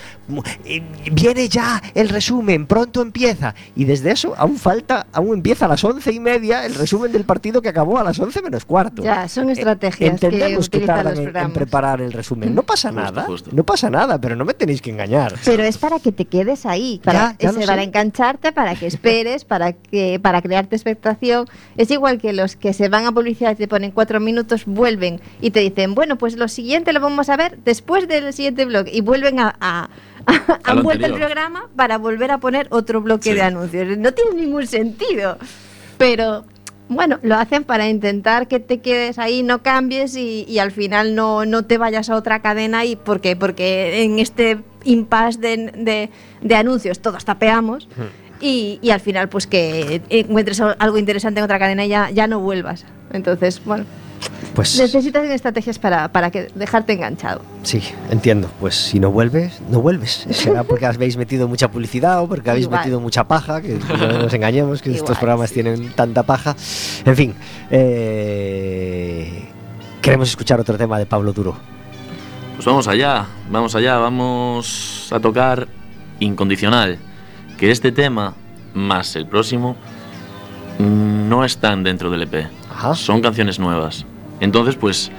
Eh, 0.64 0.82
Viene 1.12 1.48
ya 1.48 1.82
el 1.94 2.08
resumen, 2.08 2.66
pronto 2.66 3.00
empieza. 3.02 3.54
Y 3.74 3.84
desde 3.84 4.10
eso 4.12 4.34
aún 4.36 4.56
falta, 4.58 5.06
aún 5.12 5.34
empieza 5.38 5.64
a 5.64 5.68
las 5.68 5.82
once 5.84 6.12
y 6.12 6.20
media 6.20 6.66
el 6.66 6.74
resumen 6.74 7.12
del 7.12 7.24
partido 7.24 7.62
que 7.62 7.68
acabó 7.70 7.98
a 7.98 8.04
las 8.04 8.18
once 8.18 8.42
menos 8.42 8.64
cuarto. 8.64 9.02
Ya, 9.02 9.26
son 9.28 9.48
Eh, 9.48 9.52
estrategias 9.52 9.96
que 9.98 10.06
Entendemos 10.26 10.68
que, 10.68 10.78
utilizan 10.78 11.04
tardan 11.04 11.18
en- 11.28 11.36
en, 11.36 11.52
preparar 11.52 12.00
el 12.00 12.12
resumen. 12.12 12.54
No 12.54 12.62
pasa 12.62 12.90
Justo, 12.90 13.02
nada. 13.02 13.22
justo. 13.24 13.50
No 13.52 13.64
pasa 13.64 13.88
nada, 13.90 14.20
pero 14.20 14.36
no 14.36 14.44
me 14.44 14.54
tenéis 14.54 14.82
que 14.82 14.90
engañar. 14.90 15.34
Pero 15.44 15.62
es 15.64 15.78
para 15.78 15.98
que 15.98 16.12
te 16.12 16.26
quedes 16.26 16.66
ahí, 16.66 17.00
para, 17.04 17.32
Ya, 17.32 17.36
ya 17.38 17.50
ese- 17.50 17.66
para 17.66 17.82
engancharte, 17.82 18.52
para 18.52 18.74
que 18.74 18.86
esperes, 18.86 19.44
para 19.44 19.72
que 19.72 20.20
para 20.20 20.42
crearte 20.42 20.76
expectación. 20.76 21.46
Es 21.76 21.90
igual 21.90 22.20
que 22.20 22.32
los 22.36 22.54
que 22.54 22.72
se 22.72 22.88
van 22.88 23.06
a 23.06 23.12
publicidad 23.12 23.52
y 23.52 23.56
te 23.56 23.66
ponen 23.68 23.90
cuatro 23.90 24.20
minutos, 24.20 24.64
vuelven 24.66 25.20
y 25.40 25.50
te 25.50 25.60
dicen, 25.60 25.94
bueno, 25.94 26.16
pues 26.18 26.36
lo 26.36 26.46
siguiente 26.48 26.92
lo 26.92 27.00
vamos 27.00 27.28
a 27.28 27.36
ver 27.36 27.58
después 27.64 28.06
del 28.06 28.32
siguiente 28.32 28.64
blog 28.66 28.86
y 28.92 29.00
vuelven 29.00 29.40
a... 29.40 29.56
a 29.60 29.88
A 30.64 30.72
han 30.72 30.82
vuelto 30.82 31.06
el 31.06 31.14
programa 31.14 31.68
para 31.76 31.98
volver 31.98 32.30
a 32.32 32.38
poner 32.38 32.66
otro 32.70 33.00
bloque 33.00 33.30
Sí. 33.30 33.34
de 33.36 33.42
anuncios. 33.42 33.96
No 33.98 34.12
tiene 34.12 34.32
ningún 34.40 34.66
sentido. 34.66 35.38
Pero 35.98 36.44
bueno, 36.88 37.18
lo 37.22 37.36
hacen 37.36 37.62
para 37.64 37.88
intentar 37.88 38.48
que 38.48 38.58
te 38.60 38.78
quedes 38.80 39.18
ahí, 39.20 39.42
no 39.44 39.62
cambies 39.62 40.16
y, 40.16 40.44
y 40.48 40.58
al 40.58 40.72
final 40.72 41.14
no, 41.14 41.44
no 41.46 41.64
te 41.64 41.78
vayas 41.78 42.10
a 42.10 42.16
otra 42.16 42.42
cadena. 42.42 42.84
¿Y 42.84 42.96
por 42.96 43.20
qué? 43.20 43.36
Porque 43.36 44.02
en 44.02 44.18
este 44.18 44.58
impasse 44.84 45.38
de, 45.38 45.56
de- 45.76 46.10
de 46.42 46.54
anuncios 46.56 47.00
todos 47.00 47.24
tapeamos 47.24 47.88
y, 48.40 48.78
y 48.82 48.90
al 48.90 49.00
final 49.00 49.28
pues 49.28 49.46
que 49.46 50.02
encuentres 50.10 50.60
algo 50.60 50.98
interesante 50.98 51.40
en 51.40 51.44
otra 51.44 51.58
cadena 51.58 51.84
y 51.84 51.88
ya, 51.88 52.10
ya 52.10 52.26
no 52.26 52.40
vuelvas. 52.40 52.84
Entonces, 53.12 53.62
bueno, 53.64 53.84
Pues 54.54 54.78
necesitas 54.78 55.24
estrategias 55.30 55.78
para, 55.78 56.08
para 56.08 56.30
que 56.30 56.48
dejarte 56.54 56.92
enganchado. 56.94 57.40
sí, 57.62 57.80
entiendo. 58.10 58.50
Pues 58.60 58.74
si 58.74 58.98
no 58.98 59.10
vuelves, 59.10 59.60
no 59.70 59.80
vuelves. 59.80 60.26
Será 60.30 60.64
porque 60.64 60.86
habéis 60.86 61.16
metido 61.16 61.46
mucha 61.48 61.68
publicidad 61.70 62.22
o 62.22 62.26
porque 62.28 62.50
habéis 62.50 62.66
Igual. 62.66 62.80
metido 62.80 63.00
mucha 63.00 63.24
paja, 63.24 63.60
que 63.60 63.78
no 63.78 64.22
nos 64.22 64.32
engañemos, 64.34 64.82
que 64.82 64.90
estos 64.92 65.18
programas 65.18 65.50
sí. 65.50 65.54
tienen 65.54 65.90
tanta 65.92 66.22
paja. 66.24 66.56
En 67.04 67.14
fin, 67.16 67.34
eh, 67.70 69.44
queremos 70.02 70.28
escuchar 70.28 70.60
otro 70.60 70.76
tema 70.76 70.98
de 70.98 71.06
Pablo 71.06 71.32
Duro. 71.32 71.56
Pues 72.56 72.64
vamos 72.66 72.88
allá, 72.88 73.26
vamos 73.50 73.74
allá, 73.74 73.98
vamos 73.98 75.08
a 75.12 75.20
tocar 75.20 75.68
Incondicional. 76.18 76.98
Que 77.58 77.70
este 77.70 77.92
tema, 77.92 78.34
más 78.74 79.16
el 79.16 79.26
próximo, 79.26 79.76
no 80.78 81.44
están 81.44 81.82
dentro 81.82 82.10
del 82.10 82.22
EP. 82.22 82.48
Ajá. 82.70 82.94
Son 82.94 83.20
canciones 83.22 83.58
nuevas. 83.58 84.04
Entonces, 84.40 84.76
pues, 84.76 85.10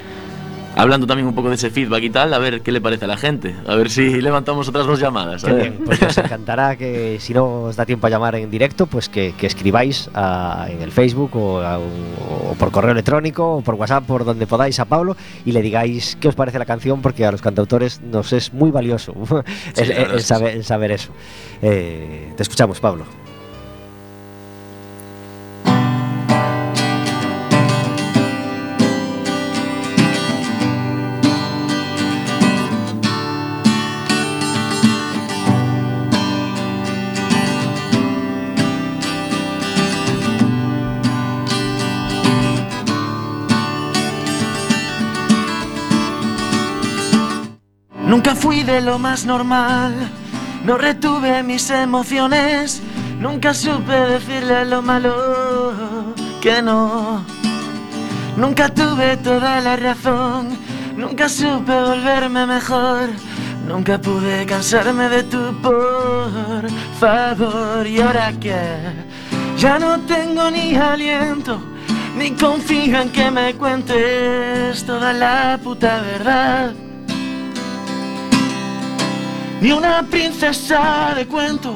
hablando 0.77 1.07
también 1.07 1.27
un 1.27 1.35
poco 1.35 1.49
de 1.49 1.55
ese 1.55 1.69
feedback 1.69 2.03
y 2.03 2.09
tal, 2.09 2.33
a 2.33 2.39
ver 2.39 2.61
qué 2.61 2.71
le 2.71 2.79
parece 2.81 3.05
a 3.05 3.07
la 3.07 3.17
gente. 3.17 3.55
A 3.67 3.75
ver 3.75 3.89
si 3.89 4.21
levantamos 4.21 4.67
otras 4.67 4.85
dos 4.85 4.99
llamadas. 4.99 5.43
a 5.43 5.53
ver. 5.53 5.73
pues 5.85 6.01
nos 6.01 6.17
encantará 6.17 6.75
que 6.75 7.17
si 7.19 7.33
no 7.33 7.63
os 7.63 7.75
da 7.75 7.85
tiempo 7.85 8.07
a 8.07 8.09
llamar 8.09 8.35
en 8.35 8.49
directo, 8.49 8.85
pues 8.87 9.09
que, 9.09 9.33
que 9.37 9.47
escribáis 9.47 10.09
a- 10.13 10.67
en 10.69 10.81
el 10.81 10.91
Facebook 10.91 11.35
o, 11.35 11.59
a 11.61 11.79
o 11.79 12.53
por 12.59 12.71
correo 12.71 12.91
electrónico 12.91 13.57
o 13.57 13.61
por 13.61 13.75
WhatsApp, 13.75 14.05
por 14.05 14.23
donde 14.25 14.47
podáis 14.47 14.79
a 14.79 14.85
Pablo 14.85 15.15
y 15.45 15.51
le 15.51 15.61
digáis 15.61 16.17
qué 16.19 16.27
os 16.27 16.35
parece 16.35 16.59
la 16.59 16.65
canción, 16.65 17.01
porque 17.01 17.25
a 17.25 17.31
los 17.31 17.41
cantautores 17.41 18.01
nos 18.01 18.31
es 18.33 18.53
muy 18.53 18.71
valioso 18.71 19.13
Sí, 19.73 19.83
el, 19.83 19.91
el 19.91 20.21
saber, 20.21 20.55
el 20.55 20.63
saber 20.63 20.91
eso. 20.91 21.11
Eh, 21.61 22.33
te 22.35 22.43
escuchamos, 22.43 22.79
Pablo. 22.79 23.05
Fui 48.39 48.63
de 48.63 48.81
lo 48.81 48.99
más 48.99 49.25
normal, 49.25 49.93
no 50.63 50.77
retuve 50.77 51.41
mis 51.43 51.69
emociones, 51.69 52.81
nunca 53.19 53.53
supe 53.53 53.93
decirle 53.93 54.65
lo 54.65 54.81
malo 54.81 56.13
que 56.41 56.61
no. 56.61 57.25
Nunca 58.35 58.69
tuve 58.69 59.17
toda 59.17 59.59
la 59.61 59.75
razón, 59.75 60.49
nunca 60.95 61.27
supe 61.27 61.73
volverme 61.73 62.45
mejor, 62.45 63.09
nunca 63.67 63.99
pude 63.99 64.45
cansarme 64.45 65.09
de 65.09 65.23
tu 65.23 65.53
por 65.61 66.61
favor. 66.99 67.87
Y 67.87 67.99
ahora 68.01 68.31
que 68.33 68.59
ya 69.57 69.79
no 69.79 69.99
tengo 70.01 70.51
ni 70.51 70.75
aliento, 70.75 71.59
ni 72.15 72.31
confío 72.31 73.01
en 73.01 73.09
que 73.11 73.31
me 73.31 73.55
cuentes 73.55 74.85
toda 74.85 75.11
la 75.13 75.59
puta 75.63 76.01
verdad. 76.01 76.86
Ni 79.61 79.71
una 79.71 80.03
princesa 80.03 81.13
de 81.15 81.25
cuento, 81.25 81.75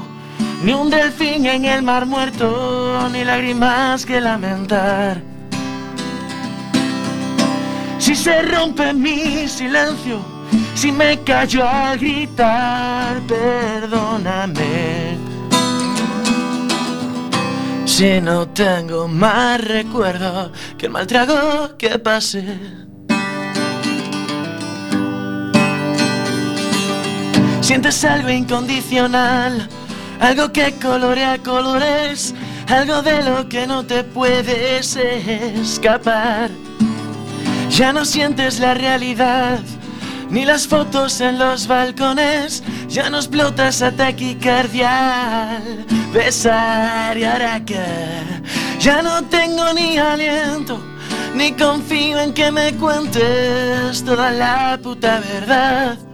ni 0.63 0.71
un 0.73 0.89
delfín 0.91 1.45
en 1.47 1.65
el 1.65 1.81
mar 1.81 2.05
muerto, 2.05 3.09
ni 3.11 3.23
lágrimas 3.23 4.05
que 4.05 4.21
lamentar. 4.21 5.21
Si 7.97 8.15
se 8.15 8.43
rompe 8.43 8.93
mi 8.93 9.47
silencio, 9.47 10.19
si 10.75 10.91
me 10.91 11.19
callo 11.23 11.67
al 11.67 11.97
gritar, 11.97 13.19
perdóname. 13.21 15.17
Si 17.85 18.21
no 18.21 18.47
tengo 18.47 19.07
más 19.07 19.59
recuerdo 19.59 20.51
que 20.77 20.85
el 20.85 20.91
mal 20.91 21.07
trago 21.07 21.77
que 21.77 21.99
pasé. 21.99 22.90
Sientes 27.71 28.03
algo 28.03 28.29
incondicional, 28.29 29.69
algo 30.19 30.51
que 30.51 30.73
colorea 30.73 31.37
colores, 31.37 32.35
algo 32.67 33.01
de 33.01 33.23
lo 33.23 33.47
que 33.47 33.65
no 33.65 33.85
te 33.85 34.03
puedes 34.03 34.97
escapar. 34.97 36.49
Ya 37.69 37.93
no 37.93 38.03
sientes 38.03 38.59
la 38.59 38.73
realidad, 38.73 39.59
ni 40.29 40.43
las 40.43 40.67
fotos 40.67 41.21
en 41.21 41.39
los 41.39 41.65
balcones, 41.65 42.61
ya 42.89 43.09
no 43.09 43.19
explotas 43.19 43.81
a 43.81 43.93
taquicardia 43.93 45.61
besar 46.11 47.17
y 47.17 47.21
que 47.63 47.85
ya 48.81 49.01
no 49.01 49.23
tengo 49.29 49.71
ni 49.71 49.97
aliento, 49.97 50.77
ni 51.35 51.53
confío 51.53 52.19
en 52.19 52.33
que 52.33 52.51
me 52.51 52.73
cuentes 52.73 54.03
toda 54.03 54.29
la 54.29 54.77
puta 54.83 55.21
verdad. 55.21 56.10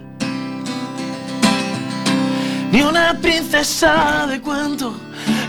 Ni 2.70 2.82
una 2.82 3.14
princesa 3.14 4.26
de 4.26 4.40
cuento, 4.40 4.94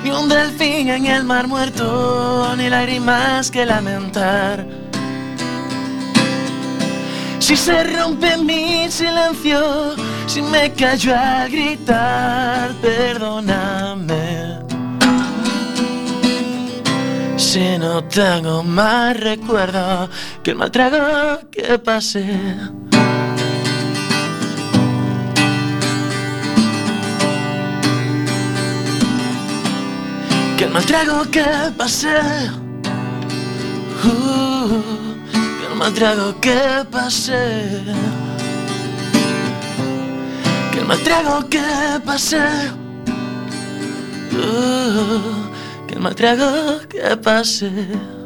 ni 0.04 0.12
un 0.12 0.30
delfín 0.30 0.90
en 0.90 1.06
el 1.06 1.24
mar 1.24 1.48
muerto, 1.48 2.56
ni 2.56 2.70
lágrimas 2.70 3.52
que 3.52 3.66
lamentar. 3.66 4.66
Si 7.40 7.58
se 7.58 7.84
rompe 7.84 8.38
mi 8.38 8.90
silencio, 8.90 9.96
si 10.28 10.42
me 10.42 10.72
callo 10.74 11.14
al 11.16 11.50
gritar, 11.50 12.72
perdóname. 12.82 14.60
Si 17.36 17.78
no 17.78 18.04
tengo 18.04 18.64
más 18.64 19.20
recuerdo 19.20 20.10
que 20.44 20.52
el 20.52 20.58
mal 20.58 20.72
trago 20.72 21.40
que 21.50 21.80
pasé. 21.80 22.56
Que 30.60 30.66
el 30.66 30.72
mal 30.72 30.86
trago 30.86 31.24
que 31.32 31.46
pasé. 31.78 32.20
Uh, 34.04 34.84
que 35.58 35.66
el 35.72 35.76
mal 35.78 35.94
trago 35.94 36.38
que 36.42 36.86
pasé. 36.92 37.82
Que 40.74 40.80
el 40.80 40.86
mal 40.86 41.00
trago 41.02 41.48
que 41.48 41.64
pasé. 42.06 42.44
Uh, 44.34 45.88
que 45.88 45.94
el 45.94 46.02
mal 46.02 46.14
trago 46.14 46.80
que 46.90 47.16
pasé. 47.16 48.19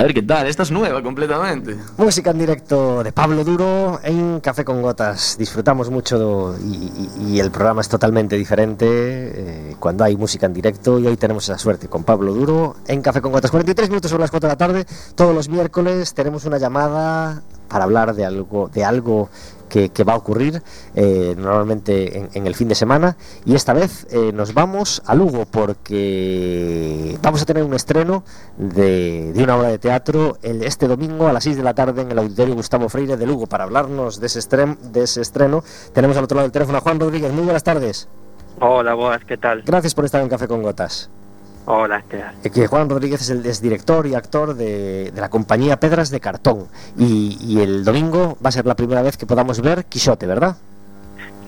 A 0.00 0.02
ver 0.04 0.14
qué 0.14 0.22
tal, 0.22 0.46
esta 0.46 0.62
es 0.62 0.70
nueva 0.70 1.02
completamente. 1.02 1.76
Música 1.98 2.30
en 2.30 2.38
directo 2.38 3.04
de 3.04 3.12
Pablo 3.12 3.44
Duro 3.44 4.00
en 4.02 4.40
Café 4.40 4.64
con 4.64 4.80
Gotas. 4.80 5.36
Disfrutamos 5.38 5.90
mucho 5.90 6.56
y, 6.58 6.74
y- 7.28 7.34
y 7.34 7.38
el 7.40 7.50
programa 7.50 7.82
es 7.82 7.88
totalmente 7.90 8.34
diferente 8.36 8.86
eh, 8.88 9.76
cuando 9.78 10.02
hay 10.04 10.16
música 10.16 10.46
en 10.46 10.54
directo 10.54 10.98
y 10.98 11.06
hoy 11.06 11.18
tenemos 11.18 11.44
esa 11.50 11.58
suerte 11.58 11.88
con 11.88 12.04
Pablo 12.04 12.32
Duro 12.32 12.76
en 12.86 13.02
Café 13.02 13.20
con 13.20 13.30
Gotas. 13.30 13.50
43 13.50 13.90
minutos 13.90 14.10
sobre 14.10 14.22
las 14.22 14.30
4 14.30 14.48
de 14.48 14.52
la 14.54 14.56
tarde. 14.56 14.86
Todos 15.14 15.34
los 15.34 15.50
miércoles 15.50 16.14
tenemos 16.14 16.46
una 16.46 16.56
llamada 16.56 17.42
para 17.68 17.84
hablar 17.84 18.14
de 18.14 18.24
algo, 18.24 18.70
de 18.72 18.82
algo 18.82 19.28
que, 19.70 19.88
que 19.88 20.04
va 20.04 20.12
a 20.12 20.16
ocurrir 20.16 20.62
eh, 20.94 21.34
normalmente 21.38 22.18
en, 22.18 22.28
en 22.34 22.46
el 22.46 22.54
fin 22.54 22.68
de 22.68 22.74
semana. 22.74 23.16
Y 23.46 23.54
esta 23.54 23.72
vez 23.72 24.06
eh, 24.10 24.32
nos 24.34 24.52
vamos 24.52 25.00
a 25.06 25.14
Lugo 25.14 25.46
porque 25.50 27.16
vamos 27.22 27.40
a 27.40 27.46
tener 27.46 27.62
un 27.64 27.72
estreno 27.74 28.22
de, 28.58 29.32
de 29.32 29.42
una 29.44 29.56
obra 29.56 29.68
de 29.68 29.78
teatro 29.78 30.36
el, 30.42 30.62
este 30.64 30.86
domingo 30.88 31.26
a 31.28 31.32
las 31.32 31.44
6 31.44 31.56
de 31.56 31.62
la 31.62 31.72
tarde 31.74 32.02
en 32.02 32.10
el 32.12 32.18
Auditorio 32.18 32.54
Gustavo 32.54 32.88
Freire 32.88 33.16
de 33.16 33.26
Lugo. 33.26 33.46
Para 33.46 33.64
hablarnos 33.64 34.20
de 34.20 34.26
ese, 34.26 34.40
estrem- 34.40 34.76
de 34.78 35.04
ese 35.04 35.22
estreno 35.22 35.64
tenemos 35.94 36.16
al 36.16 36.24
otro 36.24 36.36
lado 36.36 36.44
del 36.46 36.52
teléfono 36.52 36.78
a 36.78 36.80
Juan 36.82 37.00
Rodríguez. 37.00 37.32
Muy 37.32 37.44
buenas 37.44 37.64
tardes. 37.64 38.08
Hola, 38.60 38.92
boas, 38.94 39.24
que 39.24 39.38
tal? 39.38 39.62
gracias 39.62 39.94
por 39.94 40.04
estar 40.04 40.20
en 40.20 40.28
Café 40.28 40.46
con 40.46 40.62
Gotas 40.62 41.08
Hola, 41.66 41.98
Esteban. 41.98 42.34
Eh, 42.42 42.50
que 42.50 42.66
Juan 42.66 42.88
Rodríguez 42.88 43.22
es, 43.22 43.30
el, 43.30 43.44
es 43.46 43.60
director 43.60 44.06
y 44.06 44.14
actor 44.14 44.54
de, 44.54 45.10
de, 45.12 45.20
la 45.20 45.28
compañía 45.28 45.78
Pedras 45.78 46.10
de 46.10 46.20
Cartón. 46.20 46.66
Y, 46.96 47.38
y, 47.40 47.60
el 47.60 47.84
domingo 47.84 48.36
va 48.44 48.48
a 48.48 48.52
ser 48.52 48.66
la 48.66 48.74
primera 48.74 49.02
vez 49.02 49.16
que 49.16 49.26
podamos 49.26 49.60
ver 49.60 49.84
Quixote, 49.84 50.26
¿verdad? 50.26 50.56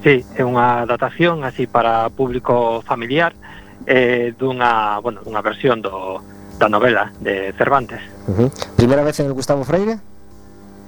Sí, 0.03 0.27
é 0.35 0.43
unha 0.43 0.83
adaptación 0.83 1.47
así 1.47 1.71
para 1.71 2.11
público 2.11 2.83
familiar 2.83 3.39
eh, 3.87 4.35
dunha, 4.35 4.99
bueno, 4.99 5.23
dunha 5.23 5.39
versión 5.47 5.79
do, 5.79 6.19
da 6.59 6.69
novela 6.69 7.15
de 7.23 7.55
Cervantes. 7.55 8.03
Uh 8.27 8.35
-huh. 8.35 8.49
Primeira 8.75 9.03
vez 9.03 9.19
en 9.21 9.27
el 9.27 9.33
Gustavo 9.33 9.63
Freire? 9.63 9.99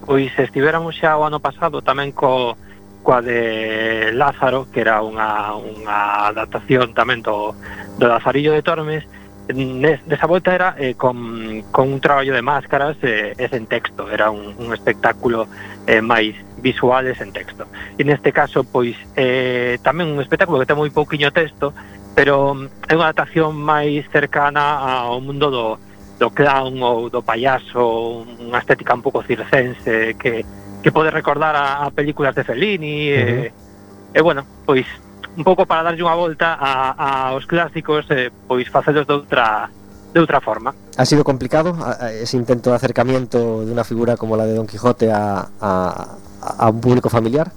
Pois 0.04 0.34
estivéramos 0.38 0.98
xa 0.98 1.16
o 1.16 1.22
ano 1.22 1.38
pasado 1.38 1.80
tamén 1.80 2.10
co, 2.10 2.58
coa 3.02 3.22
de 3.22 4.10
Lázaro, 4.12 4.66
que 4.72 4.80
era 4.80 4.98
unha, 4.98 5.54
unha 5.62 6.28
adaptación 6.34 6.90
tamén 6.90 7.22
do, 7.22 7.54
do 7.98 8.08
Lazarillo 8.08 8.52
de 8.52 8.62
Tormes 8.62 9.04
nesa 9.52 10.26
volta 10.26 10.54
era 10.54 10.74
eh, 10.78 10.94
con, 10.94 11.62
con 11.70 11.92
un 11.92 12.00
traballo 12.00 12.32
de 12.32 12.40
máscaras 12.40 12.96
eh, 13.02 13.34
e 13.36 13.48
sen 13.48 13.66
texto, 13.66 14.08
era 14.08 14.30
un, 14.30 14.56
un 14.56 14.72
espectáculo 14.72 15.46
eh, 15.86 16.00
máis 16.00 16.32
visual 16.64 17.04
e 17.04 17.12
sen 17.12 17.28
texto. 17.28 17.68
E 18.00 18.02
neste 18.08 18.32
caso, 18.32 18.64
pois, 18.64 18.96
eh, 19.20 19.76
tamén 19.84 20.16
un 20.16 20.20
espectáculo 20.24 20.56
que 20.56 20.68
ten 20.68 20.80
moi 20.80 20.88
pouquiño 20.88 21.28
texto, 21.28 21.76
pero 22.16 22.56
mm, 22.56 22.88
é 22.88 22.92
unha 22.96 23.12
adaptación 23.12 23.52
máis 23.52 24.08
cercana 24.08 24.80
ao 24.80 25.20
mundo 25.20 25.52
do, 25.52 25.76
do 26.16 26.32
clown 26.32 26.80
ou 26.80 27.12
do 27.12 27.20
payaso, 27.20 28.24
unha 28.40 28.64
estética 28.64 28.96
un 28.96 29.04
pouco 29.04 29.20
circense 29.28 30.16
que, 30.16 30.40
que 30.80 30.88
pode 30.88 31.12
recordar 31.12 31.52
a, 31.52 31.84
a 31.84 31.92
películas 31.92 32.32
de 32.32 32.48
Fellini, 32.48 33.12
eh, 33.12 33.20
uh 33.20 33.28
-huh. 33.28 33.44
Eh, 33.44 34.16
e, 34.16 34.18
e 34.18 34.24
bueno, 34.24 34.48
pois 34.64 34.88
un 35.36 35.44
pouco 35.44 35.66
para 35.66 35.82
darlle 35.82 36.02
unha 36.02 36.14
volta 36.14 36.54
a, 36.54 36.94
a 36.94 37.08
aos 37.34 37.46
clásicos 37.46 38.06
eh, 38.10 38.30
pois 38.30 38.70
facelos 38.70 39.06
de 39.06 39.14
outra 39.14 39.68
de 40.14 40.18
outra 40.22 40.38
forma. 40.40 40.70
Ha 40.96 41.04
sido 41.04 41.26
complicado 41.26 41.74
ese 42.06 42.38
intento 42.38 42.70
de 42.70 42.76
acercamiento 42.76 43.66
de 43.66 43.72
una 43.72 43.82
figura 43.82 44.16
como 44.16 44.36
la 44.38 44.46
de 44.46 44.54
Don 44.54 44.66
Quijote 44.66 45.10
a, 45.10 45.50
a, 45.60 46.16
a 46.40 46.70
un 46.70 46.80
público 46.80 47.10
familiar? 47.10 47.50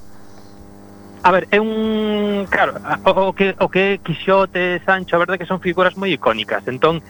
A 1.21 1.31
ver, 1.31 1.47
é 1.51 1.59
un... 1.59 2.47
Claro, 2.49 2.79
o, 3.05 3.09
o 3.29 3.33
que, 3.33 3.53
o 3.59 3.69
que 3.69 3.99
Quixote, 4.01 4.81
Sancho, 4.85 5.17
a 5.17 5.19
verdade 5.19 5.37
que 5.37 5.45
son 5.45 5.59
figuras 5.59 5.93
moi 5.97 6.09
icónicas. 6.09 6.65
Entón, 6.65 7.03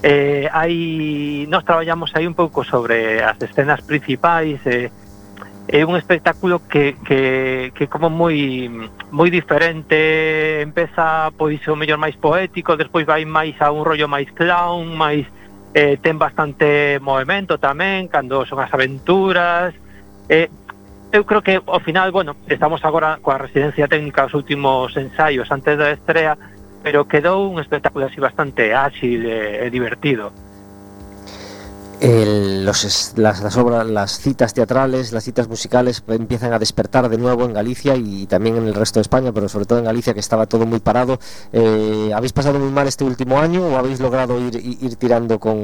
eh, 0.00 0.48
hai... 0.48 1.44
Nos 1.52 1.68
traballamos 1.68 2.14
aí 2.16 2.24
un 2.24 2.32
pouco 2.32 2.64
sobre 2.64 3.20
as 3.20 3.36
escenas 3.42 3.82
principais, 3.82 4.62
eh, 4.64 4.88
é 5.66 5.84
un 5.84 5.96
espectáculo 5.96 6.60
que, 6.68 6.96
que, 7.04 7.72
que 7.74 7.86
como 7.88 8.10
moi 8.10 8.68
moi 9.10 9.28
diferente. 9.32 10.60
Empeza 10.60 11.32
pois 11.36 11.60
o 11.68 11.76
mellor 11.76 11.96
máis 11.96 12.16
poético 12.20 12.76
despois 12.76 13.08
vai 13.08 13.24
máis 13.24 13.56
a 13.64 13.72
un 13.72 13.84
rollo 13.84 14.04
máis 14.04 14.28
clown 14.36 14.92
máis 14.92 15.24
eh, 15.72 15.96
ten 16.04 16.20
bastante 16.20 17.00
movimento 17.00 17.56
tamén 17.56 18.12
cando 18.12 18.44
son 18.44 18.60
as 18.60 18.72
aventuras. 18.76 19.72
Eh, 20.28 20.52
eu 21.14 21.24
creo 21.24 21.40
que 21.40 21.56
ao 21.64 21.80
final 21.80 22.12
bueno 22.12 22.36
estamos 22.44 22.84
agora 22.84 23.16
coa 23.24 23.40
residencia 23.40 23.88
técnica 23.88 24.28
os 24.28 24.34
últimos 24.36 24.92
ensaios 25.00 25.48
antes 25.48 25.80
da 25.80 25.96
estrea 25.96 26.36
pero 26.84 27.08
quedou 27.08 27.48
un 27.48 27.56
espectáculo 27.56 28.04
así 28.04 28.20
bastante 28.20 28.76
áxil 28.76 29.24
e, 29.24 29.64
e 29.64 29.72
divertido. 29.72 30.43
El, 32.00 32.64
los, 32.64 33.14
las, 33.16 33.42
las, 33.42 33.56
obras, 33.56 33.86
las 33.86 34.18
citas 34.18 34.52
teatrales, 34.54 35.12
las 35.12 35.24
citas 35.24 35.48
musicales 35.48 36.04
empiezan 36.08 36.52
a 36.52 36.58
despertar 36.58 37.08
de 37.08 37.18
nuevo 37.18 37.44
en 37.44 37.52
Galicia 37.52 37.94
y 37.96 38.26
también 38.26 38.56
en 38.56 38.66
el 38.66 38.74
resto 38.74 38.98
de 38.98 39.02
España, 39.02 39.32
pero 39.32 39.48
sobre 39.48 39.64
todo 39.64 39.78
en 39.78 39.84
Galicia 39.84 40.14
que 40.14 40.20
estaba 40.20 40.46
todo 40.46 40.66
muy 40.66 40.80
parado. 40.80 41.18
Eh, 41.52 42.10
¿Habéis 42.14 42.32
pasado 42.32 42.58
muy 42.58 42.70
mal 42.70 42.86
este 42.86 43.04
último 43.04 43.38
año 43.38 43.66
o 43.66 43.76
habéis 43.76 44.00
logrado 44.00 44.38
ir, 44.40 44.56
ir 44.56 44.96
tirando 44.96 45.38
con 45.38 45.56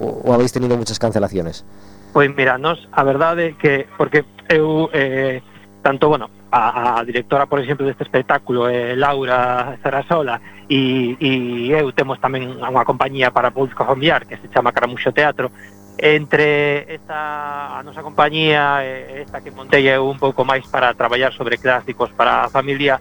o, 0.00 0.22
o, 0.24 0.34
habéis 0.34 0.52
tenido 0.52 0.76
muchas 0.76 0.98
cancelaciones? 0.98 1.64
Pois 2.12 2.34
mira, 2.36 2.58
nos 2.58 2.88
a 2.90 3.04
verdade 3.04 3.46
é 3.46 3.52
que 3.54 3.86
porque 3.96 4.24
eu 4.48 4.90
eh, 4.92 5.40
tanto, 5.82 6.08
bueno, 6.08 6.28
a, 6.50 6.98
a 6.98 7.04
directora, 7.04 7.46
por 7.46 7.60
exemplo, 7.60 7.86
deste 7.86 8.02
espectáculo 8.02 8.66
é 8.66 8.96
Laura 8.96 9.78
Zarasola 9.82 10.40
e, 10.68 11.16
e 11.20 11.70
eu 11.70 11.92
temos 11.94 12.18
tamén 12.18 12.58
unha 12.58 12.84
compañía 12.84 13.30
para 13.30 13.54
público 13.54 13.86
familiar 13.86 14.26
que 14.26 14.38
se 14.38 14.50
chama 14.50 14.74
Caramuxo 14.74 15.14
Teatro. 15.14 15.54
Entre 16.00 16.88
esta 16.88 17.78
a 17.78 17.82
nosa 17.84 18.02
compañía 18.02 18.82
e 18.82 19.22
esta 19.22 19.44
que 19.44 19.54
montei 19.54 19.86
eu 19.86 20.08
un 20.08 20.18
pouco 20.18 20.42
máis 20.42 20.66
para 20.66 20.96
traballar 20.96 21.30
sobre 21.36 21.60
clásicos 21.60 22.10
para 22.16 22.48
a 22.48 22.50
familia 22.50 22.98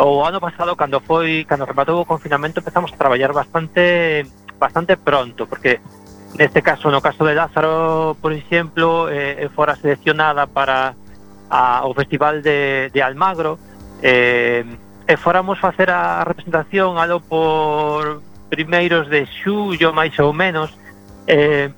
o 0.00 0.24
ano 0.24 0.40
pasado 0.40 0.72
cando 0.72 1.04
foi 1.04 1.44
cando 1.44 1.68
rematou 1.68 2.00
o 2.00 2.08
confinamento 2.08 2.64
empezamos 2.64 2.88
a 2.88 2.96
traballar 2.96 3.36
bastante 3.36 4.24
bastante 4.56 4.96
pronto 4.96 5.44
porque 5.44 5.84
neste 6.40 6.64
caso 6.64 6.88
no 6.88 7.04
caso 7.04 7.28
de 7.28 7.36
Lázaro 7.36 8.16
por 8.16 8.32
exemplo 8.32 9.12
eh, 9.12 9.44
eh 9.44 9.52
fora 9.52 9.76
seleccionada 9.76 10.48
para 10.48 10.96
a, 11.52 11.84
ao 11.84 11.92
Festival 11.92 12.40
de, 12.40 12.88
de 12.88 13.00
Almagro. 13.04 13.60
Eh, 14.00 14.64
e 15.06 15.16
fóramos 15.20 15.60
facer 15.60 15.92
a 15.92 16.24
representación 16.24 16.96
alo 16.96 17.20
por 17.20 18.24
primeiros 18.48 19.12
de 19.12 19.28
xullo 19.44 19.92
máis 19.92 20.16
ou 20.16 20.32
menos 20.32 20.72
eh, 21.28 21.68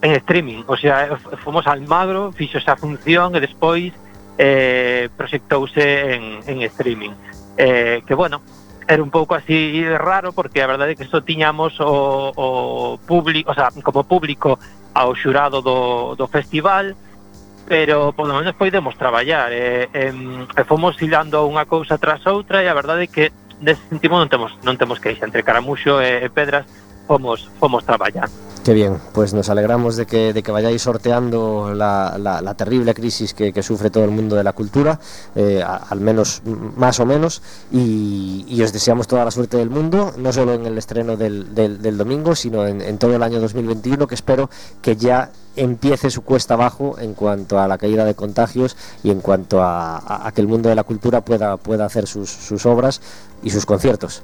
en 0.00 0.10
streaming. 0.24 0.64
O 0.64 0.76
sea, 0.80 1.20
fomos 1.44 1.68
a 1.68 1.76
Almagro 1.76 2.32
fixo 2.32 2.56
esa 2.56 2.74
función 2.80 3.36
e 3.36 3.40
despois 3.44 3.92
eh, 4.40 5.12
proxectouse 5.12 6.16
en, 6.16 6.40
en 6.48 6.64
streaming. 6.72 7.12
Eh, 7.60 8.00
que 8.08 8.16
bueno 8.16 8.40
era 8.88 9.02
un 9.02 9.12
pouco 9.12 9.36
así 9.36 9.84
raro 9.84 10.32
porque 10.32 10.64
a 10.64 10.66
verdade 10.66 10.96
é 10.96 10.98
que 10.98 11.04
só 11.04 11.20
tiñamos 11.20 11.76
o, 11.84 12.32
o 12.34 12.48
público, 12.98 13.52
o 13.52 13.54
sea, 13.54 13.68
como 13.84 14.08
público 14.08 14.58
ao 14.96 15.14
xurado 15.14 15.60
do, 15.60 16.16
do 16.16 16.26
festival 16.26 16.92
e 16.92 16.96
pero 17.66 18.12
polo 18.12 18.34
menos 18.36 18.54
podemos 18.54 18.98
traballar. 18.98 19.52
E, 19.52 19.88
eh, 19.92 20.12
e, 20.12 20.60
eh, 20.60 20.64
fomos 20.64 20.98
hilando 21.00 21.46
unha 21.48 21.64
cousa 21.64 21.96
tras 21.96 22.26
outra 22.28 22.60
e 22.62 22.68
a 22.68 22.74
verdade 22.76 23.06
é 23.06 23.10
que 23.10 23.24
nese 23.62 23.82
sentido 23.88 24.18
non 24.18 24.28
temos 24.28 24.52
non 24.66 24.76
temos 24.76 24.98
queixa. 24.98 25.24
Entre 25.24 25.46
caramuxo 25.46 26.02
e, 26.02 26.26
e 26.26 26.28
pedras 26.28 26.66
fomos 27.06 27.48
fomos 27.56 27.86
traballando. 27.86 28.51
Qué 28.64 28.74
bien, 28.74 28.98
pues 29.12 29.34
nos 29.34 29.48
alegramos 29.48 29.96
de 29.96 30.06
que, 30.06 30.32
de 30.32 30.40
que 30.44 30.52
vayáis 30.52 30.82
sorteando 30.82 31.74
la, 31.74 32.16
la- 32.16 32.40
la 32.40 32.54
terrible 32.54 32.94
crisis 32.94 33.34
que, 33.34 33.52
que 33.52 33.60
sufre 33.60 33.90
todo 33.90 34.04
el 34.04 34.12
mundo 34.12 34.36
de 34.36 34.44
la 34.44 34.52
cultura, 34.52 35.00
eh, 35.34 35.60
al 35.64 35.98
menos 35.98 36.42
más 36.76 37.00
o 37.00 37.04
menos, 37.06 37.42
y, 37.72 38.44
y 38.46 38.62
os 38.62 38.72
deseamos 38.72 39.08
toda 39.08 39.24
la 39.24 39.32
suerte 39.32 39.56
del 39.56 39.68
mundo, 39.68 40.12
no 40.16 40.32
solo 40.32 40.54
en 40.54 40.64
el 40.64 40.78
estreno 40.78 41.16
del, 41.16 41.52
del- 41.56 41.82
del 41.82 41.98
domingo, 41.98 42.36
sino 42.36 42.64
en, 42.64 42.98
todo 42.98 43.16
el 43.16 43.24
año 43.24 43.40
2021, 43.40 44.06
que 44.06 44.14
espero 44.14 44.48
que 44.80 44.94
ya 44.94 45.30
empiece 45.56 46.08
su 46.08 46.22
cuesta 46.22 46.54
abajo 46.54 46.96
en 47.00 47.14
cuanto 47.14 47.58
a 47.58 47.66
la 47.66 47.78
caída 47.78 48.04
de 48.04 48.14
contagios 48.14 48.76
y 49.02 49.10
en 49.10 49.20
cuanto 49.20 49.60
a, 49.60 50.30
que 50.32 50.40
el 50.40 50.46
mundo 50.46 50.68
de 50.68 50.76
la 50.76 50.84
cultura 50.84 51.20
pueda, 51.20 51.56
pueda 51.56 51.84
hacer 51.84 52.06
sus, 52.06 52.30
sus 52.30 52.64
obras 52.64 53.00
y 53.42 53.50
sus 53.50 53.66
conciertos. 53.66 54.22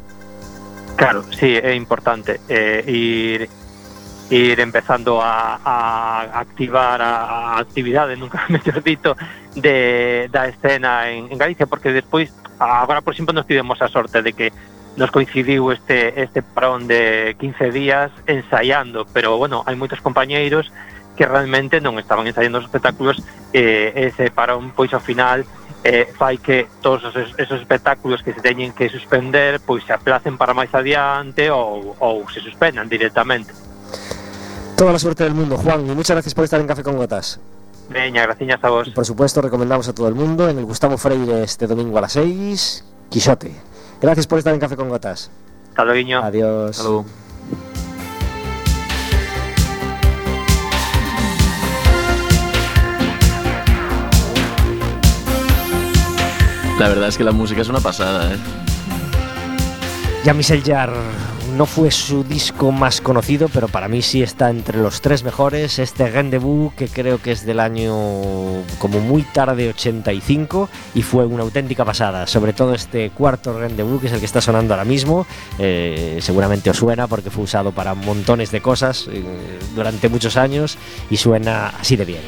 Claro, 0.97 1.25
sí, 1.39 1.47
é 1.57 1.75
importante 1.75 2.41
eh, 2.49 2.83
ir 2.87 3.49
ir 4.31 4.61
empezando 4.61 5.21
a, 5.23 5.59
a 5.65 6.41
activar 6.41 7.01
a, 7.01 7.57
a 7.57 7.59
actividade, 7.61 8.17
nunca 8.21 8.45
mellor 8.49 8.83
dito, 8.83 9.17
de, 9.55 10.29
da 10.31 10.49
escena 10.49 11.11
en, 11.11 11.33
en 11.33 11.39
Galicia, 11.39 11.67
porque 11.67 11.93
despois, 11.93 12.33
agora 12.59 13.01
por 13.01 13.15
exemplo, 13.15 13.33
nos 13.33 13.47
tivemos 13.47 13.81
a 13.81 13.89
sorte 13.89 14.23
de 14.23 14.33
que 14.33 14.53
nos 14.97 15.11
coincidiu 15.11 15.71
este, 15.71 16.21
este 16.21 16.43
parón 16.43 16.89
de 16.89 17.37
15 17.39 17.71
días 17.71 18.11
ensaiando, 18.27 19.07
pero 19.15 19.39
bueno, 19.39 19.63
hai 19.65 19.79
moitos 19.79 20.03
compañeiros 20.03 20.75
que 21.15 21.27
realmente 21.27 21.79
non 21.83 21.99
estaban 21.99 22.27
ensaiando 22.27 22.63
os 22.63 22.67
espectáculos 22.67 23.19
eh, 23.51 24.11
ese 24.11 24.31
parón 24.31 24.71
pois 24.71 24.95
ao 24.95 25.03
final 25.03 25.43
eh, 25.83 26.11
fai 26.15 26.39
que 26.39 26.67
todos 26.83 27.07
os, 27.11 27.15
esos 27.39 27.59
espectáculos 27.59 28.23
que 28.23 28.35
se 28.35 28.43
teñen 28.43 28.75
que 28.75 28.91
suspender 28.91 29.63
pois 29.63 29.87
se 29.87 29.95
aplacen 29.95 30.35
para 30.39 30.55
máis 30.55 30.71
adiante 30.75 31.51
ou, 31.51 31.95
ou 31.99 32.27
se 32.31 32.43
suspendan 32.43 32.91
directamente. 32.91 33.68
Toda 34.79 34.93
la 34.93 34.99
suerte 35.01 35.25
del 35.25 35.35
mundo, 35.35 35.57
Juan, 35.57 35.85
y 35.89 35.91
muchas 35.91 36.15
gracias 36.15 36.35
por 36.35 36.45
estar 36.45 36.61
en 36.61 36.69
Café 36.69 36.85
con 36.85 36.97
Gotas. 36.97 37.41
Veña, 37.91 38.23
graciñas 38.23 38.63
a 38.63 38.69
vos. 38.69 38.87
Y 38.87 38.93
por 38.93 39.05
supuesto, 39.05 39.43
recomendamos 39.43 39.89
a 39.89 39.93
todo 39.93 40.07
el 40.07 40.15
mundo 40.15 40.49
en 40.49 40.57
el 40.57 40.65
Gustavo 40.65 40.97
Freire 40.97 41.43
este 41.43 41.67
domingo 41.67 41.99
a 41.99 42.03
las 42.03 42.13
6, 42.13 42.85
Quixote. 43.11 43.53
Gracias 44.01 44.29
por 44.29 44.39
estar 44.39 44.55
en 44.55 44.61
Café 44.61 44.77
con 44.77 44.89
Gotas. 44.89 45.33
Hasta 45.71 45.85
luego. 45.85 46.23
Adiós. 46.23 46.77
Salud. 46.77 47.05
La 56.79 56.89
verdad 56.89 57.09
es 57.09 57.19
que 57.19 57.25
la 57.25 57.33
música 57.33 57.63
es 57.63 57.69
una 57.69 57.81
pasada, 57.81 58.33
¿eh? 58.33 58.39
Jean-Michel 60.25 60.63
Jarre 60.63 61.38
no 61.59 61.67
fue 61.67 61.91
su 61.91 62.23
disco 62.23 62.71
más 62.71 63.01
conocido, 63.01 63.49
pero 63.53 63.67
para 63.67 63.89
mí 63.89 64.01
sí 64.01 64.23
está 64.23 64.49
entre 64.49 64.79
los 64.79 65.01
tres 65.01 65.25
mejores. 65.25 65.81
Este 65.81 66.09
Rendezvous, 66.09 66.73
que 66.75 66.87
creo 66.87 67.21
que 67.21 67.33
es 67.33 67.45
del 67.45 67.59
año 67.59 67.93
como 68.79 69.01
muy 69.01 69.23
tarde 69.23 69.69
85 69.71 70.69
y 70.95 71.03
fue 71.03 71.27
una 71.27 71.43
auténtica 71.43 71.85
pasada. 71.85 72.29
Sobre 72.29 72.53
todo 72.53 72.75
este 72.75 73.11
cuarto 73.11 73.59
Rendezvous, 73.59 74.01
que 74.01 74.07
es 74.07 74.13
el 74.13 74.21
que 74.21 74.27
está 74.27 74.41
sonando 74.41 74.73
ahora 74.73 74.85
mismo. 74.85 75.27
Eh, 75.59 76.19
seguramente 76.21 76.71
os 76.71 76.77
suena 76.77 77.09
porque 77.09 77.29
fue 77.29 77.43
usado 77.43 77.73
para 77.73 77.93
montones 77.95 78.53
de 78.53 78.61
cosas 78.61 79.09
eh, 79.11 79.25
durante 79.75 80.09
muchos 80.09 80.37
años 80.37 80.79
y 81.11 81.17
suena 81.17 81.71
así 81.81 81.97
de 81.97 82.05
bien. 82.05 82.23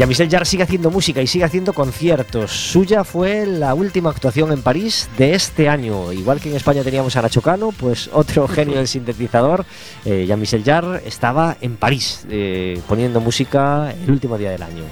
Jean-Michel 0.00 0.30
Jarre 0.30 0.46
sigue 0.46 0.62
haciendo 0.62 0.90
música 0.90 1.20
y 1.20 1.26
sigue 1.26 1.44
haciendo 1.44 1.74
conciertos. 1.74 2.50
Suya 2.50 3.04
fue 3.04 3.44
la 3.44 3.74
última 3.74 4.08
actuación 4.08 4.50
en 4.50 4.62
París 4.62 5.10
de 5.18 5.34
este 5.34 5.68
año. 5.68 6.10
Igual 6.10 6.40
que 6.40 6.48
en 6.48 6.56
España 6.56 6.82
teníamos 6.82 7.16
a 7.16 7.20
Nacho 7.20 7.42
Cano, 7.42 7.70
pues 7.70 8.08
otro 8.10 8.48
genio 8.48 8.76
del 8.78 8.88
sintetizador, 8.88 9.66
eh, 10.06 10.24
Jean-Michel 10.26 10.64
Jarre, 10.64 11.02
estaba 11.06 11.58
en 11.60 11.76
París 11.76 12.24
eh, 12.30 12.80
poniendo 12.88 13.20
música 13.20 13.92
el 13.92 14.10
último 14.10 14.38
día 14.38 14.50
del 14.52 14.62
año. 14.62 14.84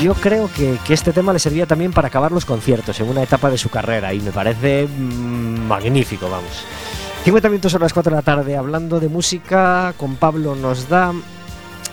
Yo 0.00 0.14
creo 0.14 0.48
que, 0.56 0.78
que 0.86 0.94
este 0.94 1.12
tema 1.12 1.32
le 1.32 1.40
servía 1.40 1.66
también 1.66 1.92
para 1.92 2.06
acabar 2.06 2.30
los 2.30 2.44
conciertos 2.44 3.00
en 3.00 3.08
una 3.08 3.24
etapa 3.24 3.50
de 3.50 3.58
su 3.58 3.68
carrera 3.68 4.14
y 4.14 4.20
me 4.20 4.30
parece 4.30 4.86
mm, 4.86 5.66
magnífico, 5.66 6.30
vamos. 6.30 6.64
50 7.24 7.48
minutos 7.50 7.72
son 7.72 7.82
las 7.82 7.92
4 7.92 8.10
de 8.10 8.16
la 8.16 8.22
tarde 8.22 8.56
hablando 8.56 8.98
de 8.98 9.08
música 9.08 9.92
con 9.98 10.16
Pablo 10.16 10.54
nos 10.54 10.88
da 10.88 11.12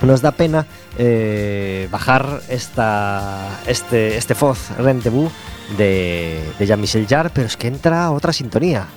nos 0.01 0.21
da 0.21 0.31
pena 0.31 0.65
eh, 0.97 1.89
bajar 1.91 2.41
esta 2.47 3.59
este 3.67 4.15
este 4.15 4.35
Foz 4.35 4.71
Rendezvous 4.77 5.31
de, 5.77 6.39
de 6.57 6.65
Jean-Michel 6.65 7.07
Jarre 7.07 7.31
pero 7.33 7.47
es 7.47 7.57
que 7.57 7.67
entra 7.67 8.09
otra 8.11 8.31
sintonía 8.31 8.87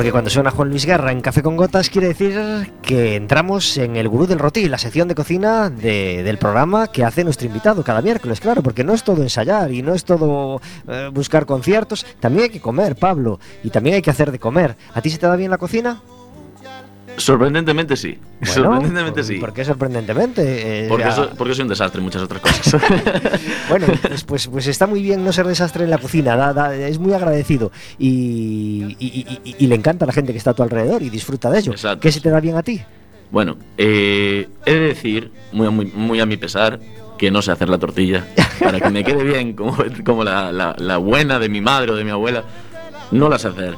Porque 0.00 0.12
cuando 0.12 0.30
suena 0.30 0.50
Juan 0.50 0.70
Luis 0.70 0.86
Guerra 0.86 1.12
en 1.12 1.20
Café 1.20 1.42
con 1.42 1.58
Gotas 1.58 1.90
quiere 1.90 2.08
decir 2.08 2.72
que 2.80 3.16
entramos 3.16 3.76
en 3.76 3.96
el 3.96 4.08
Gurú 4.08 4.26
del 4.26 4.38
Roti, 4.38 4.66
la 4.66 4.78
sección 4.78 5.08
de 5.08 5.14
cocina 5.14 5.68
de- 5.68 6.22
del 6.22 6.38
programa 6.38 6.86
que 6.86 7.04
hace 7.04 7.22
nuestro 7.22 7.46
invitado 7.46 7.84
cada 7.84 8.00
miércoles, 8.00 8.40
claro, 8.40 8.62
porque 8.62 8.82
no 8.82 8.94
es 8.94 9.04
todo 9.04 9.20
ensayar 9.20 9.70
y 9.72 9.82
no 9.82 9.92
es 9.92 10.06
todo 10.06 10.62
eh, 10.88 11.10
buscar 11.12 11.44
conciertos, 11.44 12.06
también 12.18 12.44
hay 12.44 12.48
que 12.50 12.62
comer, 12.62 12.96
Pablo, 12.96 13.40
y 13.62 13.68
también 13.68 13.96
hay 13.96 14.00
que 14.00 14.08
hacer 14.08 14.32
de 14.32 14.38
comer. 14.38 14.74
¿A 14.94 15.02
ti 15.02 15.10
se 15.10 15.18
te 15.18 15.26
da 15.26 15.36
bien 15.36 15.50
la 15.50 15.58
cocina? 15.58 16.00
Sorprendentemente 17.20 17.96
sí. 17.96 18.18
Bueno, 18.40 18.52
Sorprendentemente 18.54 19.20
¿por- 19.20 19.24
sí. 19.24 19.34
¿Por 19.36 19.52
qué 19.52 19.64
sorprendentemente? 19.64 20.84
Eh, 20.84 20.88
Porque, 20.88 21.04
ya- 21.04 21.12
soy, 21.12 21.28
porque 21.36 21.54
soy 21.54 21.62
un 21.62 21.68
desastre 21.68 21.98
en 21.98 22.04
muchas 22.04 22.22
otras 22.22 22.40
cosas. 22.40 22.76
Bueno, 23.68 23.86
pues, 24.02 24.24
pues, 24.24 24.46
pues 24.48 24.66
está 24.66 24.86
muy 24.86 25.02
bien 25.02 25.24
no 25.24 25.32
ser 25.32 25.46
desastre 25.46 25.84
en 25.84 25.90
la 25.90 25.98
cocina, 25.98 26.36
da- 26.36 26.52
da- 26.52 26.74
es 26.74 26.98
muy 26.98 27.12
agradecido 27.12 27.70
y, 27.98 28.96
y- 28.98 29.06
y- 29.06 29.38
y- 29.44 29.54
y 29.58 29.66
le 29.66 29.74
encanta 29.74 30.04
a 30.04 30.06
la 30.06 30.12
gente 30.12 30.32
que 30.32 30.38
está 30.38 30.50
a 30.50 30.54
tu 30.54 30.62
alrededor 30.62 31.02
y 31.02 31.10
disfruta 31.10 31.50
de 31.50 31.58
ello. 31.60 31.72
Exacto. 31.72 32.00
¿Qué 32.00 32.10
se 32.12 32.20
te 32.20 32.30
da 32.30 32.40
bien 32.40 32.56
a 32.56 32.62
ti? 32.62 32.80
bueno, 33.30 33.56
eh, 33.78 34.48
he 34.66 34.72
de 34.74 34.80
decir, 34.80 35.30
muy, 35.52 35.66
a- 35.66 35.70
muy, 35.70 35.86
muy 35.86 36.18
a 36.20 36.26
mi 36.26 36.36
pesar, 36.36 36.80
que 37.16 37.30
no 37.30 37.42
sé 37.42 37.52
hacer 37.52 37.68
la 37.68 37.78
tortilla. 37.78 38.26
Para 38.58 38.80
que 38.80 38.90
me 38.90 39.04
quede 39.04 39.22
bien, 39.22 39.52
como, 39.52 39.76
como 40.04 40.24
la, 40.24 40.50
la- 40.50 40.74
la 40.78 40.96
buena 40.96 41.38
de 41.38 41.48
mi 41.48 41.60
madre 41.60 41.92
o 41.92 41.94
de 41.94 42.02
mi 42.02 42.10
abuela, 42.10 42.42
no 43.12 43.28
la 43.28 43.38
sé 43.38 43.46
hacer. 43.48 43.76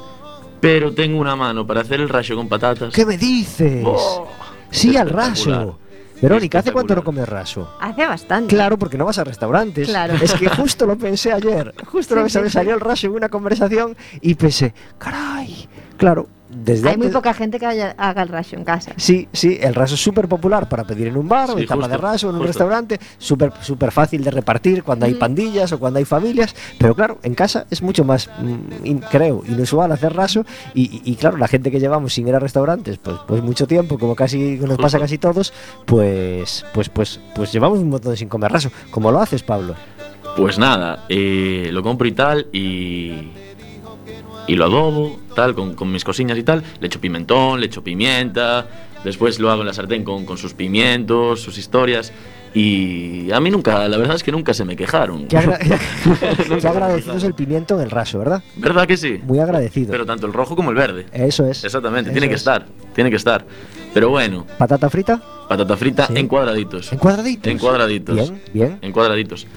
Pero 0.63 0.93
tengo 0.93 1.19
una 1.19 1.35
mano 1.35 1.67
para 1.67 1.81
hacer 1.81 1.99
el 1.99 2.07
rayo 2.07 2.37
con 2.37 2.47
patatas. 2.47 2.93
¿Qué 2.93 3.05
me 3.05 3.17
dices? 3.17 3.83
Oh, 3.85 4.29
sí, 4.71 4.95
al 4.95 5.09
raso. 5.09 5.77
Verónica, 6.21 6.59
¿hace 6.59 6.71
cuánto 6.71 6.95
no 6.95 7.03
comes 7.03 7.27
raso? 7.27 7.75
Hace 7.81 8.05
bastante. 8.05 8.55
Claro, 8.55 8.79
porque 8.79 8.97
no 8.97 9.03
vas 9.03 9.17
a 9.17 9.25
restaurantes. 9.25 9.89
Claro. 9.89 10.13
Es 10.13 10.33
que 10.35 10.47
justo 10.47 10.85
lo 10.85 10.97
pensé 10.97 11.33
ayer. 11.33 11.73
Justo 11.91 12.15
lo 12.15 12.21
pensé, 12.21 12.39
sí, 12.39 12.43
me 12.43 12.49
sí. 12.49 12.53
salió 12.53 12.75
el 12.75 12.79
raso 12.79 13.07
en 13.07 13.13
una 13.13 13.27
conversación 13.27 13.97
y 14.21 14.35
pensé, 14.35 14.73
caray. 14.97 15.67
Claro, 15.97 16.29
desde 16.55 16.89
Hay 16.89 16.97
muy 16.97 17.07
poca 17.09 17.33
gente 17.33 17.59
que 17.59 17.65
haya- 17.65 17.95
haga 17.97 18.21
el 18.23 18.29
rayo 18.29 18.57
en 18.57 18.63
casa. 18.63 18.91
Sí, 18.97 19.27
sí, 19.33 19.57
el 19.61 19.73
raso 19.75 19.95
es 19.95 20.01
súper 20.01 20.27
popular 20.27 20.69
para 20.69 20.83
pedir 20.83 21.07
en 21.07 21.17
un 21.17 21.27
bar 21.27 21.49
o 21.51 21.57
en 21.57 21.65
tapa 21.65 21.87
de 21.87 21.93
justo, 21.95 22.07
raso 22.07 22.29
en 22.29 22.35
un 22.35 22.41
justo. 22.41 22.47
restaurante, 22.47 22.99
súper 23.17 23.51
súper 23.61 23.91
fácil 23.91 24.23
de 24.23 24.31
repartir 24.31 24.83
cuando 24.83 25.05
hay 25.05 25.13
pandillas 25.15 25.71
o 25.71 25.79
cuando 25.79 25.99
hay 25.99 26.05
familias, 26.05 26.55
pero 26.77 26.95
claro, 26.95 27.17
en 27.23 27.33
casa 27.35 27.65
es 27.69 27.81
mucho 27.81 28.03
más, 28.03 28.29
mm, 28.39 28.85
in- 28.85 28.99
creo, 29.11 29.43
inusual 29.47 29.91
hacer 29.91 30.13
raso 30.13 30.45
y, 30.73 30.83
y- 30.83 31.11
y 31.11 31.15
claro, 31.15 31.37
la 31.37 31.47
gente 31.47 31.71
que 31.71 31.79
llevamos 31.79 32.13
sin 32.13 32.27
ir 32.27 32.35
a 32.35 32.39
restaurantes, 32.39 32.97
pues, 32.97 33.17
pues 33.27 33.41
mucho 33.43 33.67
tiempo, 33.67 33.97
como 33.97 34.15
casi 34.15 34.57
nos 34.57 34.77
pasa 34.77 34.97
Justo. 34.97 34.99
casi 34.99 35.17
todos, 35.17 35.53
pues, 35.85 36.65
pues, 36.73 36.89
pues, 36.89 37.19
pues 37.35 37.51
llevamos 37.51 37.79
un 37.79 37.89
montón 37.89 38.15
sin 38.17 38.29
comer 38.29 38.51
raso. 38.51 38.69
¿Cómo 38.91 39.11
lo 39.11 39.19
haces, 39.21 39.43
Pablo? 39.43 39.75
Pues 40.35 40.57
nada, 40.57 41.05
eh, 41.09 41.69
lo 41.71 41.83
compro 41.83 42.07
y 42.07 42.11
tal 42.11 42.47
y. 42.51 43.29
Y 44.47 44.55
lo 44.55 44.65
adobo, 44.65 45.19
tal, 45.35 45.55
con, 45.55 45.73
con 45.73 45.91
mis 45.91 46.03
cosillas 46.03 46.37
y 46.37 46.43
tal. 46.43 46.63
Le 46.79 46.87
echo 46.87 46.99
pimentón, 46.99 47.59
le 47.59 47.67
echo 47.67 47.83
pimienta. 47.83 48.67
Después 49.03 49.39
lo 49.39 49.49
hago 49.51 49.61
en 49.61 49.67
la 49.67 49.73
sartén 49.73 50.03
con, 50.03 50.25
con 50.25 50.37
sus 50.37 50.53
pimientos, 50.53 51.41
sus 51.41 51.57
historias. 51.57 52.11
Y 52.55 53.31
a 53.31 53.39
mí 53.39 53.49
nunca, 53.49 53.87
la 53.87 53.97
verdad 53.97 54.15
es 54.15 54.21
que 54.21 54.31
nunca 54.31 54.53
se 54.53 54.63
me 54.63 54.75
quejaron. 54.75 55.27
Qué, 55.27 55.37
agra- 55.37 55.57
qué 55.57 56.67
agradecido 56.67 57.15
es 57.17 57.23
el 57.23 57.33
pimiento 57.33 57.75
en 57.75 57.81
el 57.85 57.89
raso, 57.89 58.19
¿verdad? 58.19 58.43
¿Verdad 58.57 58.85
que 58.85 58.95
sí? 58.95 59.19
Muy 59.23 59.39
agradecido. 59.39 59.91
Pero 59.91 60.05
tanto 60.05 60.27
el 60.27 60.33
rojo 60.33 60.55
como 60.55 60.69
el 60.69 60.75
verde. 60.75 61.07
Eso 61.13 61.47
es. 61.47 61.63
Exactamente, 61.63 62.11
Eso 62.11 62.13
tiene 62.13 62.27
que 62.29 62.35
es. 62.35 62.41
estar, 62.41 62.65
tiene 62.93 63.09
que 63.09 63.15
estar. 63.15 63.43
Pero 63.93 64.09
bueno, 64.09 64.45
¿Patata 64.57 64.89
frita? 64.89 65.19
patata 65.49 65.75
frita 65.77 66.07
Sí. 66.07 66.13
en 66.15 66.27
cuadraditos. 66.27 66.91
¿En 66.93 66.99
cuadraditos? 66.99 67.51
En 67.51 67.57
cuadraditos. 67.57 68.15
Bien, 68.15 68.41
bien. 68.53 68.77
En 68.81 68.91
cuadraditos. 68.91 69.47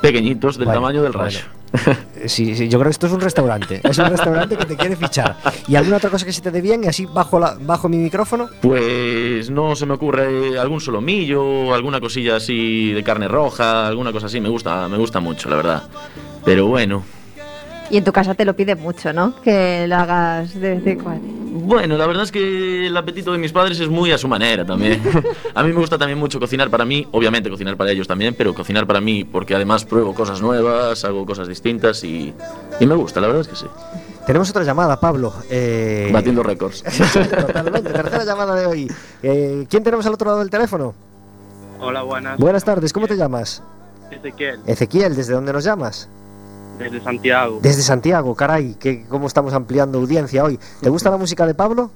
Pequeñitos, 0.00 0.58
del 0.58 0.68
tamaño 0.68 1.02
del 1.02 1.12
rayo. 1.14 1.40
Sí, 2.26 2.54
sí, 2.56 2.68
yo 2.68 2.78
creo 2.78 2.90
que 2.90 2.94
esto 2.94 3.06
es 3.06 3.12
un 3.12 3.20
restaurante. 3.20 3.80
Es 3.84 3.96
un 3.98 4.06
restaurante 4.06 4.56
que 4.56 4.64
te 4.64 4.76
quiere 4.76 4.96
fichar. 4.96 5.36
¿Y 5.68 5.76
alguna 5.76 5.98
otra 5.98 6.10
cosa 6.10 6.26
que 6.26 6.32
se 6.32 6.40
te 6.40 6.50
dé 6.50 6.60
bien? 6.60 6.82
Y 6.82 6.88
así 6.88 7.06
bajo, 7.06 7.38
la, 7.38 7.56
bajo 7.60 7.88
mi 7.88 7.96
micrófono. 7.96 8.48
Pues 8.60 9.50
no 9.50 9.76
se 9.76 9.86
me 9.86 9.94
ocurre 9.94 10.58
algún 10.58 10.80
solomillo, 10.80 11.72
alguna 11.72 12.00
cosilla 12.00 12.36
así 12.36 12.92
de 12.92 13.04
carne 13.04 13.28
roja, 13.28 13.86
alguna 13.86 14.12
cosa 14.12 14.26
así, 14.26 14.40
me 14.40 14.48
gusta, 14.48 14.88
me 14.88 14.98
gusta 14.98 15.20
mucho, 15.20 15.48
la 15.48 15.56
verdad. 15.56 15.82
Pero 16.44 16.66
bueno, 16.66 17.04
Y 17.90 17.96
en 17.96 18.04
tu 18.04 18.12
casa 18.12 18.34
te 18.34 18.44
lo 18.44 18.54
pide 18.54 18.74
mucho, 18.74 19.12
¿no? 19.12 19.40
Que 19.42 19.86
lo 19.88 19.96
hagas 19.96 20.52
de 20.54 20.74
vez 20.76 20.86
en 20.86 21.00
cuando. 21.00 21.26
bueno, 21.66 21.96
la 21.96 22.06
verdad 22.06 22.24
es 22.24 22.32
que 22.32 22.86
el 22.86 22.96
apetito 22.96 23.32
de 23.32 23.38
mis 23.38 23.50
padres 23.52 23.80
es 23.80 23.88
muy 23.88 24.12
a 24.12 24.18
su 24.18 24.28
manera 24.28 24.64
también. 24.66 25.00
a 25.54 25.62
mí 25.62 25.72
me 25.72 25.80
gusta 25.80 25.96
también 25.96 26.18
mucho 26.18 26.38
cocinar 26.38 26.68
para 26.68 26.84
mí, 26.84 27.06
obviamente 27.12 27.48
cocinar 27.48 27.76
para 27.78 27.90
ellos 27.90 28.06
también, 28.06 28.34
pero 28.36 28.54
cocinar 28.54 28.86
para 28.86 29.00
mí 29.00 29.24
porque 29.24 29.54
además 29.54 29.86
pruebo 29.86 30.14
cosas 30.14 30.42
nuevas, 30.42 31.02
hago 31.06 31.24
cosas 31.24 31.48
distintas 31.48 32.04
y, 32.04 32.34
y 32.78 32.86
me 32.86 32.94
gusta, 32.94 33.20
la 33.22 33.28
verdad 33.28 33.42
es 33.42 33.48
que 33.48 33.56
sí. 33.56 33.66
Tenemos 34.26 34.50
otra 34.50 34.64
llamada, 34.64 35.00
Pablo. 35.00 35.32
Eh, 35.48 36.10
Batiendo 36.12 36.42
récords. 36.42 36.82
Totalmente, 37.30 37.90
tercera 37.90 38.24
llamada 38.24 38.54
de 38.54 38.66
hoy. 38.66 38.92
Eh, 39.22 39.66
¿Quién 39.70 39.82
tenemos 39.82 40.04
al 40.04 40.12
otro 40.12 40.26
lado 40.26 40.40
del 40.40 40.50
teléfono? 40.50 40.94
Hola, 41.80 42.02
buenas. 42.02 42.38
Buenas 42.38 42.62
tardes, 42.64 42.92
¿cómo 42.92 43.06
te 43.06 43.16
llamas? 43.16 43.62
Ezequiel, 44.10 44.60
Ezequiel, 44.66 45.16
¿desde 45.16 45.32
dónde 45.32 45.52
nos 45.54 45.64
llamas? 45.64 46.10
Desde 46.78 47.00
Santiago. 47.02 47.58
Desde 47.62 47.82
Santiago, 47.82 48.34
caray, 48.34 48.74
que 48.74 49.04
cómo 49.08 49.26
estamos 49.26 49.52
ampliando 49.52 49.98
audiencia 49.98 50.44
hoy. 50.44 50.58
¿Te 50.80 50.88
gusta 50.90 51.10
la 51.10 51.16
música 51.16 51.46
de 51.46 51.54
Pablo? 51.54 51.90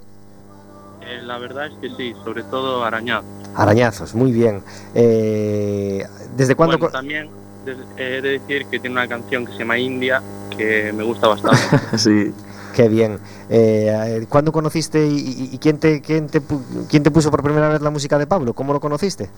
Eh, 1.03 1.20
la 1.22 1.39
verdad 1.39 1.66
es 1.66 1.72
que 1.80 1.89
sí, 1.97 2.14
sobre 2.24 2.43
todo 2.45 2.85
Arañado. 2.85 3.22
Arañazos, 3.55 4.14
muy 4.14 4.33
bien. 4.33 4.62
Eh, 4.95 6.05
¿Desde 6.37 6.55
cuándo? 6.55 6.78
Bueno, 6.78 6.93
también 6.93 7.28
des- 7.64 7.76
he 7.97 8.20
de 8.22 8.39
decir 8.39 8.66
que 8.66 8.78
tiene 8.80 8.95
una 8.95 9.09
canción 9.09 9.45
que 9.47 9.53
se 9.53 9.59
llama 9.61 9.78
India 9.78 10.22
que 10.57 10.93
me 10.93 11.03
gusta 11.03 11.28
bastante. 11.28 11.59
sí. 11.99 12.33
Qué 12.74 12.89
bien. 12.89 13.18
Eh, 13.51 14.24
¿Cuándo 14.30 14.51
conociste 14.51 15.07
y, 15.07 15.18
y- 15.18 15.49
y 15.53 15.59
quién, 15.59 15.76
te, 15.78 16.01
quién, 16.01 16.28
te, 16.28 16.41
quién 16.89 17.03
te 17.03 17.11
puso 17.11 17.30
por 17.30 17.43
primera 17.43 17.68
vez 17.68 17.83
la 17.83 17.91
música 17.91 18.18
de 18.18 18.26
Pablo? 18.26 18.55
¿Cómo 18.55 18.72
lo 18.72 18.80
conociste? 18.80 19.28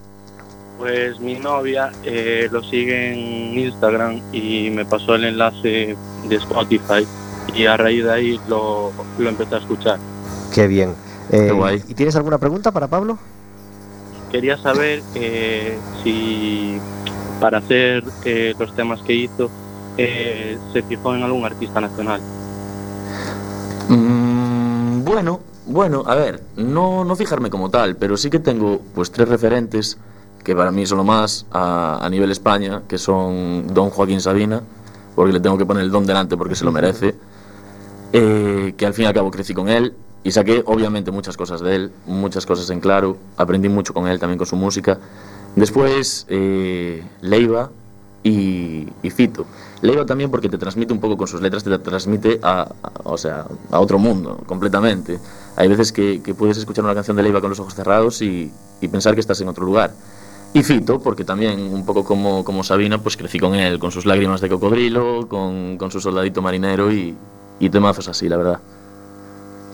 Pues 0.79 1.21
mi 1.21 1.35
novia 1.37 1.93
eh, 2.03 2.49
lo 2.51 2.63
sigue 2.63 3.13
en 3.13 3.59
Instagram 3.59 4.21
y 4.33 4.71
me 4.71 4.85
pasó 4.85 5.15
el 5.15 5.25
enlace 5.25 5.97
de 6.29 6.37
Spotify 6.37 7.07
y 7.55 7.67
a 7.67 7.77
raíz 7.77 8.05
de 8.05 8.13
ahí 8.13 8.41
lo, 8.49 8.93
lo 9.19 9.29
empecé 9.29 9.55
a 9.55 9.59
escuchar. 9.59 9.99
Qué 10.53 10.67
bien. 10.67 10.95
Eh, 11.31 11.47
Qué 11.47 11.53
guay. 11.53 11.83
¿Y 11.89 11.95
tienes 11.95 12.17
alguna 12.17 12.39
pregunta 12.39 12.73
para 12.73 12.89
Pablo? 12.89 13.19
Quería 14.31 14.59
saber 14.59 15.03
eh, 15.15 15.79
si 16.03 16.79
para 17.41 17.59
hacer 17.59 18.05
eh, 18.25 18.55
los 18.59 18.75
temas 18.75 19.01
que 19.03 19.13
hizo 19.15 19.51
eh, 19.97 20.59
se 20.73 20.83
fijó 20.83 21.15
en 21.15 21.23
algún 21.23 21.45
artista 21.45 21.81
nacional. 21.81 22.21
Mm, 23.89 25.05
bueno, 25.05 25.41
bueno, 25.67 26.03
a 26.07 26.15
ver, 26.15 26.43
no, 26.57 27.05
no 27.05 27.17
fijarme 27.17 27.51
como 27.51 27.71
tal, 27.71 27.97
pero 27.97 28.17
sí 28.17 28.31
que 28.31 28.39
tengo 28.39 28.81
pues 28.95 29.11
tres 29.13 29.29
referentes 29.29 29.99
que 30.45 30.55
para 30.55 30.71
mí 30.71 30.87
son 30.87 30.99
lo 30.99 31.05
más 31.05 31.47
a, 31.51 31.99
a 32.05 32.11
nivel 32.11 32.31
España, 32.31 32.83
que 32.87 32.99
son 32.99 33.67
Don 33.73 33.91
Joaquín 33.91 34.21
Sabina, 34.21 34.63
porque 35.17 35.33
le 35.33 35.41
tengo 35.41 35.57
que 35.59 35.67
poner 35.67 35.83
el 35.85 35.91
don 35.91 36.07
delante 36.07 36.37
porque 36.37 36.55
se 36.55 36.65
lo 36.65 36.71
merece, 36.73 37.15
eh, 38.13 38.75
que 38.77 38.87
al 38.87 38.95
fin 38.95 39.05
y 39.05 39.07
al 39.09 39.15
cabo 39.15 39.31
crecí 39.31 39.55
con 39.55 39.69
él 39.69 39.95
y 40.23 40.31
saqué 40.31 40.63
obviamente 40.67 41.11
muchas 41.11 41.37
cosas 41.37 41.61
de 41.61 41.75
él, 41.77 41.93
muchas 42.07 42.47
cosas 42.47 42.71
en 42.71 42.81
claro, 42.81 43.17
aprendí 43.37 43.69
mucho 43.69 43.93
con 43.93 44.07
él, 44.07 44.19
también 44.19 44.39
con 44.39 44.47
su 44.47 44.57
música. 44.57 44.99
Después 45.57 46.27
eh, 46.29 47.03
Leiva 47.21 47.71
y, 48.23 48.89
y 49.03 49.11
Fito. 49.11 49.45
Leiva 49.83 50.07
también 50.07 50.31
porque 50.31 50.49
te 50.49 50.57
transmite 50.57 50.93
un 50.95 50.99
poco 51.01 51.17
con 51.17 51.27
sus 51.29 51.43
letras, 51.43 51.63
te 51.63 51.79
transmite 51.79 52.41
a, 52.43 52.63
a- 52.83 52.93
o 53.05 53.19
sea, 53.19 53.47
a 53.71 53.81
otro 53.81 53.99
mundo 53.99 54.41
completamente. 54.47 55.19
Hay 55.57 55.69
veces 55.69 55.93
que, 55.93 56.23
que 56.23 56.35
puedes 56.35 56.57
escuchar 56.57 56.85
una 56.85 56.95
canción 56.95 57.17
de 57.17 57.23
Leiva 57.23 57.41
con 57.41 57.51
los 57.51 57.61
ojos 57.61 57.75
cerrados 57.75 58.23
y, 58.23 58.51
y 58.81 58.89
pensar 58.89 59.15
que 59.15 59.21
estás 59.21 59.41
en 59.43 59.49
otro 59.49 59.65
lugar. 59.67 59.93
Y 60.55 60.63
Fito, 60.63 61.01
porque 61.01 61.25
también, 61.25 61.61
un 61.61 61.85
poco 61.85 62.05
como, 62.05 62.45
como 62.45 62.63
Sabina, 62.63 62.99
pues 62.99 63.17
crecí 63.17 63.39
con 63.41 63.55
él, 63.57 63.79
con 63.81 63.91
sus 63.91 64.07
lágrimas 64.07 64.41
de 64.41 64.49
cocodrilo, 64.49 65.27
con, 65.29 65.77
con 65.77 65.91
su 65.91 66.01
soldadito 66.01 66.41
marinero 66.43 66.93
y, 66.93 67.15
y 67.59 67.71
temazos 67.71 68.07
así, 68.09 68.29
la 68.29 68.37
verdad. 68.37 68.61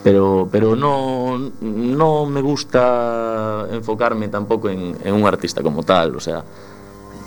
Pero, 0.03 0.49
pero 0.51 0.75
no, 0.75 1.37
no 1.61 2.25
me 2.27 2.41
gusta 2.41 3.67
enfocarme 3.71 4.29
tampoco 4.29 4.71
en, 4.71 4.97
en 5.05 5.15
un 5.15 5.27
artista 5.27 5.63
como 5.63 5.83
tal, 5.83 6.17
o 6.17 6.21
sea, 6.21 6.43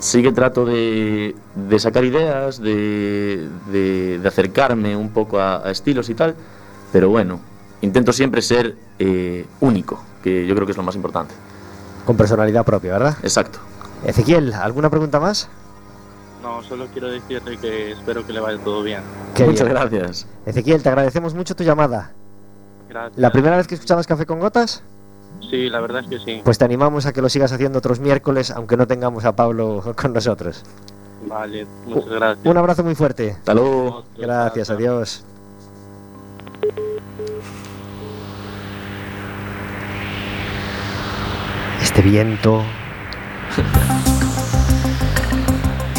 sí 0.00 0.20
que 0.20 0.32
trato 0.32 0.64
de, 0.64 1.36
de 1.54 1.78
sacar 1.78 2.04
ideas, 2.04 2.60
de, 2.60 3.48
de- 3.70 4.18
de 4.18 4.28
acercarme 4.28 4.96
un 4.96 5.10
poco 5.10 5.38
a, 5.38 5.64
a 5.64 5.70
estilos 5.70 6.10
y 6.10 6.14
tal, 6.16 6.34
pero 6.92 7.08
bueno, 7.10 7.38
intento 7.82 8.12
siempre 8.12 8.42
ser 8.42 8.74
eh, 8.98 9.46
único, 9.60 10.02
que 10.24 10.44
yo 10.44 10.54
creo 10.56 10.66
que 10.66 10.72
es 10.72 10.76
lo 10.78 10.82
más 10.82 10.96
importante. 10.96 11.34
Con 12.04 12.16
personalidad 12.16 12.64
propia, 12.64 12.92
¿verdad? 12.92 13.16
Exacto. 13.22 13.58
Ezequiel, 14.04 14.52
¿alguna 14.52 14.90
pregunta 14.90 15.18
más? 15.20 15.48
No, 16.42 16.62
solo 16.62 16.86
quiero 16.92 17.10
decirle 17.10 17.56
que 17.56 17.92
espero 17.92 18.26
que 18.26 18.32
le 18.34 18.40
vaya 18.40 18.58
todo 18.62 18.82
bien. 18.82 19.00
Qué 19.34 19.44
Muchas 19.44 19.66
bien. 19.66 19.78
gracias. 19.80 20.26
Ezequiel, 20.44 20.82
te 20.82 20.90
agradecemos 20.90 21.34
mucho 21.34 21.56
tu 21.56 21.64
llamada. 21.64 22.12
Gracias. 22.88 23.18
¿La 23.18 23.32
primera 23.32 23.56
vez 23.56 23.66
que 23.66 23.74
escuchabas 23.74 24.06
Café 24.06 24.26
con 24.26 24.40
Gotas? 24.40 24.82
Sí, 25.50 25.68
la 25.68 25.80
verdad 25.80 26.02
es 26.02 26.08
que 26.08 26.18
sí. 26.18 26.42
Pues 26.44 26.58
te 26.58 26.64
animamos 26.64 27.06
a 27.06 27.12
que 27.12 27.22
lo 27.22 27.28
sigas 27.28 27.52
haciendo 27.52 27.78
otros 27.78 27.98
miércoles, 27.98 28.50
aunque 28.50 28.76
no 28.76 28.86
tengamos 28.86 29.24
a 29.24 29.34
Pablo 29.34 29.82
con 29.96 30.12
nosotros. 30.12 30.62
Vale, 31.26 31.66
muchas 31.86 32.10
gracias. 32.10 32.46
Un 32.46 32.56
abrazo 32.58 32.84
muy 32.84 32.94
fuerte. 32.94 33.32
Hasta 33.32 33.54
luego. 33.54 34.04
Gracias, 34.18 34.68
adiós. 34.68 35.24
Este 41.94 42.02
viento 42.08 42.62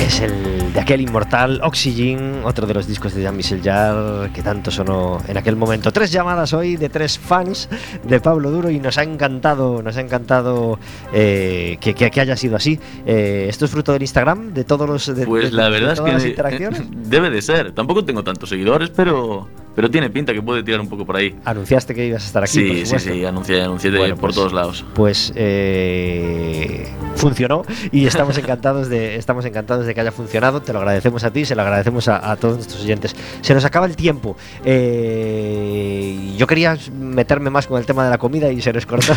es 0.02 0.20
el 0.20 0.74
de 0.74 0.80
aquel 0.82 1.00
inmortal 1.02 1.62
Oxygen, 1.64 2.42
otro 2.44 2.68
de 2.68 2.74
los 2.74 2.86
discos 2.86 3.14
de 3.14 3.22
Jean-Michel 3.22 3.62
Jarre 3.64 4.30
que 4.34 4.42
tanto 4.44 4.72
sonó 4.72 5.20
en 5.28 5.38
aquel 5.38 5.56
momento. 5.56 5.92
Tres 5.94 6.12
llamadas 6.12 6.52
hoy 6.54 6.76
de 6.76 6.90
tres 6.90 7.18
fans 7.18 7.70
de 8.04 8.20
Pablo 8.20 8.52
Duro 8.52 8.70
y 8.70 8.80
nos 8.80 8.98
ha 8.98 9.04
encantado, 9.04 9.82
nos 9.82 9.96
ha 9.96 10.02
encantado 10.02 10.80
eh, 11.14 11.78
que, 11.80 11.94
que- 11.94 12.12
que 12.12 12.22
haya 12.22 12.36
sido 12.36 12.58
así. 12.58 12.78
Eh, 13.06 13.46
¿Esto 13.50 13.64
es 13.66 13.72
fruto 13.72 13.94
del 13.94 14.02
Instagram? 14.02 14.54
¿De 14.54 14.66
todos 14.66 14.88
los 14.90 15.16
de, 15.16 15.26
Pues 15.26 15.52
de- 15.52 15.56
la 15.58 15.66
de 15.66 15.70
verdad 15.72 15.94
es 15.94 15.98
todas 16.00 16.14
las 16.14 16.24
que 16.24 16.30
interacciones? 16.30 16.82
debe 17.10 17.30
de 17.30 17.42
ser. 17.42 17.72
Tampoco 17.72 18.04
tengo 18.04 18.22
tantos 18.24 18.50
seguidores, 18.50 18.90
pero, 18.90 19.48
pero 19.76 19.90
tiene 19.92 20.10
pinta 20.10 20.34
que 20.34 20.42
puede 20.42 20.64
tirar 20.64 20.80
un 20.82 20.88
poco 20.90 21.06
por 21.06 21.16
ahí. 21.18 21.36
Anunciaste 21.46 21.94
que 21.94 22.06
ibas 22.08 22.24
a 22.24 22.28
estar 22.28 22.44
aquí. 22.44 22.60
por 22.60 22.68
sí, 22.68 22.76
sí, 22.80 22.86
supuesto. 22.86 23.14
sí, 23.14 23.26
anuncié, 23.26 23.62
anuncié 23.62 23.92
de- 23.92 23.98
Bueno, 24.00 24.16
por 24.16 24.22
pues- 24.30 24.36
todos 24.36 24.54
lados. 24.54 24.86
pues 24.94 25.34
eh, 25.36 26.88
funcionó 27.16 27.64
y 27.92 28.06
estamos 28.08 28.38
encantados 28.38 28.90
de 28.90 29.16
estamos 29.16 29.46
encantados 29.46 29.86
de 29.86 29.94
que 29.94 30.02
haya 30.02 30.12
funcionado 30.12 30.62
te 30.62 30.74
lo 30.74 30.80
agradecemos 30.80 31.24
a 31.24 31.32
ti 31.32 31.46
se 31.46 31.56
lo 31.56 31.62
agradecemos 31.62 32.08
a, 32.08 32.32
a 32.32 32.36
todos 32.36 32.56
nuestros 32.56 32.82
oyentes 32.84 33.16
se 33.42 33.54
nos 33.54 33.64
acaba 33.66 33.86
el 33.86 33.96
tiempo 33.96 34.36
Eh, 34.64 36.34
yo 36.38 36.48
quería 36.48 36.78
meterme 36.98 37.50
más 37.50 37.68
con 37.68 37.80
el 37.80 37.86
tema 37.86 38.04
de 38.04 38.10
la 38.10 38.18
comida 38.18 38.52
y 38.52 38.62
se 38.62 38.72
nos 38.74 38.86
cortó 38.86 39.14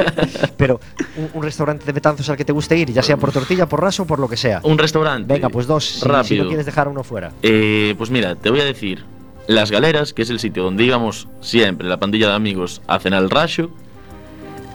pero 0.56 0.80
un, 1.16 1.30
un 1.34 1.42
restaurante 1.42 1.84
de 1.84 1.92
Betanzos 1.92 2.28
al 2.30 2.36
que 2.36 2.44
te 2.44 2.52
guste 2.52 2.76
ir 2.76 2.90
ya 2.92 3.02
sea 3.02 3.16
por 3.16 3.32
tortilla 3.32 3.66
por 3.66 3.80
raso 3.80 4.06
por 4.06 4.18
lo 4.18 4.28
que 4.28 4.36
sea 4.36 4.60
Un 4.62 4.78
restaurante. 4.78 5.32
venga 5.32 5.48
pues 5.48 5.66
dos 5.66 5.84
si, 5.84 6.00
si 6.00 6.08
rápido. 6.08 6.44
no 6.44 6.48
quieres 6.50 6.66
dejar 6.66 6.88
uno 6.88 7.02
fuera 7.04 7.32
Eh, 7.42 7.94
pues 7.98 8.10
mira, 8.10 8.34
te 8.34 8.50
voy 8.50 8.60
a 8.60 8.64
decir 8.64 9.04
Las 9.48 9.70
Galeras, 9.70 10.12
que 10.12 10.22
es 10.22 10.30
el 10.30 10.38
sitio 10.38 10.62
donde 10.62 10.84
íbamos 10.84 11.28
siempre, 11.40 11.88
la 11.88 11.98
pandilla 11.98 12.28
de 12.28 12.34
amigos, 12.34 12.80
a 12.86 13.00
cenar 13.00 13.22
el 13.22 13.30
rayo. 13.30 13.70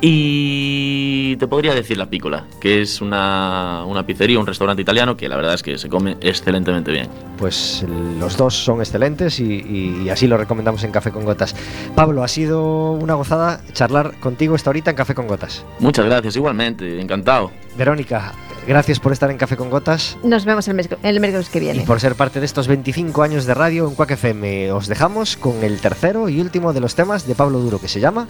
Y 0.01 1.35
te 1.37 1.47
podría 1.47 1.73
decir 1.73 1.97
La 1.97 2.09
Pícola, 2.09 2.45
que 2.59 2.81
es 2.81 3.01
una, 3.01 3.83
una 3.85 4.05
pizzería, 4.05 4.39
un 4.39 4.45
restaurante 4.47 4.81
italiano 4.81 5.17
que 5.17 5.27
la 5.27 5.35
verdad 5.35 5.53
es 5.53 5.63
que 5.63 5.77
se 5.77 5.89
come 5.89 6.17
excelentemente 6.21 6.91
bien. 6.91 7.07
pues 7.37 7.85
los 8.19 8.37
dos 8.37 8.55
son 8.55 8.79
excelentes 8.79 9.39
y, 9.39 9.43
y- 9.45 10.01
y 10.05 10.09
así 10.09 10.27
lo 10.27 10.37
recomendamos 10.37 10.83
en 10.83 10.91
Café 10.91 11.11
con 11.11 11.23
Gotas 11.25 11.55
Pablo 11.95 12.23
ha 12.23 12.27
sido 12.27 12.91
una 12.93 13.13
gozada 13.15 13.61
charlar 13.73 14.19
contigo 14.19 14.55
esta 14.55 14.69
horita 14.69 14.89
en 14.91 14.95
Café 14.97 15.13
con 15.15 15.27
Gotas 15.27 15.63
Muchas 15.79 16.05
gracias, 16.05 16.35
igualmente, 16.35 16.99
encantado. 17.01 17.51
Verónica, 17.77 18.33
gracias 18.67 18.99
por 18.99 19.11
estar 19.11 19.29
en 19.31 19.37
Café 19.37 19.55
con 19.57 19.69
Gotas 19.69 20.17
Nos 20.23 20.45
vemos 20.45 20.67
el, 20.67 20.73
mes, 20.75 20.89
el 21.03 21.19
miércoles 21.19 21.49
que 21.49 21.57
y 21.59 21.61
viene. 21.61 21.83
por 21.83 21.99
ser 21.99 22.15
parte 22.15 22.39
de 22.39 22.45
estos 22.45 22.67
25 22.67 23.21
años 23.23 23.45
de 23.45 23.53
radio 23.53 23.87
en 23.87 23.95
Quack 23.95 24.11
FM. 24.11 24.71
Os 24.71 24.87
dejamos 24.87 25.37
con 25.37 25.63
el 25.63 25.79
tercero 25.79 26.29
y 26.29 26.39
último 26.41 26.73
de 26.73 26.79
los 26.81 26.95
temas 26.95 27.27
de 27.27 27.35
Pablo 27.35 27.59
Duro 27.59 27.79
que 27.79 27.87
se 27.87 27.99
llama 27.99 28.27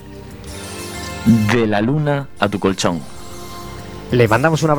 De 1.26 1.68
la 1.68 1.82
luna 1.82 2.28
a 2.40 2.48
tu 2.50 2.60
colchón. 2.60 3.02
Le 4.12 4.28
mandamos 4.28 4.64
un 4.64 4.70
abrazo 4.70 4.76